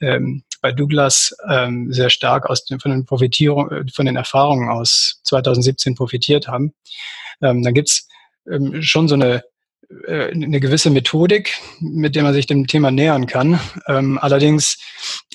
ähm, 0.00 0.44
bei 0.62 0.72
Douglas 0.72 1.36
ähm, 1.50 1.92
sehr 1.92 2.08
stark 2.08 2.48
aus 2.48 2.64
den, 2.64 2.80
von 2.80 2.92
den 2.92 3.04
Profitierung, 3.04 3.70
äh, 3.70 3.84
von 3.92 4.06
den 4.06 4.16
Erfahrungen 4.16 4.70
aus 4.70 5.20
2017 5.24 5.94
profitiert 5.94 6.48
haben. 6.48 6.72
Ähm, 7.42 7.62
da 7.62 7.72
gibt's 7.72 8.08
ähm, 8.50 8.82
schon 8.82 9.08
so 9.08 9.16
eine 9.16 9.42
eine 10.08 10.60
gewisse 10.60 10.90
Methodik, 10.90 11.58
mit 11.80 12.16
der 12.16 12.22
man 12.22 12.34
sich 12.34 12.46
dem 12.46 12.66
Thema 12.66 12.90
nähern 12.90 13.26
kann. 13.26 13.60
Ähm, 13.86 14.18
allerdings 14.18 14.78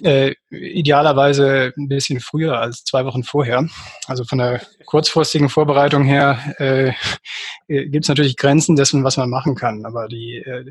äh, 0.04 0.34
idealerweise 0.50 1.74
ein 1.78 1.88
bisschen 1.88 2.20
früher 2.20 2.60
als 2.60 2.84
zwei 2.84 3.06
Wochen 3.06 3.24
vorher. 3.24 3.68
Also 4.08 4.24
von 4.24 4.38
der 4.38 4.62
kurzfristigen 4.86 5.50
Vorbereitung 5.50 6.04
her 6.04 6.56
äh, 6.58 6.94
gibt 7.68 8.06
es 8.06 8.10
natürlich 8.10 8.38
Grenzen 8.38 8.76
dessen, 8.76 9.04
was 9.04 9.18
man 9.18 9.30
machen 9.30 9.56
kann. 9.56 9.86
Aber 9.86 10.08
die, 10.08 10.38
äh, 10.38 10.66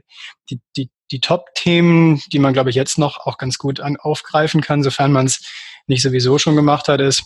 die, 0.50 0.60
die, 0.76 0.90
die 1.10 1.20
Top-Themen, 1.20 2.20
die 2.32 2.38
man, 2.38 2.52
glaube 2.52 2.70
ich, 2.70 2.76
jetzt 2.76 2.98
noch 2.98 3.26
auch 3.26 3.38
ganz 3.38 3.58
gut 3.58 3.80
an, 3.80 3.96
aufgreifen 3.96 4.60
kann, 4.60 4.82
sofern 4.82 5.12
man 5.12 5.26
es 5.26 5.44
nicht 5.86 6.02
sowieso 6.02 6.38
schon 6.38 6.56
gemacht 6.56 6.88
hat, 6.88 7.00
ist, 7.00 7.24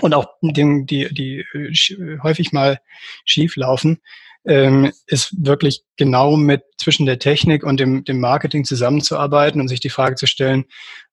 und 0.00 0.14
auch 0.14 0.26
die, 0.42 0.84
die, 0.84 1.08
die 1.14 1.44
äh, 1.54 2.18
häufig 2.22 2.52
mal 2.52 2.80
schief 3.24 3.56
laufen, 3.56 4.00
ähm, 4.46 4.92
ist 5.06 5.34
wirklich 5.38 5.82
genau 5.96 6.36
mit 6.36 6.62
zwischen 6.78 7.06
der 7.06 7.18
Technik 7.18 7.64
und 7.64 7.80
dem, 7.80 8.04
dem 8.04 8.20
Marketing 8.20 8.64
zusammenzuarbeiten 8.64 9.60
und 9.60 9.68
sich 9.68 9.80
die 9.80 9.90
Frage 9.90 10.16
zu 10.16 10.26
stellen, 10.26 10.64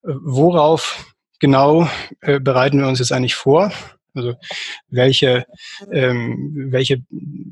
äh, 0.04 0.14
worauf 0.22 1.06
genau 1.40 1.90
äh, 2.22 2.40
bereiten 2.40 2.80
wir 2.80 2.88
uns 2.88 3.00
jetzt 3.00 3.12
eigentlich 3.12 3.36
vor? 3.36 3.72
Also 4.16 4.36
welche, 4.90 5.46
ähm, 5.92 6.68
welche 6.70 7.04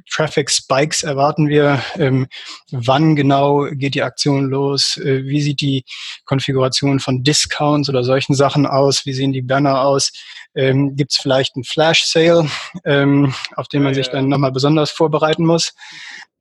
Traffic 0.10 0.50
Spikes 0.50 1.04
erwarten 1.04 1.50
wir? 1.50 1.82
Ähm, 1.98 2.28
wann 2.72 3.16
genau 3.16 3.68
geht 3.72 3.96
die 3.96 4.04
Aktion 4.04 4.50
los? 4.50 4.98
Äh, 4.98 5.24
wie 5.26 5.42
sieht 5.42 5.62
die 5.62 5.84
Konfiguration 6.26 7.00
von 7.00 7.24
Discounts 7.24 7.90
oder 7.90 8.04
solchen 8.04 8.36
Sachen 8.36 8.66
aus? 8.66 9.06
Wie 9.06 9.14
sehen 9.14 9.34
die 9.34 9.42
Banner 9.42 9.82
aus? 9.82 10.12
Ähm, 10.54 10.96
Gibt 10.96 11.12
es 11.12 11.18
vielleicht 11.18 11.56
einen 11.56 11.64
Flash 11.64 12.06
Sale, 12.06 12.48
ähm, 12.86 13.34
auf 13.56 13.68
den 13.68 13.84
man 13.84 13.94
sich 13.94 14.10
dann 14.10 14.28
nochmal 14.28 14.52
besonders 14.52 14.92
vorbereiten 14.92 15.46
muss? 15.46 15.74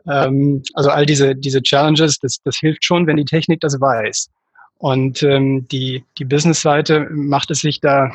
Ähm, 0.09 0.63
also 0.75 0.91
all 0.91 1.07
diese, 1.07 1.35
diese 1.37 1.63
Challenges, 1.63 2.19
das, 2.19 2.39
das 2.45 2.57
hilft 2.59 2.85
schon, 2.85 3.07
wenn 3.07 3.17
die 3.17 3.25
Technik 3.25 3.61
das 3.61 3.81
weiß. 3.81 4.29
Und 4.79 5.23
ähm, 5.23 5.69
die, 5.69 6.05
die 6.19 6.25
Business-Seite 6.25 7.09
macht 7.11 7.51
es 7.51 7.61
sich 7.61 7.81
da 7.81 8.11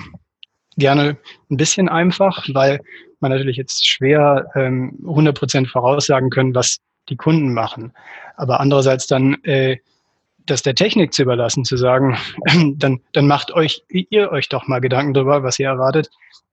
gerne 0.77 1.17
ein 1.49 1.57
bisschen 1.57 1.89
einfach, 1.89 2.43
weil 2.53 2.79
man 3.19 3.31
natürlich 3.31 3.57
jetzt 3.57 3.87
schwer 3.87 4.47
ähm, 4.55 4.99
100% 5.03 5.67
voraussagen 5.67 6.29
können, 6.29 6.55
was 6.55 6.79
die 7.09 7.15
Kunden 7.15 7.53
machen. 7.53 7.93
Aber 8.35 8.59
andererseits 8.59 9.07
dann 9.07 9.35
äh, 9.43 9.77
das 10.45 10.61
der 10.61 10.75
Technik 10.75 11.13
zu 11.13 11.23
überlassen, 11.23 11.65
zu 11.65 11.77
sagen, 11.77 12.17
dann, 12.77 13.01
dann 13.13 13.27
macht 13.27 13.51
euch, 13.53 13.83
ihr 13.89 14.31
euch 14.31 14.49
doch 14.49 14.67
mal 14.67 14.81
Gedanken 14.81 15.13
darüber, 15.13 15.43
was 15.43 15.59
ihr 15.59 15.67
erwartet, 15.67 16.09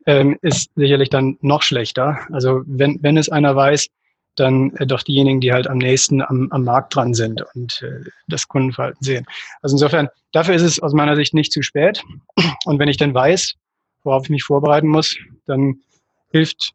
ähm, 0.06 0.38
ist 0.42 0.70
sicherlich 0.74 1.10
dann 1.10 1.36
noch 1.40 1.62
schlechter. 1.62 2.18
Also 2.32 2.62
wenn, 2.66 2.98
wenn 3.02 3.16
es 3.16 3.28
einer 3.28 3.54
weiß, 3.54 3.88
dann 4.36 4.74
äh, 4.76 4.86
doch 4.86 5.02
diejenigen, 5.02 5.40
die 5.40 5.52
halt 5.52 5.68
am 5.68 5.78
nächsten 5.78 6.22
am, 6.22 6.48
am 6.50 6.64
Markt 6.64 6.94
dran 6.94 7.14
sind 7.14 7.44
und 7.54 7.82
äh, 7.82 8.08
das 8.28 8.48
Kundenverhalten 8.48 9.02
sehen. 9.02 9.26
Also 9.60 9.74
insofern, 9.74 10.08
dafür 10.32 10.54
ist 10.54 10.62
es 10.62 10.80
aus 10.80 10.94
meiner 10.94 11.16
Sicht 11.16 11.34
nicht 11.34 11.52
zu 11.52 11.62
spät. 11.62 12.02
Und 12.64 12.78
wenn 12.78 12.88
ich 12.88 12.96
dann 12.96 13.14
weiß, 13.14 13.54
worauf 14.04 14.24
ich 14.24 14.30
mich 14.30 14.44
vorbereiten 14.44 14.88
muss, 14.88 15.16
dann 15.46 15.80
hilft 16.30 16.72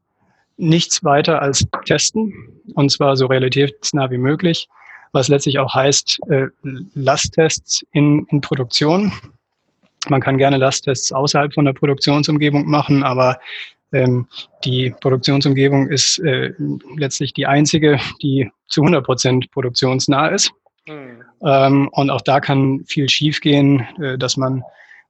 nichts 0.58 1.04
weiter 1.04 1.42
als 1.42 1.66
testen 1.86 2.34
und 2.74 2.92
zwar 2.92 3.16
so 3.16 3.28
realitätsnah 3.28 4.10
wie 4.10 4.18
möglich, 4.18 4.68
was 5.12 5.28
letztlich 5.28 5.60
auch 5.60 5.74
heißt 5.74 6.20
äh, 6.30 6.48
Lasttests 6.94 7.86
in, 7.92 8.26
in 8.30 8.42
Produktion. 8.42 9.12
Man 10.10 10.22
kann 10.22 10.38
gerne 10.38 10.58
Lasttests 10.58 11.12
außerhalb 11.12 11.54
von 11.54 11.66
der 11.66 11.74
Produktionsumgebung 11.74 12.68
machen, 12.68 13.04
aber 13.04 13.40
ähm, 13.94 14.28
die 14.66 14.94
Produktionsumgebung 15.02 15.88
ist 15.90 16.20
äh, 16.20 16.54
letztlich 16.96 17.34
die 17.34 17.46
einzige, 17.46 18.00
die 18.22 18.52
zu 18.68 18.82
100 18.82 19.06
Prozent 19.06 19.52
produktionsnah 19.52 20.28
ist. 20.28 20.52
Mhm. 20.88 21.24
Ähm, 21.44 21.90
und 21.92 22.10
auch 22.10 22.22
da 22.22 22.40
kann 22.40 22.84
viel 22.86 23.10
schiefgehen, 23.10 23.88
äh, 24.02 24.18
dass 24.18 24.38
man 24.38 24.64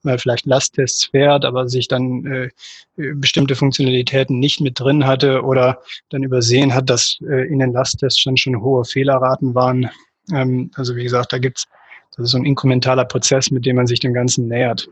mal 0.04 0.18
vielleicht 0.18 0.46
Lasttests 0.46 1.06
fährt, 1.06 1.46
aber 1.46 1.68
sich 1.68 1.88
dann 1.88 2.26
äh, 2.26 2.50
bestimmte 2.96 3.56
Funktionalitäten 3.56 4.40
nicht 4.40 4.62
mit 4.62 4.80
drin 4.80 5.06
hatte 5.06 5.44
oder 5.44 5.82
dann 6.10 6.24
übersehen 6.24 6.74
hat, 6.74 6.90
dass 6.90 7.18
äh, 7.22 7.48
in 7.48 7.60
den 7.60 7.74
Lasttests 7.74 8.20
schon, 8.20 8.38
schon 8.38 8.62
hohe 8.62 8.86
Fehlerraten 8.86 9.56
waren. 9.56 9.90
Ähm, 10.32 10.72
also 10.76 10.96
wie 10.96 11.04
gesagt, 11.04 11.34
da 11.34 11.38
gibt's, 11.38 11.68
das 12.16 12.26
ist 12.26 12.32
so 12.32 12.38
ein 12.38 12.46
inkrementaler 12.46 13.06
Prozess, 13.06 13.52
mit 13.52 13.66
dem 13.66 13.76
man 13.76 13.88
sich 13.88 14.00
dem 14.00 14.14
Ganzen 14.14 14.48
nähert. 14.48 14.88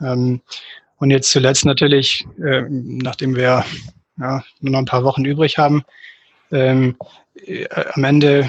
Ähm, 0.00 0.40
und 0.98 1.10
jetzt 1.10 1.30
zuletzt 1.30 1.64
natürlich, 1.64 2.26
äh, 2.42 2.64
nachdem 2.68 3.36
wir 3.36 3.64
ja, 4.18 4.44
nur 4.60 4.72
noch 4.72 4.78
ein 4.80 4.84
paar 4.84 5.04
Wochen 5.04 5.24
übrig 5.24 5.58
haben, 5.58 5.82
ähm, 6.50 6.96
äh, 7.46 7.66
am 7.92 8.04
Ende 8.04 8.48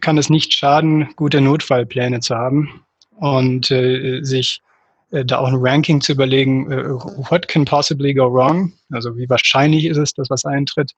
kann 0.00 0.18
es 0.18 0.30
nicht 0.30 0.54
schaden, 0.54 1.08
gute 1.14 1.40
Notfallpläne 1.40 2.20
zu 2.20 2.34
haben 2.34 2.84
und 3.16 3.70
äh, 3.70 4.22
sich 4.22 4.60
äh, 4.60 4.67
da 5.10 5.38
auch 5.38 5.48
ein 5.48 5.56
Ranking 5.56 6.00
zu 6.00 6.12
überlegen, 6.12 6.70
äh, 6.70 6.84
what 7.30 7.48
can 7.48 7.64
possibly 7.64 8.12
go 8.12 8.32
wrong? 8.32 8.72
Also 8.90 9.16
wie 9.16 9.28
wahrscheinlich 9.28 9.86
ist 9.86 9.96
es, 9.96 10.12
dass 10.12 10.30
was 10.30 10.44
eintritt? 10.44 10.92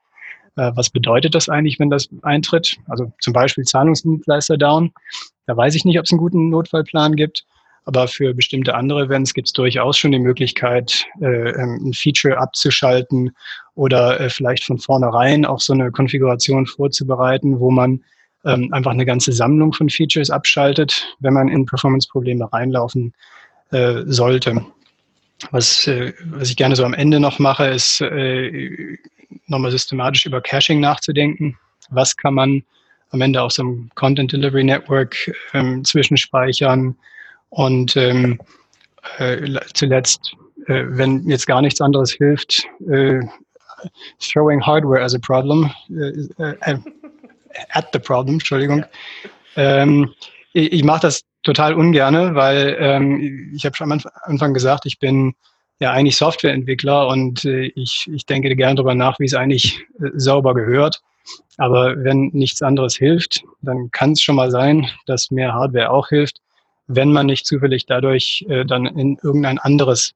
Äh, 0.56 0.72
was 0.74 0.90
bedeutet 0.90 1.34
das 1.34 1.48
eigentlich, 1.48 1.78
wenn 1.78 1.90
das 1.90 2.08
eintritt? 2.22 2.76
Also 2.88 3.12
zum 3.20 3.32
Beispiel 3.32 3.64
Zahlungsdienstleister 3.64 4.56
down. 4.56 4.92
Da 5.46 5.56
weiß 5.56 5.74
ich 5.74 5.84
nicht, 5.84 5.98
ob 5.98 6.04
es 6.04 6.12
einen 6.12 6.20
guten 6.20 6.50
Notfallplan 6.50 7.16
gibt. 7.16 7.44
Aber 7.86 8.08
für 8.08 8.34
bestimmte 8.34 8.74
andere 8.74 9.04
Events 9.04 9.32
gibt 9.32 9.48
es 9.48 9.52
durchaus 9.52 9.96
schon 9.96 10.12
die 10.12 10.18
Möglichkeit, 10.18 11.06
äh, 11.20 11.50
ähm, 11.50 11.80
ein 11.86 11.92
Feature 11.92 12.38
abzuschalten 12.38 13.30
oder 13.74 14.20
äh, 14.20 14.28
vielleicht 14.28 14.64
von 14.64 14.78
vornherein 14.78 15.46
auch 15.46 15.60
so 15.60 15.72
eine 15.72 15.90
Konfiguration 15.90 16.66
vorzubereiten, 16.66 17.58
wo 17.58 17.70
man 17.70 18.04
ähm, 18.44 18.72
einfach 18.72 18.90
eine 18.90 19.06
ganze 19.06 19.32
Sammlung 19.32 19.72
von 19.72 19.88
Features 19.88 20.30
abschaltet, 20.30 21.16
wenn 21.20 21.32
man 21.32 21.48
in 21.48 21.66
Performance-Probleme 21.66 22.52
reinlaufen 22.52 23.14
äh, 23.70 24.02
sollte. 24.06 24.64
Was, 25.50 25.86
äh, 25.86 26.12
was 26.24 26.50
ich 26.50 26.56
gerne 26.56 26.76
so 26.76 26.84
am 26.84 26.94
Ende 26.94 27.18
noch 27.18 27.38
mache, 27.38 27.66
ist 27.66 28.00
äh, 28.00 28.98
nochmal 29.46 29.70
systematisch 29.70 30.26
über 30.26 30.40
Caching 30.40 30.80
nachzudenken. 30.80 31.58
Was 31.90 32.16
kann 32.16 32.34
man 32.34 32.62
am 33.10 33.20
Ende 33.20 33.42
aus 33.42 33.56
so 33.56 33.62
einem 33.62 33.90
Content 33.94 34.32
Delivery 34.32 34.64
Network 34.64 35.32
ähm, 35.54 35.84
zwischenspeichern 35.84 36.96
und 37.48 37.96
ähm, 37.96 38.38
äh, 39.18 39.58
zuletzt, 39.74 40.34
äh, 40.66 40.84
wenn 40.86 41.28
jetzt 41.28 41.46
gar 41.46 41.62
nichts 41.62 41.80
anderes 41.80 42.12
hilft, 42.12 42.64
äh, 42.88 43.20
throwing 44.20 44.64
hardware 44.64 45.02
as 45.02 45.14
a 45.14 45.18
problem, 45.18 45.70
äh, 45.90 46.54
äh, 46.60 46.78
at 47.70 47.88
the 47.92 47.98
problem, 47.98 48.34
Entschuldigung. 48.34 48.84
Ähm, 49.56 50.12
ich, 50.52 50.72
ich 50.72 50.84
mache 50.84 51.02
das 51.02 51.22
total 51.42 51.74
ungerne, 51.74 52.34
weil 52.34 52.76
ähm, 52.78 53.52
ich 53.54 53.64
habe 53.64 53.76
schon 53.76 53.90
am 53.90 54.00
Anfang 54.22 54.54
gesagt, 54.54 54.86
ich 54.86 54.98
bin 54.98 55.34
ja 55.80 55.92
eigentlich 55.92 56.16
Softwareentwickler 56.16 57.08
und 57.08 57.44
äh, 57.44 57.72
ich, 57.74 58.08
ich 58.12 58.26
denke 58.26 58.54
gerne 58.54 58.76
darüber 58.76 58.94
nach, 58.94 59.18
wie 59.18 59.24
es 59.24 59.34
eigentlich 59.34 59.80
äh, 60.00 60.10
sauber 60.14 60.54
gehört. 60.54 61.02
Aber 61.56 61.94
wenn 62.02 62.30
nichts 62.32 62.62
anderes 62.62 62.96
hilft, 62.96 63.42
dann 63.62 63.90
kann 63.90 64.12
es 64.12 64.22
schon 64.22 64.36
mal 64.36 64.50
sein, 64.50 64.86
dass 65.06 65.30
mehr 65.30 65.54
Hardware 65.54 65.90
auch 65.90 66.08
hilft, 66.08 66.40
wenn 66.86 67.12
man 67.12 67.26
nicht 67.26 67.46
zufällig 67.46 67.86
dadurch 67.86 68.44
äh, 68.48 68.64
dann 68.64 68.86
in 68.86 69.18
irgendein 69.22 69.58
anderes 69.58 70.14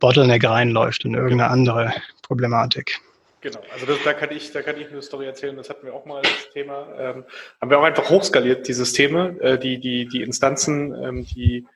Bottleneck 0.00 0.44
reinläuft, 0.44 1.04
in 1.04 1.14
irgendeine 1.14 1.50
andere 1.50 1.92
Problematik. 2.22 3.00
Genau, 3.42 3.60
also 3.72 3.86
das, 3.86 3.98
da 4.04 4.14
kann 4.14 4.30
ich, 4.30 4.52
da 4.52 4.62
kann 4.62 4.80
ich 4.80 4.88
eine 4.88 5.02
Story 5.02 5.26
erzählen, 5.26 5.56
das 5.56 5.68
hatten 5.68 5.84
wir 5.84 5.94
auch 5.94 6.04
mal 6.04 6.18
als 6.18 6.50
Thema. 6.52 6.86
Ähm, 6.96 7.24
haben 7.60 7.70
wir 7.70 7.78
auch 7.80 7.82
einfach 7.82 8.08
hochskaliert, 8.08 8.68
die 8.68 8.72
Systeme, 8.72 9.36
äh, 9.40 9.58
die, 9.58 9.80
die, 9.80 10.06
die 10.06 10.22
Instanzen, 10.22 10.94
ähm, 10.94 11.24
die 11.26 11.66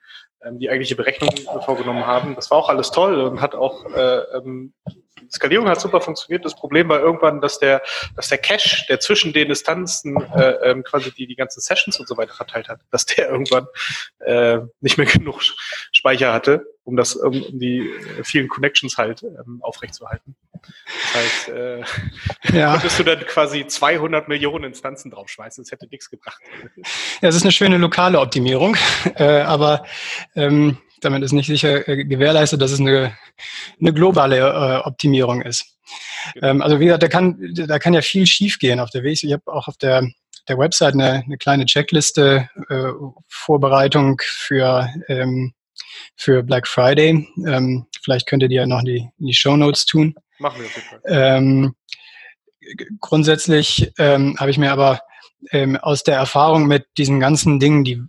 ähm, 0.43 0.59
die 0.59 0.69
eigentliche 0.69 0.95
Berechnung 0.95 1.31
vorgenommen 1.65 2.05
haben. 2.05 2.35
Das 2.35 2.51
war 2.51 2.57
auch 2.57 2.69
alles 2.69 2.91
toll 2.91 3.19
und 3.19 3.41
hat 3.41 3.55
auch 3.55 3.85
äh, 3.93 4.19
ähm, 4.37 4.73
Skalierung 5.31 5.67
hat 5.67 5.81
super 5.81 6.01
funktioniert. 6.01 6.45
Das 6.45 6.55
Problem 6.55 6.89
war 6.89 6.99
irgendwann, 6.99 7.41
dass 7.41 7.59
der, 7.59 7.81
dass 8.15 8.29
der 8.29 8.37
Cache, 8.37 8.85
der 8.87 8.99
zwischen 8.99 9.33
den 9.33 9.49
Instanzen 9.49 10.15
äh, 10.35 10.51
ähm, 10.69 10.83
quasi 10.83 11.11
die, 11.11 11.27
die 11.27 11.35
ganzen 11.35 11.59
Sessions 11.59 11.99
und 11.99 12.07
so 12.07 12.17
weiter 12.17 12.33
verteilt 12.33 12.69
hat, 12.69 12.79
dass 12.91 13.05
der 13.05 13.29
irgendwann 13.31 13.67
äh, 14.19 14.59
nicht 14.79 14.97
mehr 14.97 15.07
genug 15.07 15.41
Speicher 15.91 16.33
hatte, 16.33 16.65
um 16.83 16.95
das, 16.95 17.15
um, 17.15 17.41
um 17.41 17.59
die 17.59 17.89
vielen 18.23 18.47
Connections 18.47 18.97
halt 18.97 19.23
ähm, 19.23 19.59
aufrechtzuerhalten. 19.61 20.35
Das 20.63 21.15
heißt, 21.15 21.49
äh, 21.49 21.83
ja. 22.57 22.71
konntest 22.73 22.99
du 22.99 23.03
dann 23.03 23.19
quasi 23.25 23.65
200 23.67 24.27
Millionen 24.27 24.65
Instanzen 24.65 25.11
draufschmeißen. 25.11 25.63
Das 25.63 25.71
hätte 25.71 25.87
nichts 25.87 26.09
gebracht. 26.09 26.41
Ja, 27.21 27.29
es 27.29 27.35
ist 27.35 27.43
eine 27.43 27.51
schöne 27.51 27.77
lokale 27.77 28.19
Optimierung, 28.19 28.75
äh, 29.15 29.41
aber 29.41 29.85
ähm, 30.35 30.77
damit 31.01 31.23
ist 31.23 31.31
nicht 31.31 31.47
sicher 31.47 31.87
äh, 31.87 32.05
gewährleistet, 32.05 32.61
dass 32.61 32.71
es 32.71 32.79
eine, 32.79 33.17
eine 33.79 33.93
globale 33.93 34.37
äh, 34.37 34.87
Optimierung 34.87 35.41
ist. 35.41 35.77
Genau. 36.33 36.47
Ähm, 36.47 36.61
also 36.61 36.79
wie 36.79 36.85
gesagt, 36.85 37.03
da 37.03 37.07
kann, 37.07 37.53
da 37.53 37.79
kann 37.79 37.93
ja 37.93 38.01
viel 38.01 38.25
schiefgehen 38.25 38.79
auf 38.79 38.89
der 38.89 39.03
Weg. 39.03 39.23
Ich 39.23 39.31
habe 39.31 39.43
auch 39.47 39.67
auf 39.67 39.77
der, 39.77 40.07
der 40.47 40.57
Website 40.57 40.93
eine, 40.93 41.23
eine 41.25 41.37
kleine 41.37 41.65
Checkliste 41.65 42.49
äh, 42.69 42.91
Vorbereitung 43.27 44.21
für, 44.23 44.89
ähm, 45.07 45.53
für 46.15 46.43
Black 46.43 46.67
Friday. 46.67 47.27
Ähm, 47.45 47.85
vielleicht 48.07 48.25
könnt 48.25 48.41
ihr 48.41 48.47
die 48.47 48.55
ja 48.55 48.65
noch 48.65 48.79
in 48.79 48.85
die, 48.85 49.09
in 49.19 49.27
die 49.27 49.33
Show 49.33 49.57
Notes 49.57 49.85
tun. 49.85 50.15
Machen 50.39 50.61
wir 50.61 50.67
auf 50.67 50.75
jeden 50.75 50.87
Fall. 50.87 51.01
Ähm, 51.05 51.75
grundsätzlich 53.01 53.91
ähm, 53.97 54.37
habe 54.39 54.49
ich 54.49 54.57
mir 54.57 54.71
aber 54.71 55.01
ähm, 55.51 55.75
aus 55.75 56.03
der 56.03 56.15
Erfahrung 56.15 56.67
mit 56.67 56.85
diesen 56.97 57.19
ganzen 57.19 57.59
Dingen, 57.59 57.83
die 57.83 58.01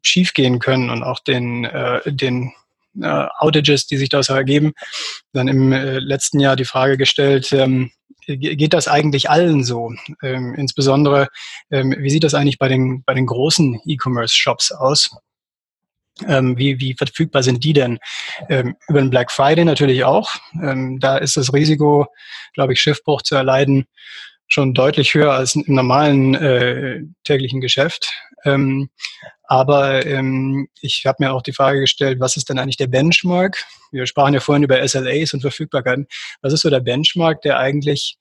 schiefgehen 0.00 0.60
können 0.60 0.88
und 0.88 1.02
auch 1.02 1.20
den, 1.20 1.66
äh, 1.66 2.00
den 2.10 2.54
äh, 2.98 3.26
Outages, 3.38 3.86
die 3.86 3.98
sich 3.98 4.08
daraus 4.08 4.30
ergeben, 4.30 4.72
dann 5.34 5.48
im 5.48 5.72
äh, 5.72 5.98
letzten 5.98 6.40
Jahr 6.40 6.56
die 6.56 6.64
Frage 6.64 6.96
gestellt, 6.96 7.52
ähm, 7.52 7.90
geht 8.26 8.72
das 8.72 8.88
eigentlich 8.88 9.28
allen 9.28 9.62
so? 9.62 9.92
Ähm, 10.22 10.54
insbesondere, 10.54 11.28
ähm, 11.70 11.94
wie 11.98 12.08
sieht 12.08 12.24
das 12.24 12.32
eigentlich 12.32 12.58
bei 12.58 12.68
den, 12.68 13.02
bei 13.04 13.12
den 13.12 13.26
großen 13.26 13.78
E-Commerce-Shops 13.84 14.72
aus? 14.72 15.10
Ähm, 16.28 16.56
wie, 16.56 16.78
wie 16.78 16.94
verfügbar 16.94 17.42
sind 17.42 17.64
die 17.64 17.72
denn? 17.72 17.98
Ähm, 18.48 18.76
über 18.88 19.00
den 19.00 19.10
Black 19.10 19.32
Friday 19.32 19.64
natürlich 19.64 20.04
auch. 20.04 20.30
Ähm, 20.62 21.00
da 21.00 21.16
ist 21.16 21.36
das 21.36 21.52
Risiko, 21.52 22.06
glaube 22.52 22.72
ich, 22.72 22.80
Schiffbruch 22.80 23.22
zu 23.22 23.34
erleiden, 23.34 23.86
schon 24.46 24.74
deutlich 24.74 25.14
höher 25.14 25.32
als 25.32 25.56
im 25.56 25.74
normalen 25.74 26.34
äh, 26.34 27.00
täglichen 27.24 27.60
Geschäft. 27.60 28.12
Ähm, 28.44 28.90
aber 29.46 30.06
ähm, 30.06 30.68
ich 30.80 31.04
habe 31.06 31.22
mir 31.22 31.32
auch 31.32 31.42
die 31.42 31.52
Frage 31.52 31.80
gestellt, 31.80 32.18
was 32.18 32.36
ist 32.36 32.48
denn 32.48 32.58
eigentlich 32.58 32.78
der 32.78 32.86
Benchmark? 32.86 33.64
Wir 33.90 34.06
sprachen 34.06 34.32
ja 34.32 34.40
vorhin 34.40 34.62
über 34.62 34.86
SLAs 34.86 35.34
und 35.34 35.42
Verfügbarkeiten. 35.42 36.06
Was 36.40 36.52
ist 36.52 36.62
so 36.62 36.70
der 36.70 36.80
Benchmark, 36.80 37.42
der 37.42 37.58
eigentlich 37.58 38.16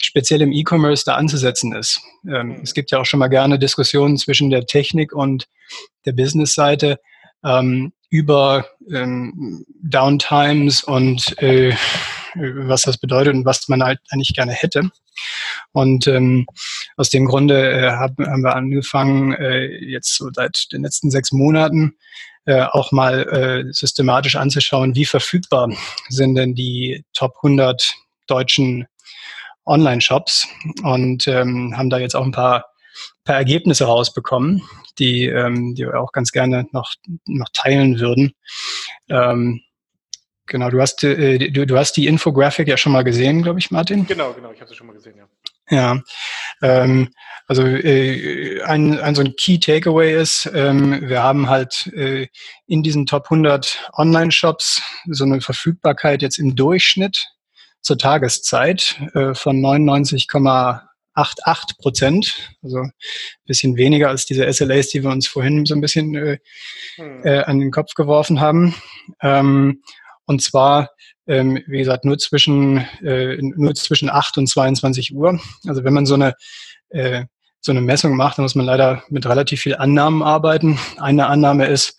speziell 0.00 0.40
im 0.40 0.52
E-Commerce 0.52 1.04
da 1.04 1.16
anzusetzen 1.16 1.72
ist? 1.72 2.00
Ähm. 2.28 2.60
Es 2.62 2.74
gibt 2.74 2.92
ja 2.92 3.00
auch 3.00 3.06
schon 3.06 3.18
mal 3.18 3.28
gerne 3.28 3.58
Diskussionen 3.58 4.16
zwischen 4.18 4.50
der 4.50 4.66
Technik 4.66 5.12
und 5.12 5.48
der 6.06 6.12
Business-Seite 6.12 7.00
ähm, 7.44 7.92
über 8.10 8.66
ähm, 8.90 9.64
Downtimes 9.82 10.82
und 10.82 11.40
äh, 11.42 11.74
was 12.34 12.82
das 12.82 12.98
bedeutet 12.98 13.34
und 13.34 13.44
was 13.44 13.68
man 13.68 13.82
halt 13.82 14.00
eigentlich 14.10 14.34
gerne 14.34 14.52
hätte. 14.52 14.90
Und 15.72 16.06
ähm, 16.06 16.46
aus 16.96 17.10
dem 17.10 17.26
Grunde 17.26 17.70
äh, 17.70 17.90
haben, 17.90 18.26
haben 18.26 18.42
wir 18.42 18.54
angefangen, 18.54 19.32
äh, 19.34 19.66
jetzt 19.84 20.16
so 20.16 20.30
seit 20.32 20.72
den 20.72 20.82
letzten 20.82 21.10
sechs 21.10 21.32
Monaten 21.32 21.96
äh, 22.44 22.62
auch 22.62 22.92
mal 22.92 23.28
äh, 23.28 23.72
systematisch 23.72 24.36
anzuschauen, 24.36 24.94
wie 24.94 25.04
verfügbar 25.04 25.70
sind 26.08 26.34
denn 26.36 26.54
die 26.54 27.04
Top 27.12 27.34
100 27.42 27.92
deutschen 28.26 28.86
Online-Shops 29.66 30.48
und 30.82 31.28
ähm, 31.28 31.76
haben 31.76 31.90
da 31.90 31.98
jetzt 31.98 32.16
auch 32.16 32.24
ein 32.24 32.32
paar, 32.32 32.66
paar 33.24 33.36
Ergebnisse 33.36 33.84
rausbekommen, 33.84 34.62
die, 34.98 35.26
ähm, 35.26 35.74
die 35.74 35.84
wir 35.84 36.00
auch 36.00 36.12
ganz 36.12 36.32
gerne 36.32 36.66
noch, 36.72 36.94
noch 37.26 37.48
teilen 37.52 38.00
würden. 38.00 38.32
Ähm, 39.08 39.60
Genau, 40.48 40.70
du 40.70 40.80
hast, 40.80 41.04
äh, 41.04 41.50
du, 41.50 41.66
du 41.66 41.76
hast 41.76 41.92
die 41.92 42.06
Infografik 42.06 42.68
ja 42.68 42.78
schon 42.78 42.92
mal 42.92 43.04
gesehen, 43.04 43.42
glaube 43.42 43.58
ich, 43.58 43.70
Martin. 43.70 44.06
Genau, 44.06 44.32
genau, 44.32 44.50
ich 44.50 44.60
habe 44.60 44.70
sie 44.70 44.74
schon 44.74 44.86
mal 44.86 44.94
gesehen, 44.94 45.16
ja. 45.18 45.28
Ja, 45.70 46.02
ähm, 46.62 47.10
also 47.46 47.62
äh, 47.62 48.62
ein, 48.62 48.98
ein 48.98 49.14
so 49.14 49.20
ein 49.20 49.36
Key 49.36 49.58
Takeaway 49.58 50.18
ist, 50.18 50.50
ähm, 50.54 51.06
wir 51.06 51.22
haben 51.22 51.50
halt 51.50 51.88
äh, 51.88 52.28
in 52.66 52.82
diesen 52.82 53.04
Top 53.04 53.24
100 53.24 53.90
Online-Shops 53.92 54.80
so 55.08 55.24
eine 55.24 55.42
Verfügbarkeit 55.42 56.22
jetzt 56.22 56.38
im 56.38 56.56
Durchschnitt 56.56 57.26
zur 57.82 57.98
Tageszeit 57.98 58.98
äh, 59.12 59.34
von 59.34 59.60
99,88 61.18 61.78
Prozent, 61.78 62.50
also 62.62 62.78
ein 62.78 62.92
bisschen 63.46 63.76
weniger 63.76 64.08
als 64.08 64.26
diese 64.26 64.50
SLAs, 64.52 64.88
die 64.88 65.02
wir 65.02 65.10
uns 65.10 65.26
vorhin 65.26 65.66
so 65.66 65.74
ein 65.74 65.80
bisschen 65.80 66.14
äh, 66.14 66.38
hm. 66.96 67.24
äh, 67.24 67.40
an 67.40 67.58
den 67.58 67.70
Kopf 67.70 67.94
geworfen 67.94 68.40
haben. 68.40 68.74
Ähm, 69.22 69.82
und 70.26 70.42
zwar, 70.42 70.90
ähm, 71.26 71.62
wie 71.66 71.78
gesagt, 71.78 72.04
nur 72.04 72.18
zwischen, 72.18 72.78
äh, 73.02 73.38
nur 73.40 73.74
zwischen 73.74 74.10
8 74.10 74.38
und 74.38 74.46
22 74.46 75.14
Uhr. 75.14 75.40
Also 75.66 75.84
wenn 75.84 75.94
man 75.94 76.06
so 76.06 76.14
eine, 76.14 76.34
äh, 76.90 77.24
so 77.60 77.72
eine 77.72 77.80
Messung 77.80 78.14
macht, 78.14 78.38
dann 78.38 78.44
muss 78.44 78.54
man 78.54 78.66
leider 78.66 79.02
mit 79.08 79.26
relativ 79.26 79.62
viel 79.62 79.74
Annahmen 79.74 80.22
arbeiten. 80.22 80.78
Eine 80.98 81.26
Annahme 81.26 81.66
ist, 81.66 81.98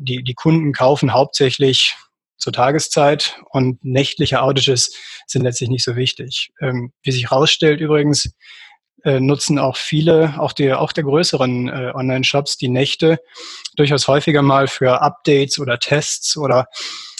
die, 0.00 0.22
die 0.22 0.34
Kunden 0.34 0.72
kaufen 0.72 1.12
hauptsächlich 1.12 1.96
zur 2.40 2.52
Tageszeit 2.52 3.40
und 3.50 3.84
nächtliche 3.84 4.42
Outages 4.42 4.92
sind 5.26 5.42
letztlich 5.42 5.68
nicht 5.68 5.84
so 5.84 5.94
wichtig. 5.94 6.50
Ähm, 6.60 6.92
wie 7.02 7.12
sich 7.12 7.30
herausstellt 7.30 7.80
übrigens, 7.80 8.34
äh, 9.04 9.20
nutzen 9.20 9.58
auch 9.58 9.76
viele, 9.76 10.34
auch 10.38 10.52
die, 10.52 10.72
auch 10.72 10.92
der 10.92 11.04
größeren 11.04 11.68
äh, 11.68 11.92
Online-Shops, 11.94 12.56
die 12.56 12.68
Nächte 12.68 13.18
durchaus 13.76 14.08
häufiger 14.08 14.42
mal 14.42 14.66
für 14.68 15.00
Updates 15.00 15.58
oder 15.58 15.78
Tests 15.78 16.36
oder 16.36 16.66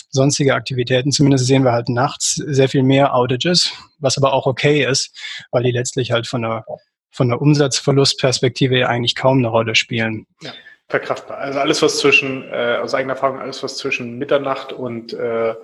sonstige 0.09 0.53
Aktivitäten. 0.53 1.11
Zumindest 1.11 1.45
sehen 1.45 1.63
wir 1.63 1.71
halt 1.71 1.89
nachts 1.89 2.35
sehr 2.35 2.69
viel 2.69 2.83
mehr 2.83 3.15
Outages, 3.15 3.71
was 3.99 4.17
aber 4.17 4.33
auch 4.33 4.45
okay 4.45 4.85
ist, 4.85 5.15
weil 5.51 5.63
die 5.63 5.71
letztlich 5.71 6.11
halt 6.11 6.27
von 6.27 6.41
der, 6.41 6.65
von 7.11 7.29
der 7.29 7.41
Umsatzverlustperspektive 7.41 8.87
eigentlich 8.87 9.15
kaum 9.15 9.37
eine 9.37 9.47
Rolle 9.47 9.75
spielen. 9.75 10.25
Ja 10.41 10.51
verkraftbar. 10.91 11.37
Also 11.37 11.59
alles, 11.59 11.81
was 11.81 11.97
zwischen, 11.97 12.43
äh, 12.51 12.77
aus 12.81 12.93
eigener 12.93 13.13
Erfahrung, 13.13 13.39
alles, 13.39 13.63
was 13.63 13.77
zwischen 13.77 14.17
Mitternacht 14.17 14.73
und, 14.73 15.13
äh, 15.13 15.55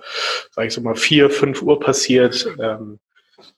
sage 0.50 0.68
ich 0.68 0.74
so 0.74 0.80
mal, 0.80 0.96
vier, 0.96 1.30
fünf 1.30 1.62
Uhr 1.62 1.78
passiert, 1.78 2.46
ähm, 2.60 2.98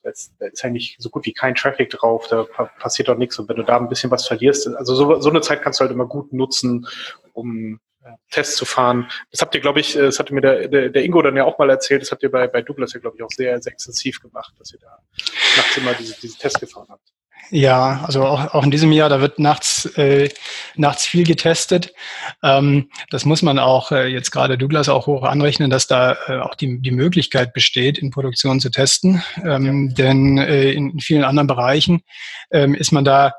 da 0.03 0.11
ist, 0.11 0.33
da 0.39 0.45
ist 0.47 0.63
eigentlich 0.63 0.95
so 0.99 1.09
gut 1.09 1.25
wie 1.25 1.33
kein 1.33 1.55
Traffic 1.55 1.89
drauf, 1.89 2.27
da 2.27 2.43
passiert 2.43 3.07
doch 3.07 3.17
nichts. 3.17 3.39
Und 3.39 3.49
wenn 3.49 3.55
du 3.55 3.63
da 3.63 3.77
ein 3.77 3.89
bisschen 3.89 4.11
was 4.11 4.27
verlierst, 4.27 4.67
also 4.67 4.93
so, 4.93 5.19
so 5.19 5.29
eine 5.29 5.41
Zeit 5.41 5.63
kannst 5.63 5.79
du 5.79 5.83
halt 5.83 5.91
immer 5.91 6.05
gut 6.05 6.31
nutzen, 6.33 6.87
um 7.33 7.79
Tests 8.29 8.55
zu 8.55 8.65
fahren. 8.65 9.09
Das 9.31 9.41
habt 9.41 9.53
ihr, 9.53 9.61
glaube 9.61 9.79
ich, 9.79 9.93
das 9.93 10.19
hatte 10.19 10.33
mir 10.33 10.41
der, 10.41 10.89
der, 10.89 11.03
Ingo 11.03 11.21
dann 11.21 11.37
ja 11.37 11.45
auch 11.45 11.59
mal 11.59 11.69
erzählt, 11.69 12.01
das 12.01 12.11
habt 12.11 12.23
ihr 12.23 12.31
bei, 12.31 12.47
bei 12.47 12.61
Douglas 12.61 12.93
ja, 12.93 12.99
glaube 12.99 13.17
ich, 13.17 13.23
auch 13.23 13.29
sehr, 13.29 13.61
sehr 13.61 13.73
extensiv 13.73 14.19
gemacht, 14.21 14.53
dass 14.57 14.73
ihr 14.73 14.79
da 14.79 14.97
nachts 15.57 15.77
immer 15.77 15.93
diese, 15.93 16.19
diese 16.19 16.37
Tests 16.37 16.59
gefahren 16.59 16.87
habt. 16.89 17.13
Ja, 17.49 18.03
also 18.05 18.23
auch, 18.23 18.53
auch 18.53 18.63
in 18.63 18.71
diesem 18.71 18.91
Jahr, 18.91 19.09
da 19.09 19.19
wird 19.19 19.39
nachts, 19.39 19.85
äh, 19.97 20.29
nachts 20.75 21.05
viel 21.05 21.25
getestet. 21.25 21.93
Ähm, 22.41 22.89
das 23.09 23.25
muss 23.25 23.41
man 23.41 23.59
auch 23.59 23.91
äh, 23.91 24.07
jetzt 24.07 24.31
gerade 24.31 24.57
Douglas 24.57 24.87
auch 24.87 25.07
hoch 25.07 25.23
anrechnen, 25.23 25.69
dass 25.69 25.87
da 25.87 26.15
äh, 26.27 26.37
auch 26.39 26.55
die, 26.55 26.79
die 26.79 26.91
Möglichkeit 26.91 27.53
besteht, 27.53 27.97
in 27.97 28.09
Produktion 28.09 28.61
zu 28.61 28.69
testen. 28.69 29.21
Ähm, 29.43 29.89
ja. 29.89 29.93
Denn 29.95 30.37
äh, 30.37 30.71
in, 30.71 30.91
in 30.91 30.99
vielen 31.01 31.23
anderen 31.25 31.47
Bereichen 31.47 32.03
ähm, 32.51 32.73
ist 32.73 32.93
man 32.93 33.03
da 33.03 33.33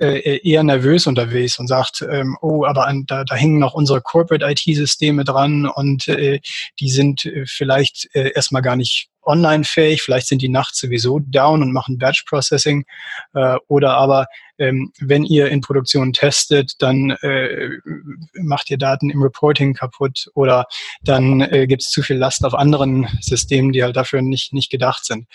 äh, 0.00 0.40
eher 0.42 0.62
nervös 0.62 1.06
unterwegs 1.06 1.58
und 1.58 1.68
sagt, 1.68 2.04
ähm, 2.10 2.36
oh, 2.40 2.64
aber 2.64 2.86
an, 2.86 3.04
da, 3.06 3.24
da 3.24 3.34
hängen 3.34 3.58
noch 3.58 3.74
unsere 3.74 4.00
Corporate 4.00 4.44
IT-Systeme 4.44 5.22
dran 5.22 5.66
und 5.66 6.08
äh, 6.08 6.40
die 6.80 6.90
sind 6.90 7.26
äh, 7.26 7.44
vielleicht 7.46 8.08
äh, 8.14 8.32
erstmal 8.34 8.62
gar 8.62 8.76
nicht 8.76 9.11
online-fähig, 9.22 10.02
vielleicht 10.02 10.28
sind 10.28 10.42
die 10.42 10.48
nachts 10.48 10.80
sowieso 10.80 11.20
down 11.20 11.62
und 11.62 11.72
machen 11.72 11.98
Batch-Processing 11.98 12.84
äh, 13.34 13.56
oder 13.68 13.94
aber 13.94 14.26
ähm, 14.58 14.92
wenn 15.00 15.24
ihr 15.24 15.48
in 15.48 15.60
Produktion 15.60 16.12
testet, 16.12 16.74
dann 16.78 17.10
äh, 17.22 17.70
macht 18.34 18.70
ihr 18.70 18.78
Daten 18.78 19.10
im 19.10 19.22
Reporting 19.22 19.74
kaputt 19.74 20.28
oder 20.34 20.66
dann 21.02 21.40
äh, 21.40 21.66
gibt 21.66 21.82
es 21.82 21.90
zu 21.90 22.02
viel 22.02 22.16
Last 22.16 22.44
auf 22.44 22.54
anderen 22.54 23.08
Systemen, 23.20 23.72
die 23.72 23.82
halt 23.82 23.96
dafür 23.96 24.22
nicht, 24.22 24.52
nicht 24.52 24.70
gedacht 24.70 25.04
sind. 25.04 25.26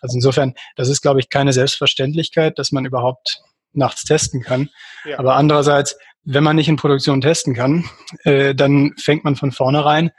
Also 0.00 0.16
insofern, 0.16 0.54
das 0.76 0.88
ist, 0.88 1.02
glaube 1.02 1.20
ich, 1.20 1.28
keine 1.28 1.52
Selbstverständlichkeit, 1.52 2.58
dass 2.58 2.72
man 2.72 2.84
überhaupt 2.84 3.42
nachts 3.72 4.04
testen 4.04 4.42
kann. 4.42 4.70
Ja. 5.04 5.18
Aber 5.18 5.36
andererseits, 5.36 5.96
wenn 6.24 6.44
man 6.44 6.56
nicht 6.56 6.68
in 6.68 6.76
Produktion 6.76 7.20
testen 7.20 7.54
kann, 7.54 7.84
äh, 8.24 8.54
dann 8.54 8.94
fängt 8.98 9.24
man 9.24 9.36
von 9.36 9.52
vornherein 9.52 10.10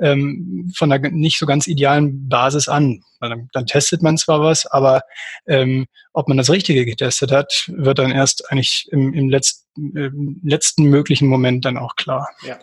ähm, 0.00 0.72
von 0.74 0.90
einer 0.90 1.10
nicht 1.10 1.38
so 1.38 1.46
ganz 1.46 1.66
idealen 1.66 2.28
Basis 2.28 2.68
an. 2.68 3.02
Dann, 3.20 3.50
dann 3.52 3.66
testet 3.66 4.02
man 4.02 4.16
zwar 4.16 4.40
was, 4.40 4.64
aber 4.66 5.02
ähm, 5.46 5.86
ob 6.14 6.28
man 6.28 6.38
das 6.38 6.50
Richtige 6.50 6.86
getestet 6.86 7.32
hat, 7.32 7.70
wird 7.72 7.98
dann 7.98 8.10
erst 8.10 8.50
eigentlich 8.50 8.88
im, 8.92 9.12
im 9.12 9.28
letzten, 9.28 9.96
im 9.96 10.40
letzten 10.42 10.84
möglichen 10.84 11.28
Moment 11.28 11.66
dann 11.66 11.76
auch 11.76 11.96
klar. 11.96 12.30
Ja. 12.46 12.58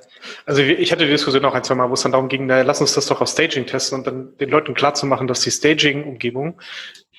Also 0.45 0.61
ich 0.63 0.91
hatte 0.91 1.05
die 1.05 1.11
Diskussion 1.11 1.45
auch 1.45 1.53
ein, 1.53 1.63
zwei 1.63 1.75
Mal, 1.75 1.89
wo 1.89 1.93
es 1.93 2.01
dann 2.01 2.11
darum 2.11 2.27
ging, 2.27 2.47
na, 2.47 2.63
lass 2.63 2.81
uns 2.81 2.93
das 2.93 3.05
doch 3.05 3.21
auf 3.21 3.29
Staging 3.29 3.67
testen 3.67 3.99
und 3.99 4.07
dann 4.07 4.35
den 4.37 4.49
Leuten 4.49 4.73
klarzumachen, 4.73 5.27
dass 5.27 5.41
die 5.41 5.51
Staging-Umgebung 5.51 6.59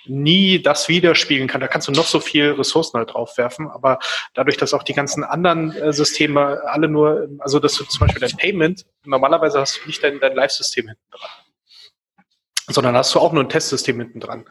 nie 0.08 0.62
das 0.62 0.88
widerspiegeln 0.88 1.48
kann. 1.48 1.60
Da 1.60 1.68
kannst 1.68 1.88
du 1.88 1.92
noch 1.92 2.06
so 2.06 2.20
viel 2.20 2.52
Ressourcen 2.52 2.98
halt 2.98 3.14
draufwerfen, 3.14 3.68
aber 3.68 3.98
dadurch, 4.34 4.56
dass 4.56 4.74
auch 4.74 4.82
die 4.82 4.94
ganzen 4.94 5.24
anderen 5.24 5.74
äh, 5.76 5.92
Systeme 5.92 6.60
alle 6.66 6.88
nur, 6.88 7.28
also 7.38 7.58
dass 7.58 7.74
du 7.74 7.84
zum 7.84 8.00
Beispiel 8.00 8.20
dein 8.20 8.36
Payment, 8.36 8.86
normalerweise 9.04 9.60
hast 9.60 9.80
du 9.82 9.86
nicht 9.86 10.02
dein, 10.02 10.20
dein 10.20 10.34
Live-System 10.34 10.88
hinten 10.88 11.10
dran 11.10 11.30
sondern 12.68 12.94
hast 12.96 13.14
du 13.14 13.18
auch 13.18 13.32
nur 13.32 13.42
ein 13.42 13.48
Testsystem 13.48 13.98
hinten 13.98 14.20
dran. 14.20 14.44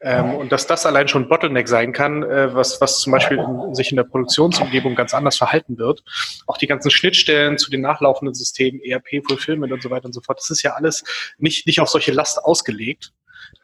Ähm, 0.00 0.34
und 0.34 0.52
dass 0.52 0.66
das 0.66 0.86
allein 0.86 1.08
schon 1.08 1.28
Bottleneck 1.28 1.68
sein 1.68 1.92
kann, 1.92 2.22
äh, 2.22 2.54
was, 2.54 2.80
was 2.80 3.00
zum 3.00 3.12
Beispiel 3.12 3.38
in, 3.38 3.74
sich 3.74 3.90
in 3.90 3.96
der 3.96 4.04
Produktionsumgebung 4.04 4.94
ganz 4.94 5.14
anders 5.14 5.38
verhalten 5.38 5.78
wird. 5.78 6.04
Auch 6.46 6.58
die 6.58 6.66
ganzen 6.66 6.90
Schnittstellen 6.90 7.58
zu 7.58 7.70
den 7.70 7.80
nachlaufenden 7.80 8.34
Systemen, 8.34 8.80
ERP, 8.82 9.24
Fulfillment 9.26 9.72
und 9.72 9.82
so 9.82 9.90
weiter 9.90 10.06
und 10.06 10.12
so 10.12 10.20
fort, 10.20 10.38
das 10.38 10.50
ist 10.50 10.62
ja 10.62 10.72
alles 10.72 11.02
nicht, 11.38 11.66
nicht 11.66 11.80
auf 11.80 11.88
solche 11.88 12.12
Last 12.12 12.44
ausgelegt. 12.44 13.12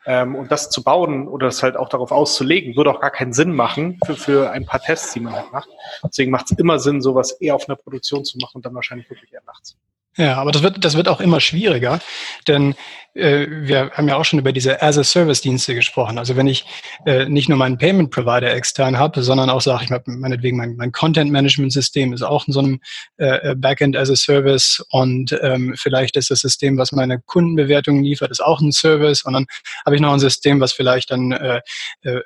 Ähm, 0.09 0.35
und 0.37 0.51
das 0.51 0.71
zu 0.71 0.83
bauen 0.83 1.29
oder 1.29 1.49
das 1.49 1.63
halt 1.63 1.77
auch 1.77 1.91
darauf 1.91 2.13
auszulegen, 2.13 2.77
würde 2.77 2.91
auch 2.91 3.01
gar 3.01 3.11
keinen 3.11 3.35
Sinn 3.35 3.53
machen 3.53 4.01
für, 4.07 4.17
für 4.17 4.51
ein 4.51 4.65
paar 4.65 4.81
Tests, 4.81 5.13
die 5.13 5.21
man 5.21 5.35
halt 5.35 5.53
macht. 5.53 5.69
Deswegen 6.03 6.31
macht 6.31 6.51
es 6.51 6.59
immer 6.59 6.79
Sinn, 6.79 7.03
sowas 7.03 7.33
eher 7.33 7.55
auf 7.55 7.69
einer 7.69 7.77
Produktion 7.77 8.25
zu 8.25 8.39
machen 8.39 8.57
und 8.57 8.65
dann 8.65 8.75
wahrscheinlich 8.75 9.11
wirklich 9.11 9.35
eher 9.35 9.43
nachts. 9.47 9.77
Ja, 10.17 10.37
aber 10.37 10.51
das 10.51 10.63
wird, 10.63 10.85
das 10.85 10.97
wird 10.97 11.07
auch 11.09 11.21
immer 11.21 11.41
schwieriger, 11.41 12.01
denn 12.49 12.75
äh, 13.15 13.47
wir 13.49 13.91
haben 13.91 14.09
ja 14.09 14.17
auch 14.17 14.25
schon 14.25 14.39
über 14.39 14.53
diese 14.53 14.83
As-a-Service-Dienste 14.83 15.75
gesprochen. 15.75 16.19
Also 16.19 16.37
wenn 16.37 16.47
ich 16.47 16.65
äh, 17.07 17.29
nicht 17.29 17.49
nur 17.49 17.59
meinen 17.59 17.79
Payment-Provider 17.79 18.53
extern 18.53 18.99
habe, 18.99 19.23
sondern 19.23 19.51
auch 19.51 19.61
sage, 19.61 19.85
ich 19.85 19.91
habe 19.91 20.11
meinetwegen 20.11 20.57
mein, 20.57 20.77
mein 20.77 20.93
Content-Management-System 20.93 22.13
ist 22.13 22.23
auch 22.23 22.47
in 22.47 22.53
so 22.53 22.61
einem 22.61 22.81
äh, 23.17 23.55
Backend 23.55 23.97
as 23.97 24.11
a 24.11 24.17
Service 24.17 24.85
und 24.91 25.39
ähm, 25.43 25.75
vielleicht 25.77 26.17
ist 26.17 26.31
das 26.31 26.41
System, 26.41 26.79
was 26.79 26.93
meine 26.93 27.21
Kundenbewertungen 27.21 28.03
liefert, 28.03 28.31
ist 28.31 28.41
auch 28.41 28.61
ein 28.61 28.73
Service 28.73 29.25
und 29.25 29.35
dann 29.35 29.47
habe 29.85 29.97
ich 29.97 30.03
noch 30.03 30.13
ein 30.13 30.21
System, 30.21 30.61
was 30.61 30.73
vielleicht 30.73 31.11
dann 31.11 31.33
äh, 31.33 31.61
äh, 32.03 32.21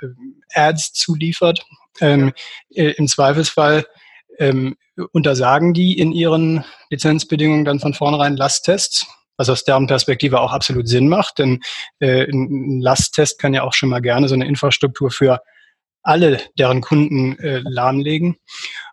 Ads 0.54 0.92
zuliefert. 0.92 1.64
Ähm, 2.00 2.32
äh, 2.74 2.92
Im 2.92 3.06
Zweifelsfall 3.06 3.84
ähm, 4.38 4.76
untersagen 5.12 5.74
die 5.74 5.98
in 5.98 6.12
ihren 6.12 6.64
Lizenzbedingungen 6.90 7.64
dann 7.64 7.80
von 7.80 7.94
vornherein 7.94 8.36
Lasttests, 8.36 9.06
was 9.36 9.48
aus 9.48 9.64
deren 9.64 9.86
Perspektive 9.86 10.40
auch 10.40 10.52
absolut 10.52 10.88
Sinn 10.88 11.08
macht, 11.08 11.38
denn 11.38 11.60
äh, 12.00 12.24
ein 12.30 12.80
Lasttest 12.80 13.38
kann 13.38 13.54
ja 13.54 13.62
auch 13.62 13.72
schon 13.72 13.88
mal 13.88 14.00
gerne 14.00 14.28
so 14.28 14.34
eine 14.34 14.46
Infrastruktur 14.46 15.10
für 15.10 15.40
alle 16.02 16.40
deren 16.58 16.80
Kunden 16.80 17.38
äh, 17.38 17.62
lahmlegen. 17.64 18.36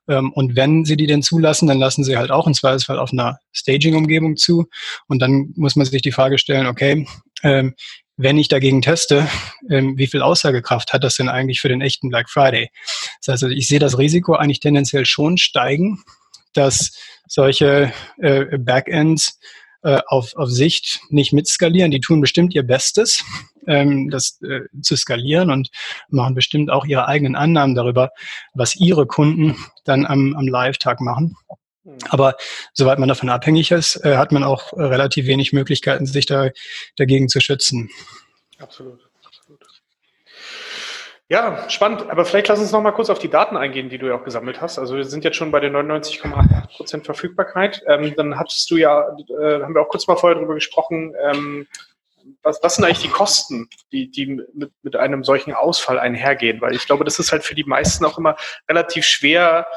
Ähm, 0.08 0.32
und 0.34 0.56
wenn 0.56 0.86
sie 0.86 0.96
die 0.96 1.08
denn 1.08 1.24
zulassen, 1.24 1.68
dann 1.68 1.80
lassen 1.80 2.04
sie 2.04 2.18
halt 2.18 2.32
auch 2.32 2.48
im 2.48 2.54
Zweifelsfall 2.54 3.00
auf 3.00 3.12
einer 3.12 3.40
Staging-Umgebung 3.52 4.38
zu. 4.38 4.68
Und 5.08 5.20
dann 5.20 5.54
muss 5.56 5.76
man 5.76 5.86
sich 5.86 6.02
die 6.02 6.12
Frage 6.12 6.38
stellen, 6.38 6.68
okay, 6.68 7.08
ähm, 7.44 7.74
wenn 8.22 8.38
ich 8.38 8.50
dagegen 8.50 8.82
teste, 8.82 9.30
ähm, 9.70 9.98
wie 9.98 10.08
viel 10.08 10.22
Aussagekraft 10.22 10.92
hat 10.92 11.06
das 11.06 11.16
denn 11.16 11.30
eigentlich 11.30 11.62
für 11.62 11.70
den 11.70 11.80
echten 11.80 12.10
Black 12.10 12.30
Friday? 12.30 12.70
Das 13.20 13.34
heißt, 13.34 13.44
also 13.44 13.56
ich 13.56 13.68
sehe 13.68 13.80
das 13.80 13.98
Risiko 13.98 14.34
eigentlich 14.34 14.60
tendenziell 14.60 15.06
schon 15.06 15.38
steigen, 15.38 16.04
dass 16.52 16.92
solche 17.28 17.94
äh, 18.18 18.58
Backends 18.58 19.40
äh, 19.84 20.02
auf, 20.08 20.36
auf 20.36 20.50
Sicht 20.50 21.00
nicht 21.10 21.32
mitskalieren. 21.32 21.92
Die 21.92 22.02
tun 22.02 22.20
bestimmt 22.20 22.54
ihr 22.54 22.64
Bestes, 22.64 23.24
ähm, 23.68 24.10
das 24.10 24.42
äh, 24.42 24.64
zu 24.82 24.98
skalieren 24.98 25.50
und 25.50 25.70
machen 26.10 26.36
bestimmt 26.36 26.70
auch 26.70 26.86
ihre 26.86 27.08
eigenen 27.08 27.38
Annahmen 27.38 27.74
darüber, 27.74 28.10
was 28.54 28.76
ihre 28.76 29.08
Kunden 29.08 29.56
dann 29.86 30.06
am, 30.06 30.36
am 30.36 30.46
Live-Tag 30.46 31.00
machen. 31.00 31.38
Mhm. 31.84 31.98
Aber 32.10 32.36
soweit 32.74 33.00
man 33.00 33.10
davon 33.10 33.30
abhängig 33.30 33.72
ist, 33.72 34.04
äh, 34.06 34.18
hat 34.18 34.32
man 34.32 34.44
auch 34.44 34.74
äh, 34.74 34.84
relativ 34.84 35.28
wenig 35.28 35.54
Möglichkeiten, 35.54 36.06
sich 36.06 36.26
da 36.26 36.50
dagegen 36.98 37.30
zu 37.30 37.40
schützen. 37.40 37.90
Absolut. 38.60 39.00
absolut. 39.26 39.66
Ja, 41.30 41.70
spannend. 41.70 42.10
Aber 42.10 42.26
vielleicht 42.26 42.48
lass 42.48 42.60
uns 42.60 42.72
noch 42.72 42.82
mal 42.82 42.92
kurz 42.92 43.10
auf 43.10 43.20
die 43.20 43.30
Daten 43.30 43.56
eingehen, 43.56 43.90
die 43.90 43.98
du 43.98 44.08
ja 44.08 44.16
auch 44.16 44.24
gesammelt 44.24 44.62
hast. 44.62 44.80
Also 44.80 44.96
wir 44.96 45.06
sind 45.06 45.24
jetzt 45.24 45.38
schon 45.38 45.52
bei 45.52 45.60
der 45.60 45.72
99,8 45.72 46.76
Prozent 46.76 47.06
Verfügbarkeit. 47.06 47.84
Ähm, 47.88 48.14
dann 48.16 48.40
hattest 48.40 48.70
du 48.72 48.78
ja, 48.78 49.08
äh, 49.40 49.62
haben 49.62 49.76
wir 49.76 49.82
auch 49.82 49.90
kurz 49.90 50.08
mal 50.08 50.16
vorher 50.16 50.36
darüber 50.36 50.56
gesprochen, 50.56 51.14
ähm, 51.22 51.68
was, 52.44 52.60
was 52.62 52.76
sind 52.76 52.86
eigentlich 52.86 53.02
die 53.02 53.10
Kosten, 53.10 53.70
die, 53.92 54.10
die 54.10 54.26
mit, 54.54 54.72
mit 54.82 54.96
einem 54.96 55.24
solchen 55.24 55.54
Ausfall 55.54 56.00
einhergehen? 56.00 56.62
Weil 56.62 56.76
ich 56.76 56.86
glaube, 56.86 57.04
das 57.04 57.20
ist 57.20 57.32
halt 57.32 57.44
für 57.44 57.56
die 57.56 57.64
meisten 57.64 58.06
auch 58.06 58.18
immer 58.18 58.36
relativ 58.68 59.06
schwer, 59.06 59.68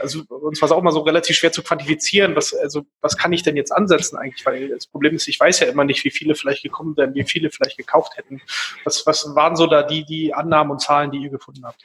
also 0.00 0.22
uns 0.28 0.60
war 0.60 0.66
es 0.66 0.72
auch 0.72 0.82
mal 0.82 0.92
so 0.92 1.00
relativ 1.00 1.36
schwer 1.36 1.52
zu 1.52 1.62
quantifizieren, 1.62 2.34
was, 2.36 2.54
also, 2.54 2.86
was 3.00 3.16
kann 3.16 3.32
ich 3.32 3.42
denn 3.42 3.56
jetzt 3.56 3.70
ansetzen 3.70 4.16
eigentlich? 4.16 4.44
Weil 4.46 4.68
das 4.68 4.86
Problem 4.86 5.14
ist, 5.14 5.28
ich 5.28 5.38
weiß 5.38 5.60
ja 5.60 5.66
immer 5.66 5.84
nicht, 5.84 6.04
wie 6.04 6.10
viele 6.10 6.34
vielleicht 6.34 6.62
gekommen 6.62 6.96
wären, 6.96 7.14
wie 7.14 7.24
viele 7.24 7.50
vielleicht 7.50 7.76
gekauft 7.76 8.16
hätten. 8.16 8.40
Was, 8.84 9.06
was 9.06 9.34
waren 9.34 9.56
so 9.56 9.66
da 9.66 9.82
die, 9.82 10.04
die 10.04 10.34
Annahmen 10.34 10.72
und 10.72 10.80
Zahlen, 10.80 11.10
die 11.10 11.18
ihr 11.18 11.30
gefunden 11.30 11.64
habt? 11.64 11.82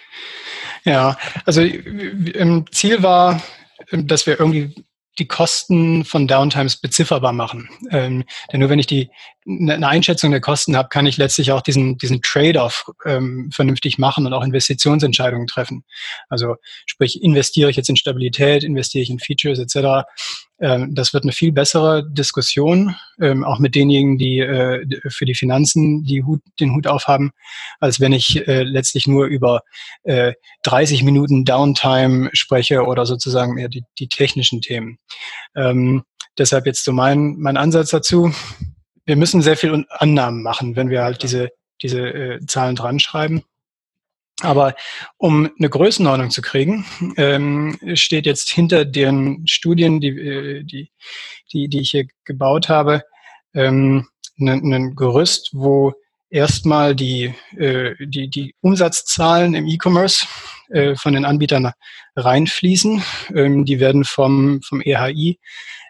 Ja, 0.83 1.17
also 1.45 1.61
im 1.61 2.65
Ziel 2.71 3.03
war, 3.03 3.41
dass 3.91 4.25
wir 4.25 4.39
irgendwie 4.39 4.73
die 5.17 5.27
Kosten 5.27 6.05
von 6.05 6.27
Downtimes 6.27 6.77
bezifferbar 6.77 7.33
machen. 7.33 7.69
Ähm, 7.91 8.23
denn 8.51 8.59
nur 8.59 8.69
wenn 8.69 8.79
ich 8.79 8.87
die 8.87 9.09
eine 9.47 9.87
Einschätzung 9.87 10.31
der 10.31 10.41
Kosten 10.41 10.77
habe, 10.77 10.89
kann 10.89 11.05
ich 11.05 11.17
letztlich 11.17 11.51
auch 11.51 11.61
diesen, 11.61 11.97
diesen 11.97 12.21
Trade-off 12.21 12.85
ähm, 13.05 13.49
vernünftig 13.51 13.97
machen 13.97 14.25
und 14.25 14.33
auch 14.33 14.43
Investitionsentscheidungen 14.43 15.47
treffen. 15.47 15.83
Also 16.29 16.55
sprich, 16.85 17.21
investiere 17.23 17.69
ich 17.69 17.75
jetzt 17.75 17.89
in 17.89 17.95
Stabilität, 17.95 18.63
investiere 18.63 19.01
ich 19.01 19.09
in 19.09 19.19
Features 19.19 19.59
etc. 19.59 20.07
Ähm, 20.61 20.93
das 20.93 21.13
wird 21.13 21.23
eine 21.23 21.31
viel 21.31 21.51
bessere 21.51 22.09
Diskussion, 22.09 22.95
ähm, 23.21 23.43
auch 23.43 23.59
mit 23.59 23.75
denjenigen, 23.75 24.17
die 24.17 24.39
äh, 24.39 24.85
für 25.09 25.25
die 25.25 25.35
Finanzen 25.35 26.03
die 26.03 26.23
Hut, 26.23 26.41
den 26.59 26.75
Hut 26.75 26.87
aufhaben, 26.87 27.31
als 27.79 27.99
wenn 27.99 28.13
ich 28.13 28.47
äh, 28.47 28.63
letztlich 28.63 29.07
nur 29.07 29.25
über 29.25 29.61
äh, 30.03 30.33
30 30.63 31.03
Minuten 31.03 31.45
Downtime 31.45 32.29
spreche 32.33 32.83
oder 32.83 33.05
sozusagen 33.05 33.57
eher 33.57 33.69
die, 33.69 33.83
die 33.97 34.07
technischen 34.07 34.61
Themen. 34.61 34.97
Ähm, 35.55 36.03
deshalb 36.37 36.65
jetzt 36.65 36.83
so 36.83 36.91
mein, 36.91 37.35
mein 37.37 37.57
Ansatz 37.57 37.89
dazu 37.89 38.33
wir 39.09 39.15
müssen 39.15 39.41
sehr 39.41 39.57
viel 39.57 39.87
Annahmen 39.89 40.43
machen, 40.43 40.75
wenn 40.75 40.91
wir 40.91 41.01
halt 41.01 41.23
diese, 41.23 41.49
diese 41.81 41.99
äh, 41.99 42.39
Zahlen 42.45 42.75
dran 42.75 42.99
schreiben. 42.99 43.41
Aber 44.41 44.75
um 45.17 45.49
eine 45.59 45.69
Größenordnung 45.69 46.29
zu 46.29 46.41
kriegen, 46.41 46.85
ähm, 47.17 47.77
steht 47.95 48.25
jetzt 48.25 48.49
hinter 48.49 48.85
den 48.85 49.45
Studien, 49.47 49.99
die, 49.99 50.09
äh, 50.09 50.63
die, 50.63 50.91
die, 51.51 51.67
die 51.67 51.81
ich 51.81 51.91
hier 51.91 52.05
gebaut 52.23 52.69
habe, 52.69 53.03
ähm, 53.53 54.07
ein, 54.39 54.73
ein 54.73 54.95
Gerüst, 54.95 55.49
wo 55.53 55.93
erstmal 56.29 56.95
die, 56.95 57.33
äh, 57.57 57.95
die, 57.99 58.29
die 58.29 58.55
Umsatzzahlen 58.61 59.55
im 59.55 59.67
E-Commerce 59.67 60.25
äh, 60.69 60.95
von 60.95 61.13
den 61.13 61.25
Anbietern 61.25 61.71
reinfließen. 62.15 63.03
Ähm, 63.35 63.65
die 63.65 63.79
werden 63.79 64.05
vom, 64.05 64.61
vom 64.61 64.81
EHI 64.81 65.39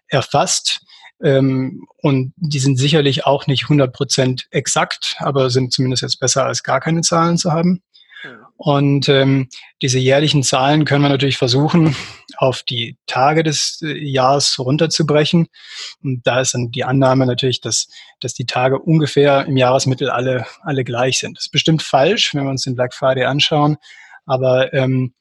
erfasst. 0.08 0.82
Ähm, 1.22 1.86
und 1.98 2.34
die 2.38 2.60
sind 2.60 2.78
sicherlich 2.78 3.26
auch 3.26 3.46
nicht 3.48 3.64
100 3.64 3.94
Prozent 3.94 4.48
exakt, 4.52 5.18
aber 5.20 5.50
sind 5.50 5.74
zumindest 5.74 6.04
jetzt 6.04 6.20
besser 6.20 6.46
als 6.46 6.64
gar 6.64 6.80
keine 6.80 7.02
Zahlen 7.02 7.38
zu 7.38 7.52
haben. 7.52 7.82
Und 8.58 9.08
ähm, 9.08 9.48
diese 9.82 10.00
jährlichen 10.00 10.44
Zahlen 10.44 10.86
können 10.86 11.04
wir 11.04 11.10
natürlich 11.10 11.38
versuchen, 11.38 11.96
auf 12.38 12.64
die 12.64 12.98
Tage 13.08 13.44
des 13.44 13.82
äh, 13.82 13.98
Jahres 13.98 14.60
runterzubrechen. 14.60 15.48
Und 16.04 16.26
da 16.26 16.42
ist 16.42 16.54
dann 16.54 16.72
die 16.72 16.84
Annahme 16.84 17.26
natürlich, 17.26 17.62
dass, 17.62 17.88
dass 18.20 18.34
die 18.34 18.46
Tage 18.46 18.80
ungefähr 18.80 19.46
im 19.46 19.58
Jahresmittel 19.58 20.10
alle, 20.10 20.46
alle 20.62 20.84
gleich 20.84 21.20
sind. 21.20 21.38
Das 21.38 21.46
ist 21.46 21.52
bestimmt 21.52 21.82
falsch, 21.82 22.34
wenn 22.36 22.44
wir 22.44 22.52
uns 22.52 22.64
den 22.64 22.76
Black 22.76 22.94
Friday 22.94 23.26
anschauen, 23.26 23.78
aber 24.26 24.74
ähm, 24.74 25.14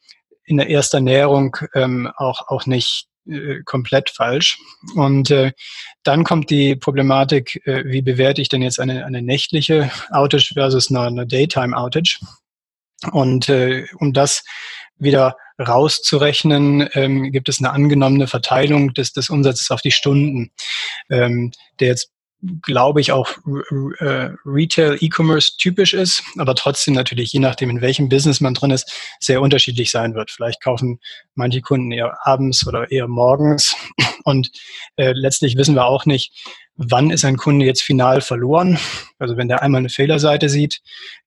in 0.44 0.56
der 0.56 0.70
ersten 0.70 1.04
Näherung 1.04 1.56
ähm, 1.74 2.10
auch, 2.16 2.48
auch 2.48 2.66
nicht 2.66 3.08
äh, 3.28 3.62
komplett 3.64 4.10
falsch. 4.10 4.58
Und 4.94 5.30
äh, 5.30 5.52
dann 6.02 6.24
kommt 6.24 6.50
die 6.50 6.74
Problematik, 6.76 7.60
äh, 7.66 7.84
wie 7.84 8.02
bewerte 8.02 8.40
ich 8.40 8.48
denn 8.48 8.62
jetzt 8.62 8.80
eine, 8.80 9.04
eine 9.04 9.22
nächtliche 9.22 9.90
Outage 10.10 10.54
versus 10.54 10.90
eine, 10.90 11.02
eine 11.02 11.26
Daytime 11.26 11.76
Outage? 11.76 12.20
Und 13.12 13.48
äh, 13.48 13.86
um 13.98 14.12
das 14.12 14.44
wieder 14.98 15.36
rauszurechnen, 15.58 16.88
ähm, 16.94 17.30
gibt 17.32 17.48
es 17.48 17.58
eine 17.58 17.70
angenommene 17.70 18.26
Verteilung 18.26 18.94
des, 18.94 19.12
des 19.12 19.30
Umsatzes 19.30 19.70
auf 19.70 19.80
die 19.80 19.90
Stunden, 19.90 20.50
ähm, 21.10 21.52
der 21.80 21.88
jetzt 21.88 22.10
glaube 22.62 23.00
ich, 23.00 23.10
auch 23.12 23.28
äh, 23.98 24.30
Retail, 24.44 24.96
E-Commerce 25.00 25.56
typisch 25.58 25.92
ist, 25.92 26.22
aber 26.36 26.54
trotzdem 26.54 26.94
natürlich, 26.94 27.32
je 27.32 27.40
nachdem, 27.40 27.70
in 27.70 27.80
welchem 27.80 28.08
Business 28.08 28.40
man 28.40 28.54
drin 28.54 28.70
ist, 28.70 28.92
sehr 29.18 29.40
unterschiedlich 29.40 29.90
sein 29.90 30.14
wird. 30.14 30.30
Vielleicht 30.30 30.62
kaufen 30.62 31.00
manche 31.34 31.60
Kunden 31.60 31.90
eher 31.90 32.16
abends 32.26 32.66
oder 32.66 32.90
eher 32.90 33.08
morgens. 33.08 33.74
Und 34.24 34.50
äh, 34.96 35.12
letztlich 35.12 35.56
wissen 35.56 35.74
wir 35.74 35.86
auch 35.86 36.06
nicht, 36.06 36.32
wann 36.76 37.10
ist 37.10 37.24
ein 37.24 37.36
Kunde 37.36 37.66
jetzt 37.66 37.82
final 37.82 38.20
verloren. 38.20 38.78
Also 39.18 39.36
wenn 39.36 39.48
der 39.48 39.62
einmal 39.62 39.80
eine 39.80 39.88
Fehlerseite 39.88 40.48
sieht, 40.48 40.80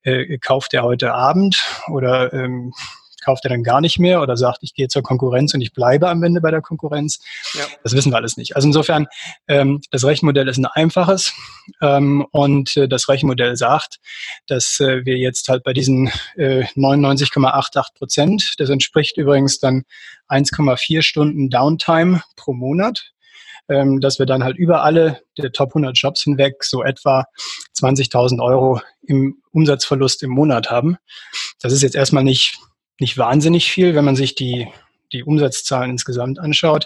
äh, 0.03 0.37
kauft 0.37 0.73
er 0.73 0.83
heute 0.83 1.13
Abend 1.13 1.61
oder 1.87 2.31
ähm, 2.33 2.73
kauft 3.21 3.45
er 3.45 3.49
dann 3.49 3.63
gar 3.63 3.81
nicht 3.81 3.99
mehr 3.99 4.21
oder 4.21 4.35
sagt, 4.35 4.59
ich 4.61 4.73
gehe 4.73 4.87
zur 4.87 5.03
Konkurrenz 5.03 5.53
und 5.53 5.61
ich 5.61 5.73
bleibe 5.73 6.09
am 6.09 6.23
Ende 6.23 6.41
bei 6.41 6.51
der 6.51 6.61
Konkurrenz. 6.61 7.19
Ja. 7.53 7.65
Das 7.83 7.93
wissen 7.93 8.11
wir 8.11 8.17
alles 8.17 8.37
nicht. 8.37 8.55
Also 8.55 8.67
insofern, 8.67 9.07
ähm, 9.47 9.81
das 9.91 10.03
Rechenmodell 10.03 10.47
ist 10.47 10.57
ein 10.57 10.65
einfaches 10.65 11.33
ähm, 11.81 12.25
und 12.31 12.75
äh, 12.77 12.87
das 12.87 13.07
Rechenmodell 13.07 13.55
sagt, 13.55 13.99
dass 14.47 14.79
äh, 14.79 15.05
wir 15.05 15.17
jetzt 15.17 15.47
halt 15.47 15.63
bei 15.63 15.73
diesen 15.73 16.11
äh, 16.35 16.63
99,88 16.75 17.93
Prozent, 17.95 18.53
das 18.57 18.69
entspricht 18.69 19.17
übrigens 19.17 19.59
dann 19.59 19.83
1,4 20.29 21.01
Stunden 21.01 21.49
Downtime 21.49 22.21
pro 22.35 22.53
Monat, 22.53 23.11
ähm, 23.69 23.99
dass 24.01 24.19
wir 24.19 24.25
dann 24.25 24.43
halt 24.43 24.57
über 24.57 24.83
alle 24.83 25.21
der 25.37 25.51
Top 25.51 25.69
100 25.69 25.97
Jobs 25.97 26.23
hinweg 26.23 26.63
so 26.63 26.83
etwa 26.83 27.25
20.000 27.79 28.43
Euro 28.43 28.81
im 29.03 29.41
Umsatzverlust 29.51 30.23
im 30.23 30.31
Monat 30.31 30.69
haben. 30.69 30.97
Das 31.61 31.73
ist 31.73 31.81
jetzt 31.81 31.95
erstmal 31.95 32.23
nicht 32.23 32.57
nicht 33.01 33.17
wahnsinnig 33.17 33.71
viel, 33.71 33.95
wenn 33.95 34.05
man 34.05 34.15
sich 34.15 34.35
die, 34.35 34.67
die 35.11 35.23
Umsatzzahlen 35.23 35.89
insgesamt 35.89 36.39
anschaut. 36.39 36.85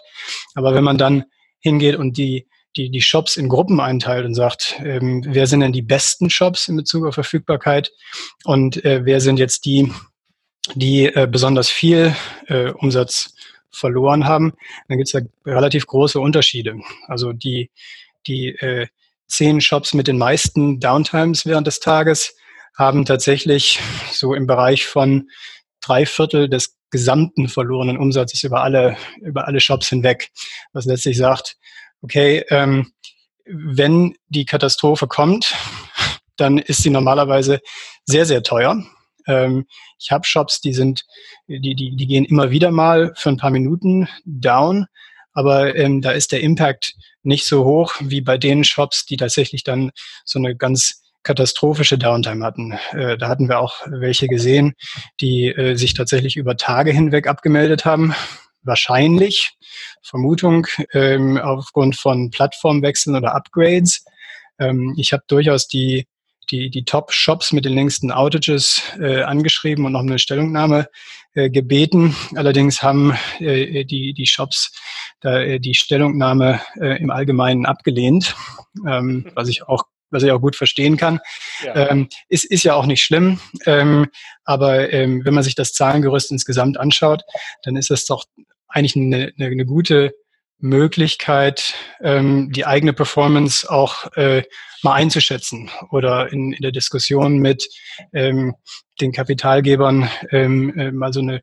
Aber 0.56 0.74
wenn 0.74 0.84
man 0.84 0.98
dann 0.98 1.26
hingeht 1.60 1.98
und 1.98 2.18
die, 2.18 2.48
die, 2.78 2.90
die 2.90 3.02
Shops 3.02 3.36
in 3.38 3.50
Gruppen 3.50 3.80
einteilt 3.80 4.26
und 4.26 4.34
sagt, 4.34 4.80
ähm, 4.84 5.24
wer 5.28 5.46
sind 5.46 5.60
denn 5.60 5.74
die 5.74 5.82
besten 5.82 6.30
Shops 6.30 6.70
in 6.70 6.78
Bezug 6.78 7.06
auf 7.06 7.16
Verfügbarkeit 7.16 7.92
und 8.46 8.84
äh, 8.86 9.02
wer 9.04 9.20
sind 9.20 9.40
jetzt 9.40 9.66
die, 9.66 9.92
die 10.74 11.06
äh, 11.06 11.28
besonders 11.30 11.70
viel 11.70 12.16
äh, 12.48 12.72
Umsatz 12.72 13.36
verloren 13.70 14.26
haben, 14.26 14.54
dann 14.88 14.98
gibt 14.98 15.08
es 15.08 15.12
da 15.12 15.20
relativ 15.46 15.86
große 15.86 16.20
Unterschiede. 16.20 16.80
Also 17.08 17.34
die, 17.34 17.70
die 18.26 18.50
äh, 18.50 18.88
zehn 19.28 19.60
Shops 19.60 19.94
mit 19.94 20.08
den 20.08 20.18
meisten 20.18 20.80
Downtimes 20.80 21.46
während 21.46 21.68
des 21.68 21.82
Tages 21.82 22.36
haben 22.74 23.06
tatsächlich 23.06 23.80
so 24.12 24.34
im 24.34 24.48
Bereich 24.48 24.86
von 24.86 25.30
drei 25.86 26.06
Viertel 26.06 26.50
des 26.50 26.78
gesamten 26.90 27.50
verlorenen 27.50 27.98
Umsatzes 27.98 28.44
über 28.44 28.64
alle, 28.64 28.98
über 29.22 29.48
alle 29.48 29.60
Shops 29.60 29.90
hinweg. 29.90 30.32
Was 30.74 30.86
letztlich 30.86 31.18
sagt, 31.18 31.58
okay, 32.02 32.44
ähm, 32.50 32.92
wenn 33.46 34.16
die 34.28 34.46
Katastrophe 34.46 35.08
kommt, 35.08 35.54
dann 36.38 36.58
ist 36.58 36.84
sie 36.84 36.90
normalerweise 36.90 37.62
sehr, 38.06 38.26
sehr 38.26 38.44
teuer. 38.44 38.84
Ähm, 39.28 39.66
ich 40.00 40.12
habe 40.12 40.26
Shops, 40.26 40.62
die 40.62 40.74
sind, 40.74 41.06
die, 41.48 41.76
die, 41.76 41.96
die 41.96 42.08
gehen 42.08 42.26
immer 42.26 42.52
wieder 42.52 42.72
mal 42.72 43.14
für 43.16 43.30
ein 43.30 43.38
paar 43.38 43.52
Minuten 43.52 44.08
down, 44.26 44.88
aber 45.34 45.76
ähm, 45.76 46.02
da 46.02 46.12
ist 46.12 46.32
der 46.32 46.42
Impact 46.42 46.94
nicht 47.24 47.46
so 47.46 47.66
hoch 47.66 47.96
wie 48.00 48.22
bei 48.22 48.38
den 48.38 48.64
Shops, 48.64 49.06
die 49.06 49.18
tatsächlich 49.18 49.64
dann 49.64 49.92
so 50.24 50.40
eine 50.40 50.56
ganz 50.56 51.02
katastrophische 51.26 51.98
Downtime 51.98 52.46
hatten. 52.46 52.80
Äh, 52.94 53.18
da 53.18 53.28
hatten 53.28 53.50
wir 53.50 53.60
auch 53.60 53.76
welche 53.88 54.28
gesehen, 54.28 54.74
die 55.20 55.48
äh, 55.48 55.76
sich 55.76 55.94
tatsächlich 55.94 56.38
über 56.38 56.56
Tage 56.56 56.92
hinweg 56.92 57.28
abgemeldet 57.28 57.84
haben. 57.84 58.16
Wahrscheinlich, 58.64 59.58
Vermutung, 60.02 60.68
ähm, 60.94 61.38
aufgrund 61.38 61.98
von 61.98 62.32
Plattformwechseln 62.32 63.16
oder 63.16 63.36
Upgrades. 63.36 64.06
Ähm, 64.60 64.96
ich 64.98 65.12
habe 65.12 65.24
durchaus 65.28 65.68
die 65.68 66.08
die, 66.52 66.70
die 66.70 66.86
Top-Shops 66.86 67.54
mit 67.54 67.66
den 67.66 67.74
längsten 67.74 68.12
Outages 68.12 68.82
äh, 69.00 69.24
angeschrieben 69.24 69.86
und 69.86 69.94
noch 69.94 70.02
eine 70.02 70.20
Stellungnahme 70.20 70.88
äh, 71.34 71.50
gebeten. 71.50 72.16
Allerdings 72.36 72.84
haben 72.84 73.18
äh, 73.40 73.84
die, 73.86 74.14
die 74.14 74.28
Shops 74.28 74.72
da, 75.22 75.42
äh, 75.42 75.60
die 75.60 75.74
Stellungnahme 75.74 76.62
äh, 76.80 77.02
im 77.02 77.10
Allgemeinen 77.10 77.66
abgelehnt, 77.66 78.36
ähm, 78.88 79.26
was 79.34 79.50
ich 79.50 79.64
auch 79.68 79.86
was 80.12 80.24
ich 80.24 80.32
auch 80.32 80.42
gut 80.42 80.56
verstehen 80.56 80.98
kann. 80.98 81.20
Ja. 81.64 81.90
Ähm, 81.90 82.10
ist, 82.30 82.46
ist 82.46 82.64
ja 82.64 82.76
auch 82.76 82.86
nicht 82.86 83.04
schlimm. 83.04 83.40
Ähm, 83.66 84.08
aber 84.44 84.92
ähm, 84.94 85.24
wenn 85.26 85.34
man 85.34 85.44
sich 85.44 85.56
das 85.56 85.74
Zahlengerüst 85.74 86.32
insgesamt 86.32 86.78
anschaut, 86.78 87.24
dann 87.64 87.76
ist 87.76 87.90
das 87.90 88.06
doch 88.06 88.26
eigentlich 88.68 88.96
eine, 88.96 89.32
eine, 89.38 89.48
eine 89.48 89.66
gute 89.66 90.14
Möglichkeit, 90.60 91.76
ähm, 92.02 92.52
die 92.52 92.66
eigene 92.66 92.94
Performance 92.94 93.70
auch 93.70 94.12
äh, 94.16 94.44
mal 94.84 94.94
einzuschätzen 94.94 95.70
oder 95.92 96.32
in, 96.32 96.54
in 96.54 96.62
der 96.62 96.72
Diskussion 96.72 97.40
mit 97.40 97.68
ähm, 98.14 98.56
den 99.02 99.12
Kapitalgebern 99.12 100.10
ähm, 100.32 100.78
äh, 100.78 100.92
mal 100.92 101.12
so 101.12 101.20
eine 101.20 101.42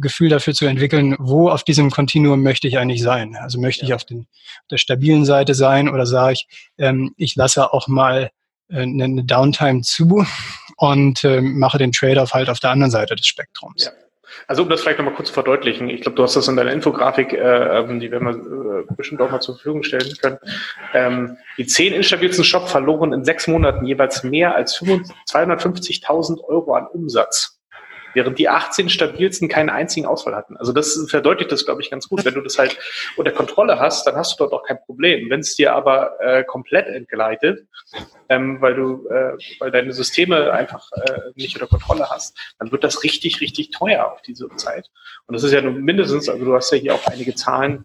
Gefühl 0.00 0.28
dafür 0.28 0.54
zu 0.54 0.66
entwickeln, 0.66 1.16
wo 1.18 1.48
auf 1.48 1.64
diesem 1.64 1.90
Kontinuum 1.90 2.42
möchte 2.42 2.66
ich 2.68 2.78
eigentlich 2.78 3.02
sein. 3.02 3.36
Also 3.36 3.60
möchte 3.60 3.82
ja. 3.82 3.88
ich 3.88 3.94
auf, 3.94 4.04
den, 4.04 4.20
auf 4.20 4.68
der 4.70 4.78
stabilen 4.78 5.24
Seite 5.24 5.54
sein 5.54 5.88
oder 5.88 6.06
sage 6.06 6.34
ich, 6.34 6.46
ähm, 6.78 7.12
ich 7.16 7.36
lasse 7.36 7.72
auch 7.72 7.88
mal 7.88 8.30
äh, 8.70 8.82
eine 8.82 9.24
Downtime 9.24 9.82
zu 9.82 10.26
und 10.76 11.24
äh, 11.24 11.40
mache 11.40 11.78
den 11.78 11.92
Trade-off 11.92 12.32
halt 12.32 12.48
auf 12.48 12.60
der 12.60 12.70
anderen 12.70 12.90
Seite 12.90 13.14
des 13.14 13.26
Spektrums. 13.26 13.84
Ja. 13.84 13.92
Also 14.46 14.62
um 14.62 14.70
das 14.70 14.80
vielleicht 14.80 14.98
nochmal 14.98 15.14
kurz 15.14 15.28
zu 15.28 15.34
verdeutlichen, 15.34 15.90
ich 15.90 16.00
glaube, 16.00 16.16
du 16.16 16.22
hast 16.22 16.36
das 16.36 16.48
in 16.48 16.56
deiner 16.56 16.72
Infografik, 16.72 17.34
äh, 17.34 17.78
ähm, 17.78 18.00
die 18.00 18.10
werden 18.10 18.26
wir 18.26 18.80
äh, 18.80 18.94
bestimmt 18.96 19.20
auch 19.20 19.30
mal 19.30 19.40
zur 19.40 19.56
Verfügung 19.56 19.82
stellen 19.82 20.16
können. 20.20 20.38
Ähm, 20.94 21.36
die 21.58 21.66
zehn 21.66 21.92
instabilsten 21.92 22.44
Shop 22.44 22.68
verloren 22.68 23.12
in 23.12 23.24
sechs 23.24 23.46
Monaten 23.46 23.84
jeweils 23.84 24.22
mehr 24.22 24.54
als 24.54 24.80
250.000 24.80 26.42
Euro 26.44 26.74
an 26.74 26.86
Umsatz 26.86 27.61
während 28.14 28.38
die 28.38 28.48
18 28.48 28.88
stabilsten 28.88 29.48
keinen 29.48 29.70
einzigen 29.70 30.06
Ausfall 30.06 30.34
hatten. 30.34 30.56
Also 30.56 30.72
das 30.72 31.06
verdeutlicht 31.08 31.52
das, 31.52 31.64
glaube 31.64 31.82
ich, 31.82 31.90
ganz 31.90 32.08
gut. 32.08 32.24
Wenn 32.24 32.34
du 32.34 32.40
das 32.40 32.58
halt 32.58 32.78
unter 33.16 33.32
Kontrolle 33.32 33.78
hast, 33.78 34.06
dann 34.06 34.16
hast 34.16 34.32
du 34.32 34.44
dort 34.44 34.52
auch 34.52 34.66
kein 34.66 34.80
Problem. 34.80 35.30
Wenn 35.30 35.40
es 35.40 35.54
dir 35.54 35.74
aber 35.74 36.20
äh, 36.20 36.44
komplett 36.44 36.86
entgleitet, 36.86 37.66
ähm, 38.28 38.60
weil 38.60 38.74
du, 38.74 39.08
äh, 39.08 39.36
weil 39.58 39.70
deine 39.70 39.92
Systeme 39.92 40.52
einfach 40.52 40.90
äh, 40.92 41.20
nicht 41.34 41.54
unter 41.54 41.66
Kontrolle 41.66 42.08
hast, 42.10 42.36
dann 42.58 42.72
wird 42.72 42.84
das 42.84 43.02
richtig, 43.02 43.40
richtig 43.40 43.70
teuer 43.70 44.12
auf 44.12 44.22
diese 44.22 44.48
Zeit. 44.56 44.90
Und 45.26 45.34
das 45.34 45.42
ist 45.42 45.52
ja 45.52 45.60
nur 45.60 45.72
mindestens, 45.72 46.28
also 46.28 46.44
du 46.44 46.54
hast 46.54 46.70
ja 46.72 46.78
hier 46.78 46.94
auch 46.94 47.06
einige 47.06 47.34
Zahlen, 47.34 47.84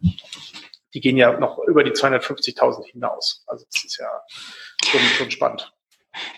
die 0.94 1.02
gehen 1.02 1.18
ja 1.18 1.38
noch 1.38 1.60
über 1.60 1.84
die 1.84 1.92
250.000 1.92 2.86
hinaus. 2.86 3.44
Also 3.48 3.66
das 3.72 3.84
ist 3.84 3.98
ja 3.98 4.10
schon, 4.86 5.02
schon 5.02 5.32
spannend. 5.32 5.74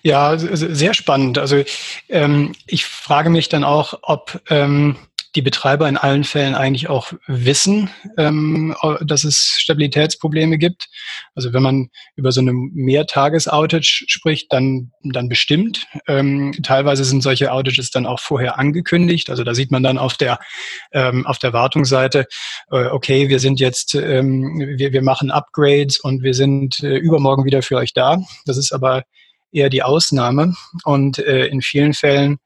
Ja, 0.04 0.38
sehr 0.38 0.94
spannend. 0.94 1.38
Also 1.38 1.64
ähm, 2.10 2.54
ich 2.68 2.86
frage 2.86 3.30
mich 3.30 3.50
dann 3.50 3.64
auch, 3.64 4.00
ob 4.02 4.42
ähm, 4.50 4.96
die 5.36 5.42
Betreiber 5.42 5.88
in 5.88 5.98
allen 5.98 6.24
Fällen 6.24 6.56
eigentlich 6.56 6.90
auch 6.90 7.14
wissen, 7.28 7.90
ähm, 8.18 8.76
dass 9.02 9.24
es 9.24 9.56
Stabilitätsprobleme 9.60 10.58
gibt. 10.58 10.88
Also 11.36 11.54
wenn 11.54 11.62
man 11.62 11.90
über 12.16 12.32
so 12.32 12.42
eine 12.42 12.54
Mehrtages-Outage 12.54 14.06
spricht, 14.08 14.52
dann, 14.52 14.92
dann 15.04 15.30
bestimmt. 15.30 15.86
Ähm, 16.08 16.54
teilweise 16.64 17.04
sind 17.04 17.22
solche 17.22 17.52
Outages 17.52 17.92
dann 17.92 18.08
auch 18.08 18.20
vorher 18.20 18.58
angekündigt. 18.58 19.30
Also 19.30 19.44
da 19.44 19.54
sieht 19.54 19.72
man 19.72 19.84
dann 19.84 20.00
auf 20.00 20.16
der, 20.18 20.40
ähm, 20.94 21.28
auf 21.28 21.38
der 21.38 21.54
Wartungsseite, 21.54 22.26
äh, 22.72 22.88
okay, 22.88 23.30
wir 23.30 23.40
sind 23.40 23.60
jetzt, 23.60 23.94
ähm, 23.94 24.60
wir, 24.78 24.94
wir 24.94 25.04
machen 25.04 25.30
Upgrades 25.30 26.00
und 26.00 26.24
wir 26.24 26.34
sind 26.34 26.82
äh, 26.82 26.98
übermorgen 26.98 27.46
wieder 27.46 27.62
für 27.62 27.78
euch 27.78 27.94
da. 27.94 28.18
Das 28.46 28.58
ist 28.58 28.72
aber 28.72 29.04
eher 29.52 29.70
die 29.70 29.84
Ausnahme. 29.84 30.54
Und 30.84 31.20
äh, 31.20 31.48
in 31.48 31.62
vielen 31.62 31.94
Fällen 31.94 32.40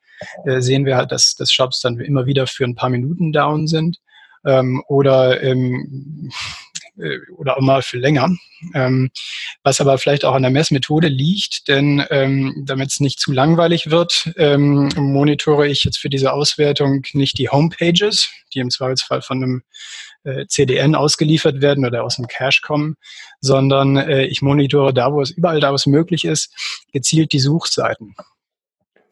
äh, 0.46 0.62
sehen 0.62 0.86
wir 0.86 0.98
halt, 0.98 1.12
dass, 1.12 1.36
dass 1.36 1.52
Shops 1.52 1.82
dann 1.82 2.00
immer 2.00 2.26
wieder 2.26 2.48
für 2.48 2.66
ein 2.66 2.76
paar 2.76 2.89
Minuten 2.89 3.32
down 3.32 3.68
sind 3.68 3.98
ähm, 4.46 4.84
oder, 4.88 5.42
ähm, 5.44 6.32
äh, 6.32 6.73
oder 7.36 7.58
auch 7.58 7.62
mal 7.62 7.82
für 7.82 7.97
länger. 7.97 8.29
Ähm, 8.73 9.10
was 9.63 9.82
aber 9.82 9.97
vielleicht 9.97 10.25
auch 10.25 10.36
an 10.36 10.43
der 10.43 10.51
Messmethode 10.51 11.08
liegt, 11.08 11.67
denn 11.67 12.06
ähm, 12.10 12.63
damit 12.65 12.91
es 12.91 12.99
nicht 12.99 13.19
zu 13.19 13.32
langweilig 13.32 13.89
wird, 13.89 14.32
ähm, 14.38 14.89
monitore 14.95 15.67
ich 15.67 15.84
jetzt 15.84 15.97
für 15.97 16.10
diese 16.10 16.32
Auswertung 16.32 17.03
nicht 17.13 17.38
die 17.38 17.49
Homepages, 17.49 18.29
die 18.53 18.60
im 18.60 18.69
Zweifelsfall 18.69 19.21
von 19.21 19.43
einem 19.43 19.63
äh, 20.23 20.45
CDN 20.47 20.95
ausgeliefert 20.95 21.62
werden 21.62 21.86
oder 21.86 22.03
aus 22.03 22.15
dem 22.15 22.27
Cache 22.27 22.62
kommen, 22.62 22.95
sondern 23.41 23.97
äh, 23.97 24.25
ich 24.25 24.41
monitore 24.41 24.93
da, 24.93 25.12
wo 25.12 25.21
es 25.21 25.32
überall 25.32 25.60
da, 25.60 25.71
wo 25.71 25.75
es 25.75 25.86
möglich 25.86 26.25
ist, 26.25 26.53
gezielt 26.91 27.34
die 27.34 27.39
Suchseiten. 27.39 28.15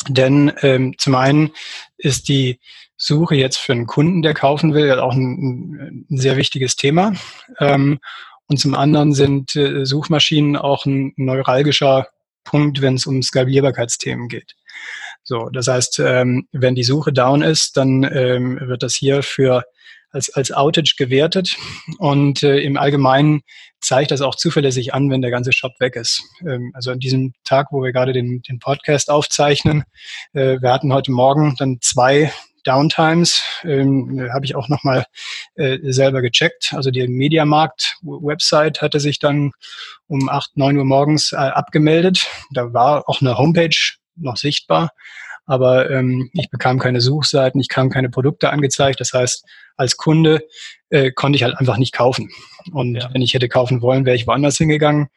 Denn 0.08 0.52
ähm, 0.62 0.96
zum 0.98 1.16
einen 1.16 1.52
ist 1.98 2.28
die 2.28 2.60
Suche 3.04 3.34
jetzt 3.34 3.58
für 3.58 3.72
einen 3.72 3.88
Kunden, 3.88 4.22
der 4.22 4.36
kaufen 4.36 4.76
will, 4.76 5.00
auch 5.00 5.14
ein, 5.14 6.06
ein 6.08 6.18
sehr 6.18 6.38
wichtiges 6.38 6.76
Thema. 6.76 7.14
Ähm, 7.60 8.00
und 8.46 8.58
zum 8.58 8.76
anderen 8.76 9.14
sind 9.14 9.56
äh, 9.56 9.86
Suchmaschinen 9.86 10.56
auch 10.56 10.86
ein 10.86 11.12
neuralgischer 11.16 12.10
Punkt, 12.44 12.82
wenn 12.82 12.94
es 12.94 13.08
um 13.08 13.24
Skalierbarkeitsthemen 13.24 14.28
geht. 14.28 14.54
So, 15.24 15.50
das 15.50 15.68
heißt, 15.68 16.00
ähm, 16.00 16.48
wenn 16.52 16.76
die 16.76 16.84
Suche 16.84 17.12
down 17.12 17.42
ist, 17.42 17.76
dann 17.76 18.04
ähm, 18.04 18.60
wird 18.62 18.84
das 18.84 18.94
hier 18.94 19.24
für 19.24 19.64
als, 20.12 20.30
als 20.30 20.52
Outage 20.52 20.96
gewertet 20.96 21.56
und 21.98 22.44
äh, 22.44 22.60
im 22.60 22.78
Allgemeinen 22.78 23.42
zeigt 23.80 24.12
das 24.12 24.22
auch 24.22 24.36
zuverlässig 24.36 24.94
an, 24.94 25.10
wenn 25.10 25.24
der 25.24 25.32
ganze 25.32 25.54
Shop 25.54 25.72
weg 25.80 25.96
ist. 25.96 26.22
Ähm, 26.46 26.72
also 26.76 26.92
an 26.92 27.00
diesem 27.00 27.34
Tag, 27.46 27.68
wo 27.72 27.82
wir 27.82 27.94
gerade 27.94 28.14
den, 28.14 28.44
den 28.44 28.60
Podcast 28.60 29.10
aufzeichnen, 29.10 29.86
äh, 30.34 30.62
wir 30.62 30.72
hatten 30.72 30.94
heute 30.94 31.12
Morgen 31.12 31.56
dann 31.58 31.80
zwei 31.82 32.32
Downtimes, 32.64 33.42
ähm, 33.64 34.30
habe 34.34 34.46
ich 34.46 34.56
auch 34.56 34.70
nochmal 34.70 35.06
äh, 35.56 35.78
selber 35.84 36.22
gecheckt. 36.22 36.74
Also 36.76 36.92
die 36.92 37.08
Mediamarkt-Website 37.08 38.82
hatte 38.82 39.00
sich 39.00 39.20
dann 39.20 39.52
um 40.08 40.30
8, 40.30 40.58
9 40.58 40.78
Uhr 40.78 40.86
morgens 40.86 41.34
äh, 41.34 41.38
abgemeldet. 41.38 42.28
Da 42.52 42.74
war 42.74 43.08
auch 43.08 43.22
eine 43.22 43.38
Homepage 43.38 43.76
noch 44.16 44.38
sichtbar 44.38 44.92
aber 45.46 45.90
ähm, 45.90 46.30
ich 46.34 46.50
bekam 46.50 46.80
keine 46.80 47.02
Suchseiten, 47.02 47.60
ich 47.60 47.68
kam 47.68 47.90
keine 47.90 48.10
Produkte 48.10 48.52
angezeigt. 48.52 49.02
Das 49.02 49.12
heißt, 49.12 49.44
als 49.76 49.98
Kunde 49.98 50.46
äh, 50.90 51.12
konnte 51.12 51.36
ich 51.36 51.44
halt 51.44 51.58
einfach 51.58 51.78
nicht 51.78 51.94
kaufen. 51.94 52.30
Und 52.72 52.96
ja. 52.96 53.10
wenn 53.12 53.22
ich 53.22 53.34
hätte 53.34 53.50
kaufen 53.50 53.82
wollen, 53.82 54.06
wäre 54.06 54.16
ich 54.16 54.28
woanders 54.28 54.58
hingegangen. 54.58 55.10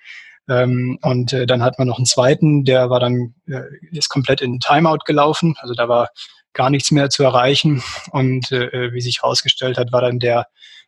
Ähm, 0.49 0.99
und 1.03 1.33
äh, 1.33 1.47
dann 1.47 1.63
hat 1.63 1.79
man 1.79 1.87
noch 1.87 1.99
einen 1.99 2.07
zweiten, 2.07 2.65
der 2.65 2.91
war 2.91 3.01
dann, 3.01 3.35
äh, 3.47 3.63
ist 3.93 4.09
komplett 4.09 4.41
in 4.41 4.61
Timeout 4.61 5.05
gelaufen. 5.07 5.55
Also 5.59 5.75
da 5.75 5.89
war 5.89 6.09
gar 6.55 6.71
nichts 6.71 6.91
mehr 6.91 7.11
zu 7.11 7.23
erreichen. 7.23 7.83
Und 8.11 8.51
äh, 8.53 8.93
wie 8.93 9.01
sich 9.01 9.23
herausgestellt 9.23 9.77
hat, 9.77 9.93
war 9.93 10.01
dann 10.01 10.19
der, 10.19 10.47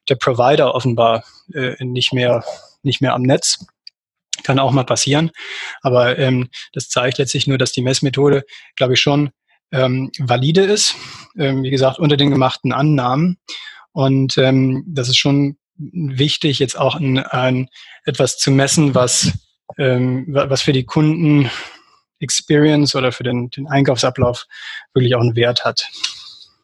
der 0.09 0.17
Provider 0.17 0.75
offenbar 0.75 1.25
äh, 1.53 1.75
nicht 1.85 2.12
mehr, 2.12 2.45
nicht 2.83 3.01
mehr 3.01 3.14
am 3.14 3.23
Netz. 3.23 3.67
Kann 4.45 4.59
auch 4.59 4.71
mal 4.71 4.85
passieren. 4.85 5.31
Aber 5.83 6.19
ähm, 6.19 6.49
das 6.73 6.89
zeigt 6.89 7.19
letztlich 7.19 7.47
nur, 7.47 7.59
dass 7.59 7.73
die 7.73 7.83
Messmethode, 7.83 8.45
glaube 8.77 8.95
ich, 8.95 9.01
schon 9.01 9.31
ähm, 9.73 10.11
valide 10.19 10.62
ist. 10.62 10.95
Ähm, 11.39 11.62
wie 11.62 11.71
gesagt, 11.71 11.99
unter 11.99 12.17
den 12.17 12.31
gemachten 12.31 12.73
Annahmen. 12.73 13.39
Und 13.93 14.39
ähm, 14.39 14.85
das 14.87 15.09
ist 15.09 15.17
schon 15.17 15.57
wichtig, 15.79 16.59
jetzt 16.59 16.79
auch 16.79 16.95
ein, 16.95 17.19
ein 17.19 17.69
etwas 18.05 18.39
zu 18.39 18.51
messen, 18.51 18.95
was, 18.95 19.33
ähm, 19.79 20.27
was 20.29 20.62
für 20.62 20.73
die 20.73 20.85
Kunden 20.85 21.51
Experience 22.21 22.95
oder 22.95 23.12
für 23.12 23.25
den, 23.25 23.51
den 23.51 23.67
Einkaufsablauf 23.67 24.47
wirklich 24.95 25.14
auch 25.14 25.21
einen 25.21 25.37
Wert 25.37 25.64
hat. 25.64 25.89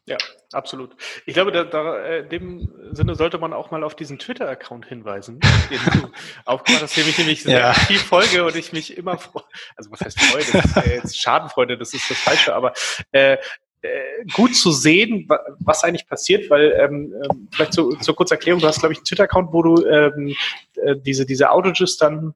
Ja, 0.07 0.17
absolut. 0.53 0.97
Ich 1.27 1.35
glaube, 1.35 1.53
da, 1.53 1.65
da, 1.65 2.05
in 2.19 2.29
dem 2.29 2.73
Sinne 2.91 3.15
sollte 3.15 3.39
man 3.39 3.53
auch 3.53 3.71
mal 3.71 3.85
auf 3.85 3.95
diesen 3.95 4.19
Twitter-Account 4.19 4.87
hinweisen, 4.87 5.39
den 5.71 6.01
du 6.01 6.09
aufgemacht 6.45 6.83
hast, 6.83 6.97
dem 6.97 7.09
ich 7.09 7.19
nämlich 7.19 7.43
sehr 7.43 7.59
ja. 7.59 7.71
aktiv 7.71 8.03
folge 8.03 8.45
und 8.45 8.57
ich 8.57 8.73
mich 8.73 8.97
immer 8.97 9.19
freue. 9.19 9.45
Also 9.77 9.91
was 9.91 10.01
heißt 10.01 10.21
Freude? 10.21 10.47
Das 10.53 10.65
ist 10.65 10.77
ja 10.77 10.85
jetzt 10.85 11.21
Schadenfreude, 11.21 11.79
das 11.79 11.95
ist 11.95 12.11
das 12.11 12.19
Falsche, 12.19 12.55
aber 12.55 12.73
äh, 13.13 13.37
äh, 13.83 14.25
gut 14.33 14.55
zu 14.55 14.71
sehen, 14.71 15.29
was 15.59 15.85
eigentlich 15.85 16.07
passiert, 16.07 16.51
weil 16.51 16.73
ähm, 16.73 17.13
ähm, 17.25 17.49
vielleicht 17.53 17.73
zu, 17.73 17.91
zur 17.97 18.15
Kurzerklärung, 18.15 18.61
du 18.61 18.67
hast, 18.67 18.81
glaube 18.81 18.93
ich, 18.93 18.99
einen 18.99 19.05
Twitter-Account, 19.05 19.53
wo 19.53 19.63
du 19.63 19.87
ähm, 19.87 20.35
äh, 20.77 20.97
diese, 20.97 21.27
diese 21.27 21.51
Outages 21.51 21.97
dann 21.97 22.35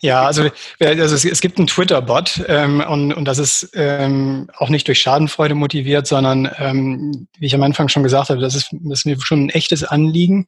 ja, 0.00 0.24
also, 0.24 0.48
also 0.80 1.14
es, 1.28 1.40
gibt 1.40 1.58
einen 1.58 1.66
Twitter-Bot 1.66 2.44
ähm, 2.48 2.80
und, 2.80 3.12
und 3.12 3.24
das 3.24 3.38
ist 3.38 3.70
ähm, 3.74 4.48
auch 4.56 4.68
nicht 4.68 4.86
durch 4.88 5.00
Schadenfreude 5.00 5.54
motiviert, 5.54 6.06
sondern 6.06 6.50
ähm, 6.58 7.28
wie 7.38 7.46
ich 7.46 7.54
am 7.54 7.62
Anfang 7.62 7.88
schon 7.88 8.02
gesagt 8.02 8.30
habe, 8.30 8.40
das 8.40 8.54
ist, 8.54 8.70
das 8.72 9.00
ist 9.00 9.06
mir 9.06 9.20
schon 9.20 9.46
ein 9.46 9.50
echtes 9.50 9.84
Anliegen, 9.84 10.46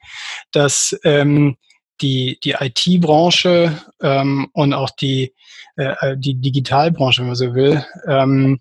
dass 0.52 0.98
ähm, 1.04 1.56
die, 2.00 2.38
die 2.44 2.56
IT-Branche 2.58 3.82
ähm, 4.02 4.48
und 4.52 4.74
auch 4.74 4.90
die, 4.90 5.34
äh, 5.76 6.16
die 6.16 6.34
Digitalbranche, 6.34 7.20
wenn 7.20 7.28
man 7.28 7.36
so 7.36 7.54
will, 7.54 7.84
ähm, 8.06 8.60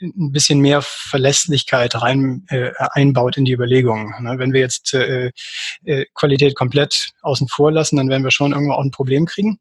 ein 0.00 0.32
bisschen 0.32 0.60
mehr 0.60 0.82
Verlässlichkeit 0.82 2.00
rein 2.00 2.44
äh, 2.48 2.70
einbaut 2.78 3.36
in 3.36 3.44
die 3.44 3.52
Überlegungen. 3.52 4.12
Ne? 4.22 4.38
Wenn 4.38 4.52
wir 4.52 4.60
jetzt 4.60 4.92
äh, 4.94 5.30
äh, 5.84 6.04
Qualität 6.14 6.54
komplett 6.54 7.12
außen 7.22 7.48
vor 7.48 7.72
lassen, 7.72 7.96
dann 7.96 8.08
werden 8.08 8.24
wir 8.24 8.30
schon 8.30 8.52
irgendwo 8.52 8.74
auch 8.74 8.84
ein 8.84 8.90
Problem 8.90 9.26
kriegen. 9.26 9.58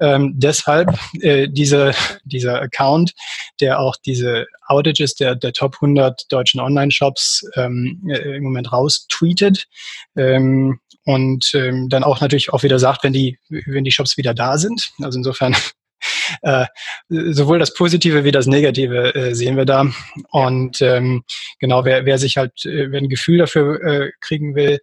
Ähm, 0.00 0.32
deshalb 0.36 0.98
äh, 1.20 1.48
diese, 1.48 1.94
dieser 2.24 2.60
Account, 2.60 3.12
der 3.60 3.80
auch 3.80 3.96
diese 4.04 4.46
Outages 4.66 5.14
der, 5.14 5.36
der 5.36 5.52
Top 5.52 5.76
100 5.76 6.30
deutschen 6.30 6.60
Online-Shops 6.60 7.44
ähm, 7.54 8.02
äh, 8.08 8.36
im 8.36 8.44
Moment 8.44 8.72
raus 8.72 9.06
tweetet 9.08 9.66
ähm, 10.16 10.80
und 11.04 11.52
ähm, 11.54 11.88
dann 11.88 12.02
auch 12.02 12.20
natürlich 12.20 12.52
auch 12.52 12.64
wieder 12.64 12.80
sagt, 12.80 13.04
wenn 13.04 13.12
die, 13.12 13.38
wenn 13.48 13.84
die 13.84 13.92
Shops 13.92 14.16
wieder 14.16 14.34
da 14.34 14.58
sind. 14.58 14.90
Also 15.00 15.18
insofern 15.18 15.54
äh, 16.42 16.66
sowohl 17.08 17.58
das 17.58 17.74
Positive 17.74 18.24
wie 18.24 18.32
das 18.32 18.46
Negative 18.46 19.14
äh, 19.14 19.34
sehen 19.34 19.56
wir 19.56 19.64
da. 19.64 19.86
Und 20.30 20.80
ähm, 20.82 21.24
genau, 21.58 21.84
wer, 21.84 22.04
wer 22.04 22.18
sich 22.18 22.36
halt, 22.36 22.64
äh, 22.64 22.90
wer 22.90 23.00
ein 23.00 23.08
Gefühl 23.08 23.38
dafür 23.38 23.82
äh, 23.82 24.10
kriegen 24.20 24.54
will, 24.54 24.78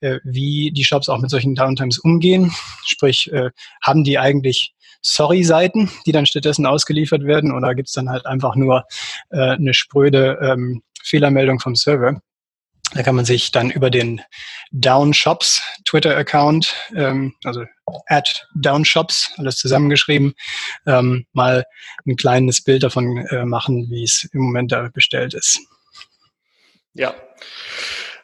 äh, 0.00 0.18
wie 0.24 0.70
die 0.72 0.84
Shops 0.84 1.08
auch 1.08 1.20
mit 1.20 1.30
solchen 1.30 1.54
Downtimes 1.54 1.98
umgehen, 1.98 2.52
sprich, 2.84 3.32
äh, 3.32 3.50
haben 3.82 4.04
die 4.04 4.18
eigentlich 4.18 4.74
Sorry-Seiten, 5.02 5.90
die 6.06 6.12
dann 6.12 6.26
stattdessen 6.26 6.66
ausgeliefert 6.66 7.24
werden, 7.24 7.52
oder 7.52 7.74
gibt 7.74 7.88
es 7.88 7.94
dann 7.94 8.10
halt 8.10 8.26
einfach 8.26 8.56
nur 8.56 8.84
äh, 9.30 9.38
eine 9.38 9.74
spröde 9.74 10.38
ähm, 10.42 10.82
Fehlermeldung 11.02 11.60
vom 11.60 11.76
Server? 11.76 12.20
Da 12.94 13.02
kann 13.02 13.14
man 13.14 13.24
sich 13.24 13.50
dann 13.50 13.70
über 13.70 13.90
den 13.90 14.22
Downshops 14.70 15.62
Twitter-Account, 15.84 16.74
ähm, 16.94 17.34
also 17.44 17.64
at 18.06 18.46
Downshops, 18.54 19.32
alles 19.36 19.56
zusammengeschrieben, 19.56 20.34
ähm, 20.86 21.26
mal 21.32 21.64
ein 22.06 22.16
kleines 22.16 22.62
Bild 22.62 22.82
davon 22.82 23.18
äh, 23.26 23.44
machen, 23.44 23.88
wie 23.90 24.04
es 24.04 24.28
im 24.32 24.40
Moment 24.40 24.72
da 24.72 24.88
bestellt 24.92 25.34
ist. 25.34 25.60
Ja, 26.94 27.14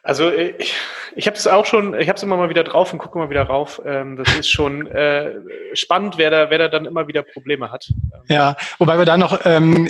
also 0.05 0.29
äh, 0.29 0.53
ich, 0.59 0.75
ich 1.15 1.27
habe 1.27 1.35
es 1.35 1.47
auch 1.47 1.65
schon, 1.65 1.99
ich 1.99 2.07
habe 2.07 2.15
es 2.15 2.23
immer 2.23 2.37
mal 2.37 2.49
wieder 2.49 2.63
drauf 2.63 2.93
und 2.93 2.99
gucke 2.99 3.17
immer 3.17 3.29
wieder 3.29 3.43
rauf. 3.43 3.81
Ähm, 3.85 4.15
das 4.15 4.33
ist 4.35 4.49
schon 4.49 4.87
äh, 4.87 5.31
spannend, 5.73 6.17
wer 6.17 6.29
da, 6.29 6.49
wer 6.49 6.59
da 6.59 6.67
dann 6.67 6.85
immer 6.85 7.07
wieder 7.07 7.23
Probleme 7.23 7.71
hat. 7.71 7.91
Ja, 8.27 8.55
wobei 8.77 8.97
wir 8.97 9.05
da 9.05 9.17
noch 9.17 9.41
ähm, 9.45 9.89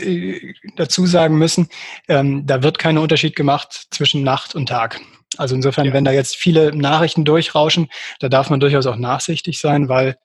dazu 0.78 1.06
sagen 1.06 1.38
müssen, 1.38 1.70
ähm, 2.08 2.46
da 2.48 2.64
wird 2.64 2.80
kein 2.80 2.98
Unterschied 2.98 3.36
gemacht 3.36 3.88
zwischen 3.92 4.24
Nacht 4.24 4.56
und 4.56 4.70
Tag. 4.70 5.02
Also 5.38 5.56
insofern, 5.56 5.88
ja. 5.88 5.94
wenn 5.94 6.06
da 6.06 6.12
jetzt 6.12 6.36
viele 6.36 6.76
Nachrichten 6.76 7.26
durchrauschen, 7.26 7.88
da 8.20 8.30
darf 8.30 8.50
man 8.50 8.60
durchaus 8.60 8.86
auch 8.86 8.96
nachsichtig 8.96 9.60
sein, 9.60 9.90
weil 9.90 10.16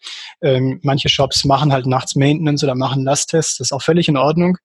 ähm, 0.43 0.81
manche 0.83 1.09
Shops 1.09 1.45
machen 1.45 1.73
halt 1.73 1.87
nachts 1.87 2.15
Maintenance 2.15 2.63
oder 2.63 2.75
machen 2.75 3.05
Lasttests. 3.05 3.59
Das 3.59 3.69
ist 3.69 3.73
auch 3.73 3.83
völlig 3.83 4.09
in 4.09 4.17
Ordnung. 4.17 4.57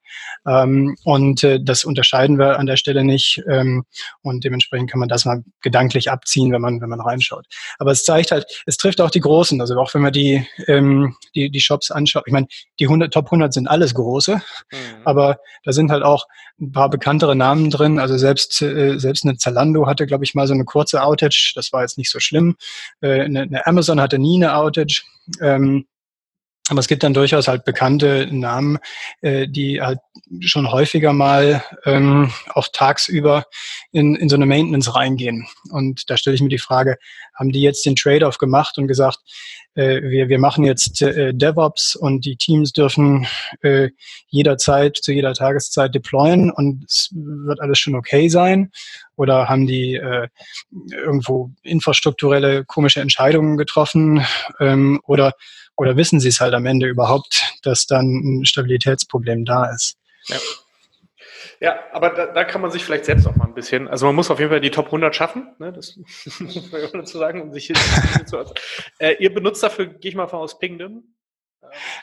Ähm, 0.47 0.95
und 1.03 1.43
äh, 1.43 1.59
das 1.61 1.83
unterscheiden 1.83 2.37
wir 2.37 2.59
an 2.59 2.65
der 2.65 2.77
Stelle 2.77 3.03
nicht. 3.03 3.41
Ähm, 3.49 3.85
und 4.21 4.43
dementsprechend 4.43 4.91
kann 4.91 4.99
man 4.99 5.09
das 5.09 5.25
mal 5.25 5.43
gedanklich 5.61 6.11
abziehen, 6.11 6.51
wenn 6.51 6.61
man, 6.61 6.81
wenn 6.81 6.89
man 6.89 7.01
reinschaut. 7.01 7.45
Aber 7.79 7.91
es 7.91 8.03
zeigt 8.03 8.31
halt, 8.31 8.45
es 8.65 8.77
trifft 8.77 9.01
auch 9.01 9.09
die 9.11 9.21
Großen. 9.21 9.59
Also 9.61 9.75
auch 9.77 9.93
wenn 9.93 10.01
man 10.01 10.13
die, 10.13 10.45
ähm, 10.67 11.15
die, 11.33 11.49
die 11.49 11.59
Shops 11.59 11.91
anschaut. 11.91 12.23
Ich 12.27 12.33
meine, 12.33 12.47
die 12.79 12.85
100, 12.85 13.13
Top 13.13 13.25
100 13.25 13.53
sind 13.53 13.67
alles 13.67 13.93
große, 13.93 14.35
mhm. 14.35 14.77
aber 15.05 15.37
da 15.63 15.71
sind 15.71 15.91
halt 15.91 16.03
auch 16.03 16.25
ein 16.59 16.71
paar 16.71 16.89
bekanntere 16.89 17.35
Namen 17.35 17.69
drin. 17.69 17.99
Also 17.99 18.17
selbst, 18.17 18.61
äh, 18.61 18.97
selbst 18.97 19.25
eine 19.25 19.37
Zalando 19.37 19.87
hatte, 19.87 20.05
glaube 20.05 20.23
ich, 20.23 20.34
mal 20.35 20.47
so 20.47 20.53
eine 20.53 20.65
kurze 20.65 21.01
Outage. 21.01 21.53
Das 21.55 21.71
war 21.71 21.81
jetzt 21.81 21.97
nicht 21.97 22.11
so 22.11 22.19
schlimm. 22.19 22.55
Äh, 23.01 23.21
eine, 23.21 23.41
eine 23.41 23.67
Amazon 23.67 24.01
hatte 24.01 24.19
nie 24.19 24.37
eine 24.37 24.55
Outage. 24.55 25.03
Ähm, 25.41 25.85
aber 26.69 26.79
es 26.79 26.87
gibt 26.87 27.03
dann 27.03 27.13
durchaus 27.13 27.47
halt 27.47 27.63
bekannte 27.63 28.27
Namen, 28.31 28.79
äh, 29.21 29.47
die 29.47 29.81
halt 29.81 29.99
schon 30.39 30.71
häufiger 30.71 31.13
mal 31.13 31.63
ähm, 31.85 32.31
auch 32.53 32.67
tagsüber 32.73 33.45
in, 33.91 34.15
in 34.15 34.29
so 34.29 34.35
eine 34.35 34.47
Maintenance 34.47 34.95
reingehen. 34.95 35.47
Und 35.69 36.09
da 36.09 36.17
stelle 36.17 36.35
ich 36.35 36.41
mir 36.41 36.49
die 36.49 36.57
Frage, 36.57 36.97
haben 37.35 37.51
die 37.51 37.61
jetzt 37.61 37.85
den 37.85 37.95
Trade-off 37.95 38.39
gemacht 38.39 38.79
und 38.79 38.87
gesagt, 38.87 39.19
äh, 39.75 40.01
wir, 40.01 40.27
wir 40.27 40.39
machen 40.39 40.63
jetzt 40.63 41.03
äh, 41.03 41.35
DevOps 41.35 41.95
und 41.95 42.25
die 42.25 42.35
Teams 42.35 42.73
dürfen 42.73 43.27
äh, 43.61 43.89
jederzeit, 44.29 44.97
zu 44.97 45.11
jeder 45.11 45.33
Tageszeit 45.33 45.93
deployen 45.93 46.49
und 46.49 46.85
es 46.85 47.09
wird 47.13 47.61
alles 47.61 47.77
schon 47.77 47.95
okay 47.95 48.27
sein? 48.29 48.71
Oder 49.17 49.47
haben 49.47 49.67
die 49.67 49.95
äh, 49.95 50.27
irgendwo 50.91 51.51
infrastrukturelle 51.61 52.65
komische 52.65 53.01
Entscheidungen 53.01 53.55
getroffen? 53.55 54.25
Ähm, 54.59 54.99
oder 55.03 55.33
oder 55.77 55.97
wissen 55.97 56.19
sie 56.19 56.29
es 56.29 56.41
halt 56.41 56.53
am 56.53 56.65
Ende 56.65 56.87
überhaupt, 56.87 57.53
dass 57.63 57.85
dann 57.85 58.39
ein 58.41 58.45
Stabilitätsproblem 58.45 59.45
da 59.45 59.65
ist? 59.65 59.97
Ja. 60.27 60.37
Ja, 61.61 61.79
aber 61.93 62.09
da, 62.09 62.27
da, 62.27 62.43
kann 62.43 62.61
man 62.61 62.69
sich 62.69 62.83
vielleicht 62.83 63.05
selbst 63.05 63.25
auch 63.25 63.35
mal 63.37 63.45
ein 63.45 63.53
bisschen, 63.53 63.87
also 63.87 64.05
man 64.05 64.15
muss 64.15 64.29
auf 64.29 64.39
jeden 64.39 64.51
Fall 64.51 64.59
die 64.59 64.71
Top 64.71 64.87
100 64.87 65.15
schaffen, 65.15 65.55
ne, 65.57 65.71
das 65.71 65.95
muss 66.39 66.71
man 66.71 66.81
dazu 66.93 67.17
sagen, 67.17 67.41
um 67.41 67.53
sich 67.53 67.67
hier 67.67 67.75
zu 68.25 68.43
äh, 68.99 69.15
Ihr 69.19 69.33
benutzt 69.33 69.63
dafür, 69.63 69.85
gehe 69.85 70.09
ich 70.09 70.15
mal 70.15 70.27
von 70.27 70.39
aus, 70.39 70.59
Pingdom. 70.59 71.14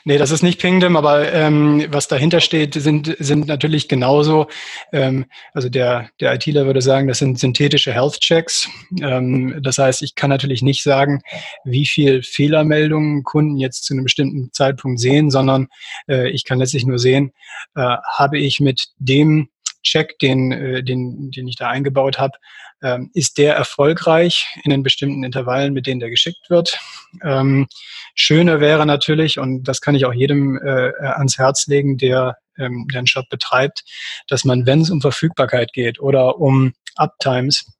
Nee, 0.05 0.17
das 0.17 0.31
ist 0.31 0.43
nicht 0.43 0.59
Pingdom, 0.59 0.95
aber 0.95 1.31
ähm, 1.33 1.85
was 1.89 2.07
dahinter 2.07 2.39
steht, 2.41 2.73
sind, 2.73 3.15
sind 3.19 3.47
natürlich 3.47 3.87
genauso, 3.87 4.47
ähm, 4.91 5.25
also 5.53 5.69
der, 5.69 6.09
der 6.19 6.33
ITler 6.33 6.65
würde 6.65 6.81
sagen, 6.81 7.07
das 7.07 7.19
sind 7.19 7.39
synthetische 7.39 7.93
Health 7.93 8.19
Checks. 8.19 8.69
Ähm, 9.01 9.59
das 9.63 9.77
heißt, 9.77 10.01
ich 10.01 10.15
kann 10.15 10.29
natürlich 10.29 10.61
nicht 10.61 10.83
sagen, 10.83 11.21
wie 11.63 11.85
viel 11.85 12.23
Fehlermeldungen 12.23 13.23
Kunden 13.23 13.57
jetzt 13.57 13.85
zu 13.85 13.93
einem 13.93 14.03
bestimmten 14.03 14.51
Zeitpunkt 14.53 14.99
sehen, 14.99 15.31
sondern 15.31 15.67
äh, 16.07 16.29
ich 16.29 16.45
kann 16.45 16.59
letztlich 16.59 16.85
nur 16.85 16.99
sehen, 16.99 17.31
äh, 17.75 17.95
habe 18.17 18.37
ich 18.39 18.59
mit 18.59 18.87
dem 18.97 19.49
Check, 19.83 20.17
den, 20.19 20.51
äh, 20.51 20.83
den, 20.83 21.31
den 21.31 21.47
ich 21.47 21.55
da 21.57 21.69
eingebaut 21.69 22.17
habe, 22.17 22.37
ähm, 22.83 23.09
ist 23.13 23.37
der 23.37 23.55
erfolgreich 23.55 24.45
in 24.63 24.71
den 24.71 24.83
bestimmten 24.83 25.23
Intervallen, 25.23 25.73
mit 25.73 25.87
denen 25.87 25.99
der 25.99 26.09
geschickt 26.09 26.49
wird. 26.49 26.77
Ähm, 27.23 27.67
schöner 28.13 28.59
wäre 28.59 28.85
natürlich, 28.85 29.39
und 29.39 29.63
das 29.63 29.81
kann 29.81 29.95
ich 29.95 30.05
auch 30.05 30.13
jedem 30.13 30.57
äh, 30.57 30.91
ans 30.99 31.37
Herz 31.37 31.65
legen, 31.67 31.97
der, 31.97 32.37
ähm, 32.57 32.87
einen 32.93 33.07
Shop 33.07 33.29
betreibt, 33.29 33.83
dass 34.27 34.45
man, 34.45 34.65
wenn 34.65 34.81
es 34.81 34.89
um 34.89 35.01
Verfügbarkeit 35.01 35.73
geht 35.73 35.99
oder 35.99 36.39
um 36.39 36.73
Uptimes, 36.95 37.71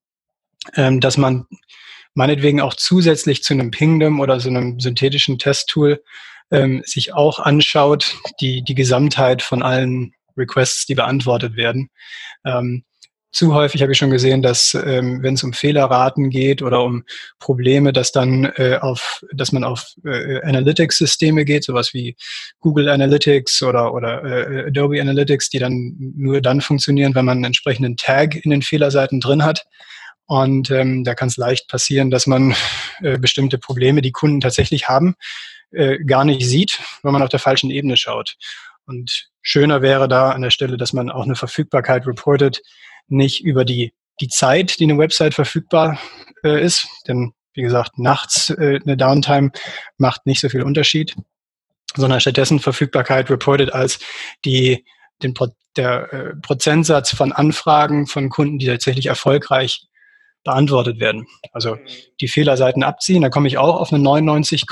ähm, 0.75 0.99
dass 0.99 1.17
man 1.17 1.45
meinetwegen 2.15 2.61
auch 2.61 2.73
zusätzlich 2.73 3.43
zu 3.43 3.53
einem 3.53 3.71
Pingdom 3.71 4.19
oder 4.19 4.39
so 4.39 4.49
einem 4.49 4.79
synthetischen 4.79 5.37
Testtool 5.37 6.01
ähm, 6.51 6.81
sich 6.85 7.13
auch 7.13 7.39
anschaut, 7.39 8.15
die, 8.39 8.63
die 8.63 8.75
Gesamtheit 8.75 9.41
von 9.41 9.63
allen 9.63 10.13
Requests, 10.37 10.85
die 10.85 10.95
beantwortet 10.95 11.55
werden. 11.55 11.89
Ähm, 12.45 12.83
zu 13.33 13.55
häufig 13.55 13.81
habe 13.81 13.91
ich 13.91 13.97
schon 13.97 14.11
gesehen, 14.11 14.43
dass 14.43 14.75
ähm, 14.75 15.23
wenn 15.23 15.33
es 15.33 15.43
um 15.43 15.53
Fehlerraten 15.53 16.29
geht 16.29 16.61
oder 16.61 16.83
um 16.83 17.03
Probleme, 17.39 17.91
dass 17.91 18.11
dann 18.11 18.45
äh, 18.57 18.77
auf, 18.79 19.23
dass 19.33 19.51
man 19.51 19.63
auf 19.63 19.87
äh, 20.05 20.39
Analytics-Systeme 20.43 21.43
geht, 21.43 21.63
sowas 21.63 21.95
wie 21.95 22.15
Google 22.59 22.89
Analytics 22.89 23.63
oder 23.63 23.93
oder 23.93 24.23
äh, 24.23 24.67
Adobe 24.67 25.01
Analytics, 25.01 25.49
die 25.49 25.57
dann 25.57 25.95
nur 26.15 26.41
dann 26.41 26.61
funktionieren, 26.61 27.15
wenn 27.15 27.25
man 27.25 27.37
einen 27.37 27.45
entsprechenden 27.45 27.97
Tag 27.97 28.35
in 28.35 28.51
den 28.51 28.61
Fehlerseiten 28.61 29.19
drin 29.19 29.43
hat. 29.43 29.65
Und 30.25 30.69
ähm, 30.69 31.03
da 31.03 31.15
kann 31.15 31.27
es 31.27 31.35
leicht 31.35 31.67
passieren, 31.67 32.11
dass 32.11 32.27
man 32.27 32.55
äh, 33.01 33.17
bestimmte 33.17 33.57
Probleme, 33.57 34.01
die 34.01 34.11
Kunden 34.11 34.41
tatsächlich 34.41 34.87
haben, 34.87 35.15
äh, 35.71 35.97
gar 36.05 36.23
nicht 36.23 36.47
sieht, 36.47 36.79
wenn 37.01 37.13
man 37.13 37.23
auf 37.23 37.29
der 37.29 37.39
falschen 37.39 37.71
Ebene 37.71 37.97
schaut. 37.97 38.35
Und 38.85 39.29
schöner 39.41 39.81
wäre 39.81 40.07
da 40.07 40.31
an 40.31 40.43
der 40.43 40.51
Stelle, 40.51 40.77
dass 40.77 40.93
man 40.93 41.09
auch 41.09 41.23
eine 41.23 41.35
Verfügbarkeit 41.35 42.05
reportet, 42.05 42.61
nicht 43.07 43.43
über 43.43 43.65
die, 43.65 43.93
die 44.21 44.27
Zeit, 44.27 44.79
die 44.79 44.85
eine 44.85 44.97
Website 44.97 45.33
verfügbar 45.33 45.99
äh, 46.43 46.63
ist. 46.63 46.87
Denn 47.07 47.33
wie 47.53 47.61
gesagt, 47.61 47.99
nachts 47.99 48.49
äh, 48.49 48.79
eine 48.83 48.97
Downtime 48.97 49.51
macht 49.97 50.25
nicht 50.25 50.41
so 50.41 50.49
viel 50.49 50.63
Unterschied, 50.63 51.15
sondern 51.95 52.19
stattdessen 52.19 52.59
Verfügbarkeit 52.59 53.29
reported 53.29 53.73
als 53.73 53.99
die 54.45 54.85
den 55.21 55.33
Pro 55.33 55.47
der 55.75 56.13
äh, 56.13 56.35
Prozentsatz 56.35 57.15
von 57.15 57.31
Anfragen 57.31 58.05
von 58.05 58.29
Kunden, 58.29 58.59
die 58.59 58.67
tatsächlich 58.67 59.07
erfolgreich 59.07 59.87
beantwortet 60.43 60.99
werden. 60.99 61.25
Also 61.51 61.77
die 62.21 62.27
Fehlerseiten 62.27 62.83
abziehen, 62.83 63.21
da 63.21 63.29
komme 63.29 63.47
ich 63.47 63.57
auch 63.57 63.79
auf 63.79 63.91
eine 63.91 64.03
99, 64.03 64.67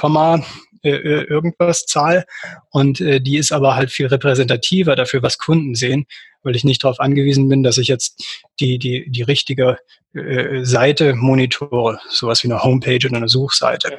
äh, 0.83 0.89
äh, 0.89 1.23
irgendwas 1.25 1.85
Zahl 1.85 2.25
und 2.71 3.01
äh, 3.01 3.21
die 3.21 3.37
ist 3.37 3.51
aber 3.51 3.75
halt 3.75 3.91
viel 3.91 4.07
repräsentativer 4.07 4.95
dafür, 4.95 5.21
was 5.21 5.37
Kunden 5.37 5.75
sehen, 5.75 6.07
weil 6.43 6.55
ich 6.55 6.63
nicht 6.63 6.83
darauf 6.83 6.99
angewiesen 6.99 7.47
bin, 7.49 7.61
dass 7.61 7.77
ich 7.77 7.87
jetzt 7.87 8.23
die, 8.59 8.79
die, 8.79 9.09
die 9.09 9.21
richtige 9.21 9.77
äh, 10.13 10.63
Seite 10.63 11.13
monitore, 11.13 11.99
sowas 12.09 12.43
wie 12.43 12.47
eine 12.47 12.63
Homepage 12.63 13.05
oder 13.07 13.17
eine 13.17 13.29
Suchseite. 13.29 13.97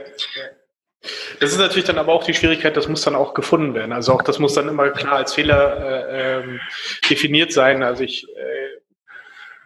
Das 1.41 1.51
ist 1.51 1.59
natürlich 1.59 1.85
dann 1.85 1.99
aber 1.99 2.13
auch 2.13 2.25
die 2.25 2.35
Schwierigkeit, 2.35 2.77
das 2.77 2.89
muss 2.89 3.03
dann 3.03 3.17
auch 3.17 3.35
gefunden 3.35 3.75
werden. 3.75 3.93
Also 3.93 4.13
auch 4.13 4.23
das 4.23 4.39
muss 4.39 4.55
dann 4.55 4.69
immer 4.69 4.91
klar 4.91 5.17
als 5.17 5.35
Fehler 5.35 6.09
äh, 6.09 6.41
ähm, 6.41 6.61
definiert 7.09 7.53
sein. 7.53 7.83
Also 7.83 8.05
ich 8.05 8.25
äh, 8.25 8.82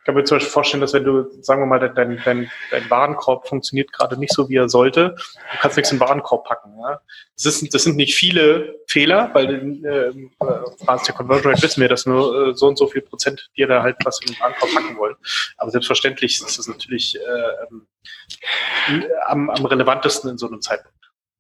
kann 0.07 0.15
mir 0.15 0.23
zum 0.23 0.37
Beispiel 0.37 0.53
vorstellen, 0.53 0.81
dass 0.81 0.93
wenn 0.93 1.03
du, 1.03 1.27
sagen 1.43 1.61
wir 1.61 1.67
mal, 1.67 1.81
dein, 1.81 2.21
dein, 2.25 2.51
dein 2.71 2.91
Warenkorb 2.91 3.49
funktioniert 3.49 3.93
gerade 3.93 4.17
nicht 4.17 4.33
so, 4.33 4.49
wie 4.49 4.55
er 4.55 4.69
sollte, 4.69 5.17
du 5.17 5.59
kannst 5.61 5.77
nichts 5.77 5.91
in 5.91 5.99
den 5.99 6.07
Warenkorb 6.07 6.47
packen. 6.47 6.79
Ja? 6.81 7.01
Das, 7.35 7.45
ist, 7.45 7.75
das 7.75 7.83
sind 7.83 7.97
nicht 7.97 8.15
viele 8.15 8.77
Fehler, 8.87 9.31
weil 9.35 9.85
äh, 9.85 10.09
äh, 10.09 10.15
der 10.41 11.15
Conversion 11.15 11.53
Rate 11.53 11.63
wissen 11.63 11.81
wir, 11.81 11.89
dass 11.89 12.07
nur 12.07 12.51
äh, 12.51 12.55
so 12.55 12.69
und 12.69 12.79
so 12.79 12.87
viel 12.87 13.03
Prozent 13.03 13.51
dir 13.57 13.67
da 13.67 13.83
halt 13.83 13.97
was 14.05 14.21
in 14.21 14.29
den 14.29 14.41
Warenkorb 14.41 14.73
packen 14.73 14.97
wollen. 14.97 15.17
Aber 15.57 15.73
selbstverständlich 15.73 16.41
ist 16.41 16.57
das 16.57 16.69
natürlich 16.69 17.17
äh, 17.17 17.67
ähm, 17.69 19.07
am, 19.27 19.51
am 19.51 19.67
relevantesten 19.67 20.31
in 20.31 20.39
so 20.39 20.47
einem 20.47 20.61
Zeitpunkt. 20.61 20.96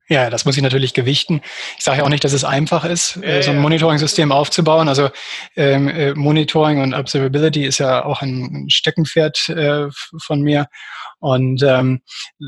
Ja, 0.08 0.30
das 0.30 0.44
muss 0.44 0.56
ich 0.56 0.62
natürlich 0.62 0.94
gewichten. 0.94 1.40
Ich 1.76 1.84
sage 1.84 1.98
ja 1.98 2.04
auch 2.04 2.08
nicht, 2.08 2.22
dass 2.22 2.32
es 2.32 2.44
einfach 2.44 2.84
ist, 2.84 3.16
äh, 3.24 3.42
so 3.42 3.50
ein 3.50 3.58
Monitoring-System 3.58 4.30
aufzubauen. 4.30 4.88
Also 4.88 5.10
ähm, 5.56 5.88
äh, 5.88 6.14
Monitoring 6.14 6.80
und 6.80 6.94
Observability 6.94 7.64
ist 7.64 7.78
ja 7.78 8.04
auch 8.04 8.22
ein 8.22 8.66
Steckenpferd 8.68 9.48
äh, 9.48 9.86
von 10.22 10.42
mir. 10.42 10.68
Und 11.18 11.62
ähm, 11.64 12.02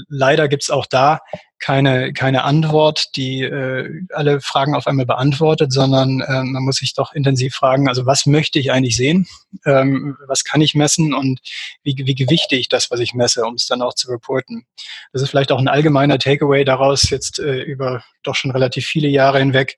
leider 0.08 0.46
gibt's 0.46 0.70
auch 0.70 0.86
da 0.86 1.18
keine, 1.58 2.12
keine 2.12 2.44
Antwort, 2.44 3.16
die 3.16 3.42
äh, 3.42 4.02
alle 4.12 4.40
Fragen 4.40 4.74
auf 4.74 4.86
einmal 4.86 5.06
beantwortet, 5.06 5.72
sondern 5.72 6.20
äh, 6.20 6.42
man 6.44 6.62
muss 6.62 6.76
sich 6.76 6.94
doch 6.94 7.12
intensiv 7.12 7.54
fragen, 7.54 7.88
also 7.88 8.06
was 8.06 8.26
möchte 8.26 8.58
ich 8.58 8.72
eigentlich 8.72 8.96
sehen, 8.96 9.26
ähm, 9.66 10.16
was 10.26 10.44
kann 10.44 10.60
ich 10.60 10.74
messen 10.74 11.14
und 11.14 11.40
wie, 11.82 11.94
wie 11.96 12.14
gewichte 12.14 12.56
ich 12.56 12.68
das, 12.68 12.90
was 12.90 13.00
ich 13.00 13.14
messe, 13.14 13.44
um 13.44 13.54
es 13.54 13.66
dann 13.66 13.82
auch 13.82 13.94
zu 13.94 14.10
reporten. 14.10 14.66
Das 15.12 15.22
ist 15.22 15.30
vielleicht 15.30 15.52
auch 15.52 15.58
ein 15.58 15.68
allgemeiner 15.68 16.18
Takeaway 16.18 16.64
daraus, 16.64 17.10
jetzt 17.10 17.38
äh, 17.38 17.62
über 17.62 18.02
doch 18.22 18.34
schon 18.34 18.50
relativ 18.50 18.86
viele 18.86 19.08
Jahre 19.08 19.38
hinweg 19.38 19.76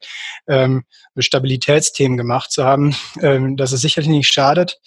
ähm, 0.48 0.84
Stabilitätsthemen 1.18 2.16
gemacht 2.16 2.50
zu 2.50 2.64
haben, 2.64 2.94
ähm, 3.20 3.56
dass 3.56 3.72
es 3.72 3.80
sicherlich 3.80 4.10
nicht 4.10 4.32
schadet, 4.32 4.80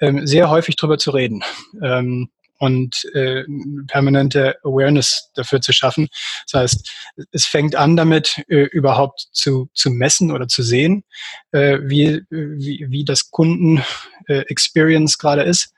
ähm, 0.00 0.26
sehr 0.26 0.50
häufig 0.50 0.76
drüber 0.76 0.98
zu 0.98 1.10
reden. 1.10 1.42
Ähm, 1.82 2.30
und 2.60 3.04
äh, 3.14 3.44
permanente 3.86 4.56
Awareness 4.62 5.30
dafür 5.34 5.60
zu 5.60 5.72
schaffen. 5.72 6.08
Das 6.50 6.60
heißt, 6.60 6.90
es 7.32 7.46
fängt 7.46 7.74
an 7.74 7.96
damit, 7.96 8.44
äh, 8.48 8.64
überhaupt 8.64 9.28
zu, 9.32 9.70
zu 9.74 9.90
messen 9.90 10.30
oder 10.30 10.46
zu 10.46 10.62
sehen, 10.62 11.04
äh, 11.52 11.78
wie, 11.82 12.22
wie, 12.28 12.86
wie 12.88 13.04
das 13.04 13.30
Kunden-Experience 13.30 15.14
äh, 15.14 15.18
gerade 15.18 15.42
ist. 15.42 15.72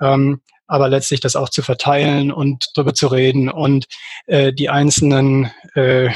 Ähm, 0.00 0.40
aber 0.66 0.88
letztlich 0.88 1.20
das 1.20 1.36
auch 1.36 1.50
zu 1.50 1.60
verteilen 1.60 2.32
und 2.32 2.70
darüber 2.74 2.94
zu 2.94 3.08
reden 3.08 3.50
und 3.50 3.86
äh, 4.26 4.54
die 4.54 4.70
einzelnen 4.70 5.50
äh, 5.74 6.08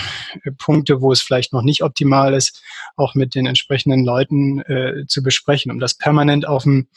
Punkte, 0.57 1.03
wo 1.03 1.13
es 1.13 1.21
vielleicht 1.21 1.53
noch 1.53 1.61
nicht 1.61 1.83
optimal 1.83 2.33
ist, 2.33 2.63
auch 2.97 3.15
mit 3.15 3.35
den 3.35 3.45
entsprechenden 3.45 4.03
Leuten 4.03 4.61
äh, 4.63 5.05
zu 5.07 5.23
besprechen, 5.23 5.71
um 5.71 5.79
das 5.79 5.93
permanent 5.93 6.49
auf 6.49 6.63
dem 6.63 6.89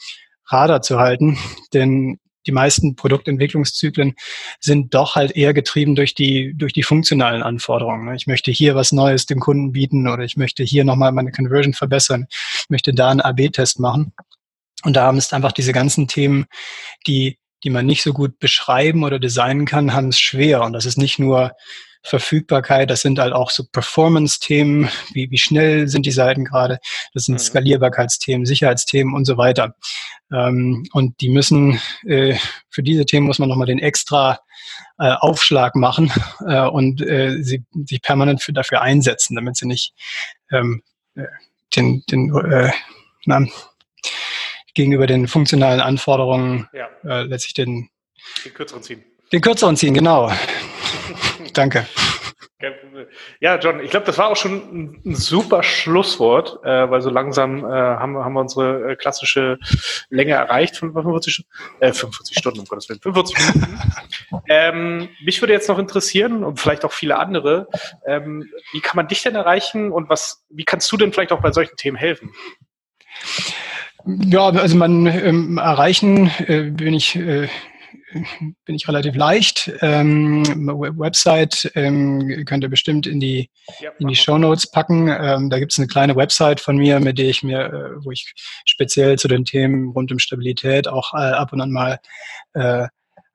Radar 0.46 0.80
zu 0.80 0.98
halten. 0.98 1.38
Denn 1.74 2.18
die 2.46 2.52
meisten 2.52 2.96
Produktentwicklungszyklen 2.96 4.14
sind 4.60 4.94
doch 4.94 5.14
halt 5.14 5.36
eher 5.36 5.54
getrieben 5.54 5.94
durch 5.94 6.14
die, 6.14 6.54
durch 6.56 6.72
die 6.72 6.82
funktionalen 6.82 7.42
Anforderungen. 7.42 8.06
Ne? 8.06 8.16
Ich 8.16 8.26
möchte 8.26 8.50
hier 8.50 8.74
was 8.74 8.92
Neues 8.92 9.26
dem 9.26 9.40
Kunden 9.40 9.72
bieten 9.72 10.08
oder 10.08 10.24
ich 10.24 10.36
möchte 10.36 10.62
hier 10.62 10.84
nochmal 10.84 11.12
meine 11.12 11.32
Conversion 11.32 11.74
verbessern, 11.74 12.26
ich 12.30 12.70
möchte 12.70 12.94
da 12.94 13.10
einen 13.10 13.20
AB-Test 13.20 13.80
machen. 13.80 14.12
Und 14.82 14.96
da 14.96 15.04
haben 15.04 15.18
es 15.18 15.32
einfach 15.32 15.52
diese 15.52 15.72
ganzen 15.72 16.08
Themen, 16.08 16.46
die, 17.06 17.38
die 17.64 17.70
man 17.70 17.84
nicht 17.84 18.02
so 18.02 18.12
gut 18.12 18.38
beschreiben 18.38 19.04
oder 19.04 19.18
designen 19.18 19.66
kann, 19.66 19.92
haben 19.92 20.08
es 20.08 20.18
schwer. 20.18 20.62
Und 20.62 20.72
das 20.72 20.86
ist 20.86 20.96
nicht 20.96 21.18
nur 21.18 21.52
Verfügbarkeit, 22.02 22.90
das 22.90 23.02
sind 23.02 23.18
halt 23.18 23.32
auch 23.32 23.50
so 23.50 23.64
Performance-Themen, 23.64 24.88
wie, 25.12 25.30
wie 25.30 25.38
schnell 25.38 25.88
sind 25.88 26.06
die 26.06 26.10
Seiten 26.10 26.44
gerade, 26.44 26.78
das 27.12 27.24
sind 27.24 27.34
mhm. 27.34 27.38
Skalierbarkeitsthemen, 27.40 28.46
Sicherheitsthemen 28.46 29.14
und 29.14 29.24
so 29.26 29.36
weiter. 29.36 29.74
Ähm, 30.32 30.86
und 30.92 31.20
die 31.20 31.28
müssen, 31.28 31.80
äh, 32.06 32.36
für 32.70 32.82
diese 32.82 33.04
Themen 33.04 33.26
muss 33.26 33.38
man 33.38 33.48
nochmal 33.48 33.66
den 33.66 33.78
extra 33.78 34.40
äh, 34.98 35.12
Aufschlag 35.12 35.74
machen 35.74 36.12
äh, 36.46 36.66
und 36.66 37.02
äh, 37.02 37.42
sie 37.42 37.64
sich 37.84 38.00
permanent 38.00 38.42
für, 38.42 38.52
dafür 38.52 38.80
einsetzen, 38.80 39.34
damit 39.34 39.56
sie 39.56 39.66
nicht 39.66 39.94
ähm, 40.50 40.82
äh, 41.14 41.24
den, 41.76 42.02
den 42.10 42.34
äh, 42.34 42.70
na, 43.26 43.46
gegenüber 44.74 45.06
den 45.06 45.28
funktionalen 45.28 45.80
Anforderungen 45.80 46.68
ja. 46.72 46.88
äh, 47.04 47.22
letztlich 47.24 47.54
den, 47.54 47.90
den 48.44 48.54
kürzeren 48.54 48.82
ziehen. 48.82 49.04
Den 49.32 49.40
kürzeren 49.40 49.76
ziehen, 49.76 49.94
genau. 49.94 50.30
Danke. 51.52 51.86
Ja, 53.40 53.58
John, 53.58 53.80
ich 53.80 53.90
glaube, 53.90 54.04
das 54.04 54.18
war 54.18 54.28
auch 54.28 54.36
schon 54.36 54.52
ein, 54.52 55.02
ein 55.06 55.14
super 55.14 55.62
Schlusswort, 55.62 56.60
äh, 56.62 56.90
weil 56.90 57.00
so 57.00 57.08
langsam 57.08 57.64
äh, 57.64 57.68
haben, 57.68 58.18
haben 58.18 58.34
wir 58.34 58.40
unsere 58.40 58.92
äh, 58.92 58.96
klassische 58.96 59.58
Länge 60.10 60.32
erreicht, 60.32 60.76
45, 60.76 61.46
äh, 61.80 61.92
45 61.92 62.38
Stunden, 62.38 62.60
um 62.60 62.66
Gottes 62.66 62.90
Willen, 62.90 63.00
45 63.00 63.54
Minuten. 63.54 63.78
ähm, 64.48 65.08
mich 65.24 65.40
würde 65.40 65.54
jetzt 65.54 65.70
noch 65.70 65.78
interessieren 65.78 66.44
und 66.44 66.60
vielleicht 66.60 66.84
auch 66.84 66.92
viele 66.92 67.18
andere, 67.18 67.66
ähm, 68.06 68.50
wie 68.72 68.80
kann 68.80 68.96
man 68.96 69.08
dich 69.08 69.22
denn 69.22 69.36
erreichen 69.36 69.90
und 69.90 70.10
was, 70.10 70.44
wie 70.50 70.64
kannst 70.64 70.92
du 70.92 70.98
denn 70.98 71.12
vielleicht 71.12 71.32
auch 71.32 71.40
bei 71.40 71.52
solchen 71.52 71.76
Themen 71.76 71.96
helfen? 71.96 72.30
Ja, 74.04 74.48
also 74.48 74.76
man 74.76 75.06
ähm, 75.06 75.58
erreichen 75.58 76.30
äh, 76.46 76.70
bin 76.70 76.92
ich 76.92 77.16
äh, 77.16 77.48
bin 78.64 78.74
ich 78.74 78.88
relativ 78.88 79.14
leicht. 79.14 79.72
Ähm, 79.80 80.42
Website 80.96 81.70
ähm, 81.74 82.44
könnt 82.44 82.64
ihr 82.64 82.70
bestimmt 82.70 83.06
in 83.06 83.20
die, 83.20 83.50
ja, 83.80 83.90
in 83.98 84.08
die 84.08 84.16
Show 84.16 84.38
Notes 84.38 84.70
packen. 84.70 85.08
Ähm, 85.08 85.50
da 85.50 85.58
gibt 85.58 85.72
es 85.72 85.78
eine 85.78 85.86
kleine 85.86 86.16
Website 86.16 86.60
von 86.60 86.76
mir, 86.76 87.00
mit 87.00 87.18
der 87.18 87.28
ich 87.28 87.42
mir, 87.42 87.60
äh, 87.60 88.04
wo 88.04 88.10
ich 88.10 88.32
speziell 88.64 89.18
zu 89.18 89.28
den 89.28 89.44
Themen 89.44 89.90
rund 89.90 90.12
um 90.12 90.18
Stabilität 90.18 90.88
auch 90.88 91.14
äh, 91.14 91.18
ab 91.18 91.52
und 91.52 91.60
an 91.60 91.70
mal 91.70 91.98
äh, 92.54 92.86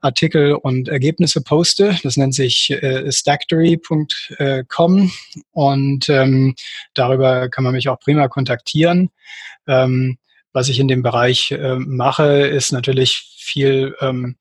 Artikel 0.02 0.54
und 0.54 0.88
Ergebnisse 0.88 1.42
poste. 1.42 1.98
Das 2.04 2.18
nennt 2.18 2.36
sich 2.36 2.70
äh, 2.70 3.12
stacktory.com 3.12 5.12
und 5.52 6.10
ähm, 6.10 6.56
darüber 6.94 7.50
kann 7.50 7.64
man 7.64 7.74
mich 7.74 7.90
auch 7.90 8.00
prima 8.00 8.28
kontaktieren. 8.28 9.10
Ähm, 9.68 10.18
was 10.56 10.70
ich 10.70 10.80
in 10.80 10.88
dem 10.88 11.04
Bereich 11.04 11.52
äh, 11.52 11.76
mache, 11.76 12.48
ist 12.48 12.72
natürlich 12.72 13.36
viel, 13.38 13.94
ähm, 14.00 14.38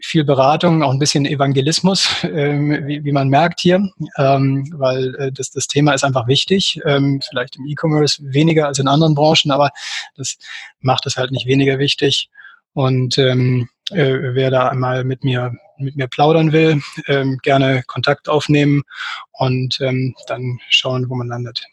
viel 0.00 0.24
Beratung, 0.24 0.82
auch 0.82 0.90
ein 0.90 0.98
bisschen 0.98 1.26
Evangelismus, 1.26 2.08
ähm, 2.22 2.86
wie, 2.86 3.04
wie 3.04 3.12
man 3.12 3.28
merkt 3.28 3.60
hier, 3.60 3.86
ähm, 4.16 4.72
weil 4.74 5.14
äh, 5.16 5.30
das, 5.30 5.50
das 5.50 5.66
Thema 5.66 5.92
ist 5.92 6.04
einfach 6.04 6.26
wichtig. 6.26 6.80
Ähm, 6.86 7.20
vielleicht 7.28 7.56
im 7.56 7.66
E-Commerce 7.66 8.22
weniger 8.24 8.66
als 8.66 8.78
in 8.78 8.88
anderen 8.88 9.14
Branchen, 9.14 9.50
aber 9.50 9.70
das 10.16 10.38
macht 10.80 11.04
es 11.04 11.16
halt 11.16 11.32
nicht 11.32 11.46
weniger 11.46 11.78
wichtig. 11.78 12.30
Und 12.72 13.18
ähm, 13.18 13.68
äh, 13.90 14.34
wer 14.34 14.50
da 14.50 14.68
einmal 14.68 15.04
mit 15.04 15.22
mir 15.22 15.52
mit 15.76 15.96
mir 15.96 16.06
plaudern 16.06 16.52
will, 16.52 16.80
ähm, 17.08 17.38
gerne 17.42 17.82
Kontakt 17.88 18.28
aufnehmen 18.28 18.84
und 19.32 19.80
dann 19.80 20.60
schauen, 20.68 21.10
wo 21.10 21.16
man 21.16 21.26
landet. 21.26 21.66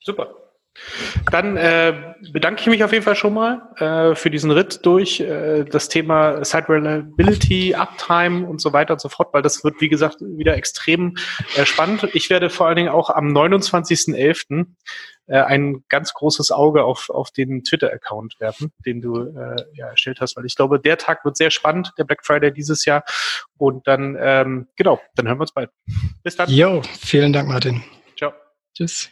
Super. 0.00 0.41
Dann 1.30 1.56
äh, 1.56 2.14
bedanke 2.32 2.62
ich 2.62 2.66
mich 2.66 2.82
auf 2.82 2.92
jeden 2.92 3.04
Fall 3.04 3.14
schon 3.14 3.34
mal 3.34 3.62
äh, 3.76 4.14
für 4.14 4.30
diesen 4.30 4.50
Ritt 4.50 4.84
durch 4.84 5.20
äh, 5.20 5.64
das 5.64 5.88
Thema 5.88 6.44
Site 6.44 6.68
Reliability, 6.68 7.74
Uptime 7.74 8.46
und 8.46 8.60
so 8.60 8.72
weiter 8.72 8.94
und 8.94 9.00
so 9.00 9.08
fort, 9.08 9.34
weil 9.34 9.42
das 9.42 9.64
wird, 9.64 9.80
wie 9.80 9.88
gesagt, 9.88 10.16
wieder 10.20 10.56
extrem 10.56 11.16
äh, 11.56 11.66
spannend. 11.66 12.08
Ich 12.14 12.30
werde 12.30 12.48
vor 12.48 12.66
allen 12.66 12.76
Dingen 12.76 12.88
auch 12.88 13.10
am 13.10 13.28
29.11. 13.28 14.66
Äh, 15.26 15.40
ein 15.40 15.84
ganz 15.88 16.14
großes 16.14 16.50
Auge 16.50 16.84
auf, 16.84 17.08
auf 17.08 17.30
den 17.30 17.62
Twitter-Account 17.62 18.40
werfen, 18.40 18.72
den 18.84 19.00
du 19.00 19.20
äh, 19.20 19.64
ja, 19.74 19.88
erstellt 19.88 20.20
hast, 20.20 20.36
weil 20.36 20.46
ich 20.46 20.56
glaube, 20.56 20.80
der 20.80 20.98
Tag 20.98 21.24
wird 21.24 21.36
sehr 21.36 21.50
spannend, 21.50 21.92
der 21.96 22.04
Black 22.04 22.24
Friday 22.24 22.52
dieses 22.52 22.84
Jahr. 22.84 23.04
Und 23.56 23.86
dann, 23.86 24.16
ähm, 24.18 24.68
genau, 24.76 25.00
dann 25.14 25.28
hören 25.28 25.38
wir 25.38 25.42
uns 25.42 25.52
bald. 25.52 25.70
Bis 26.24 26.36
dann. 26.36 26.50
Jo, 26.50 26.82
vielen 27.00 27.32
Dank, 27.32 27.48
Martin. 27.48 27.84
Ciao. 28.16 28.32
Tschüss. 28.74 29.10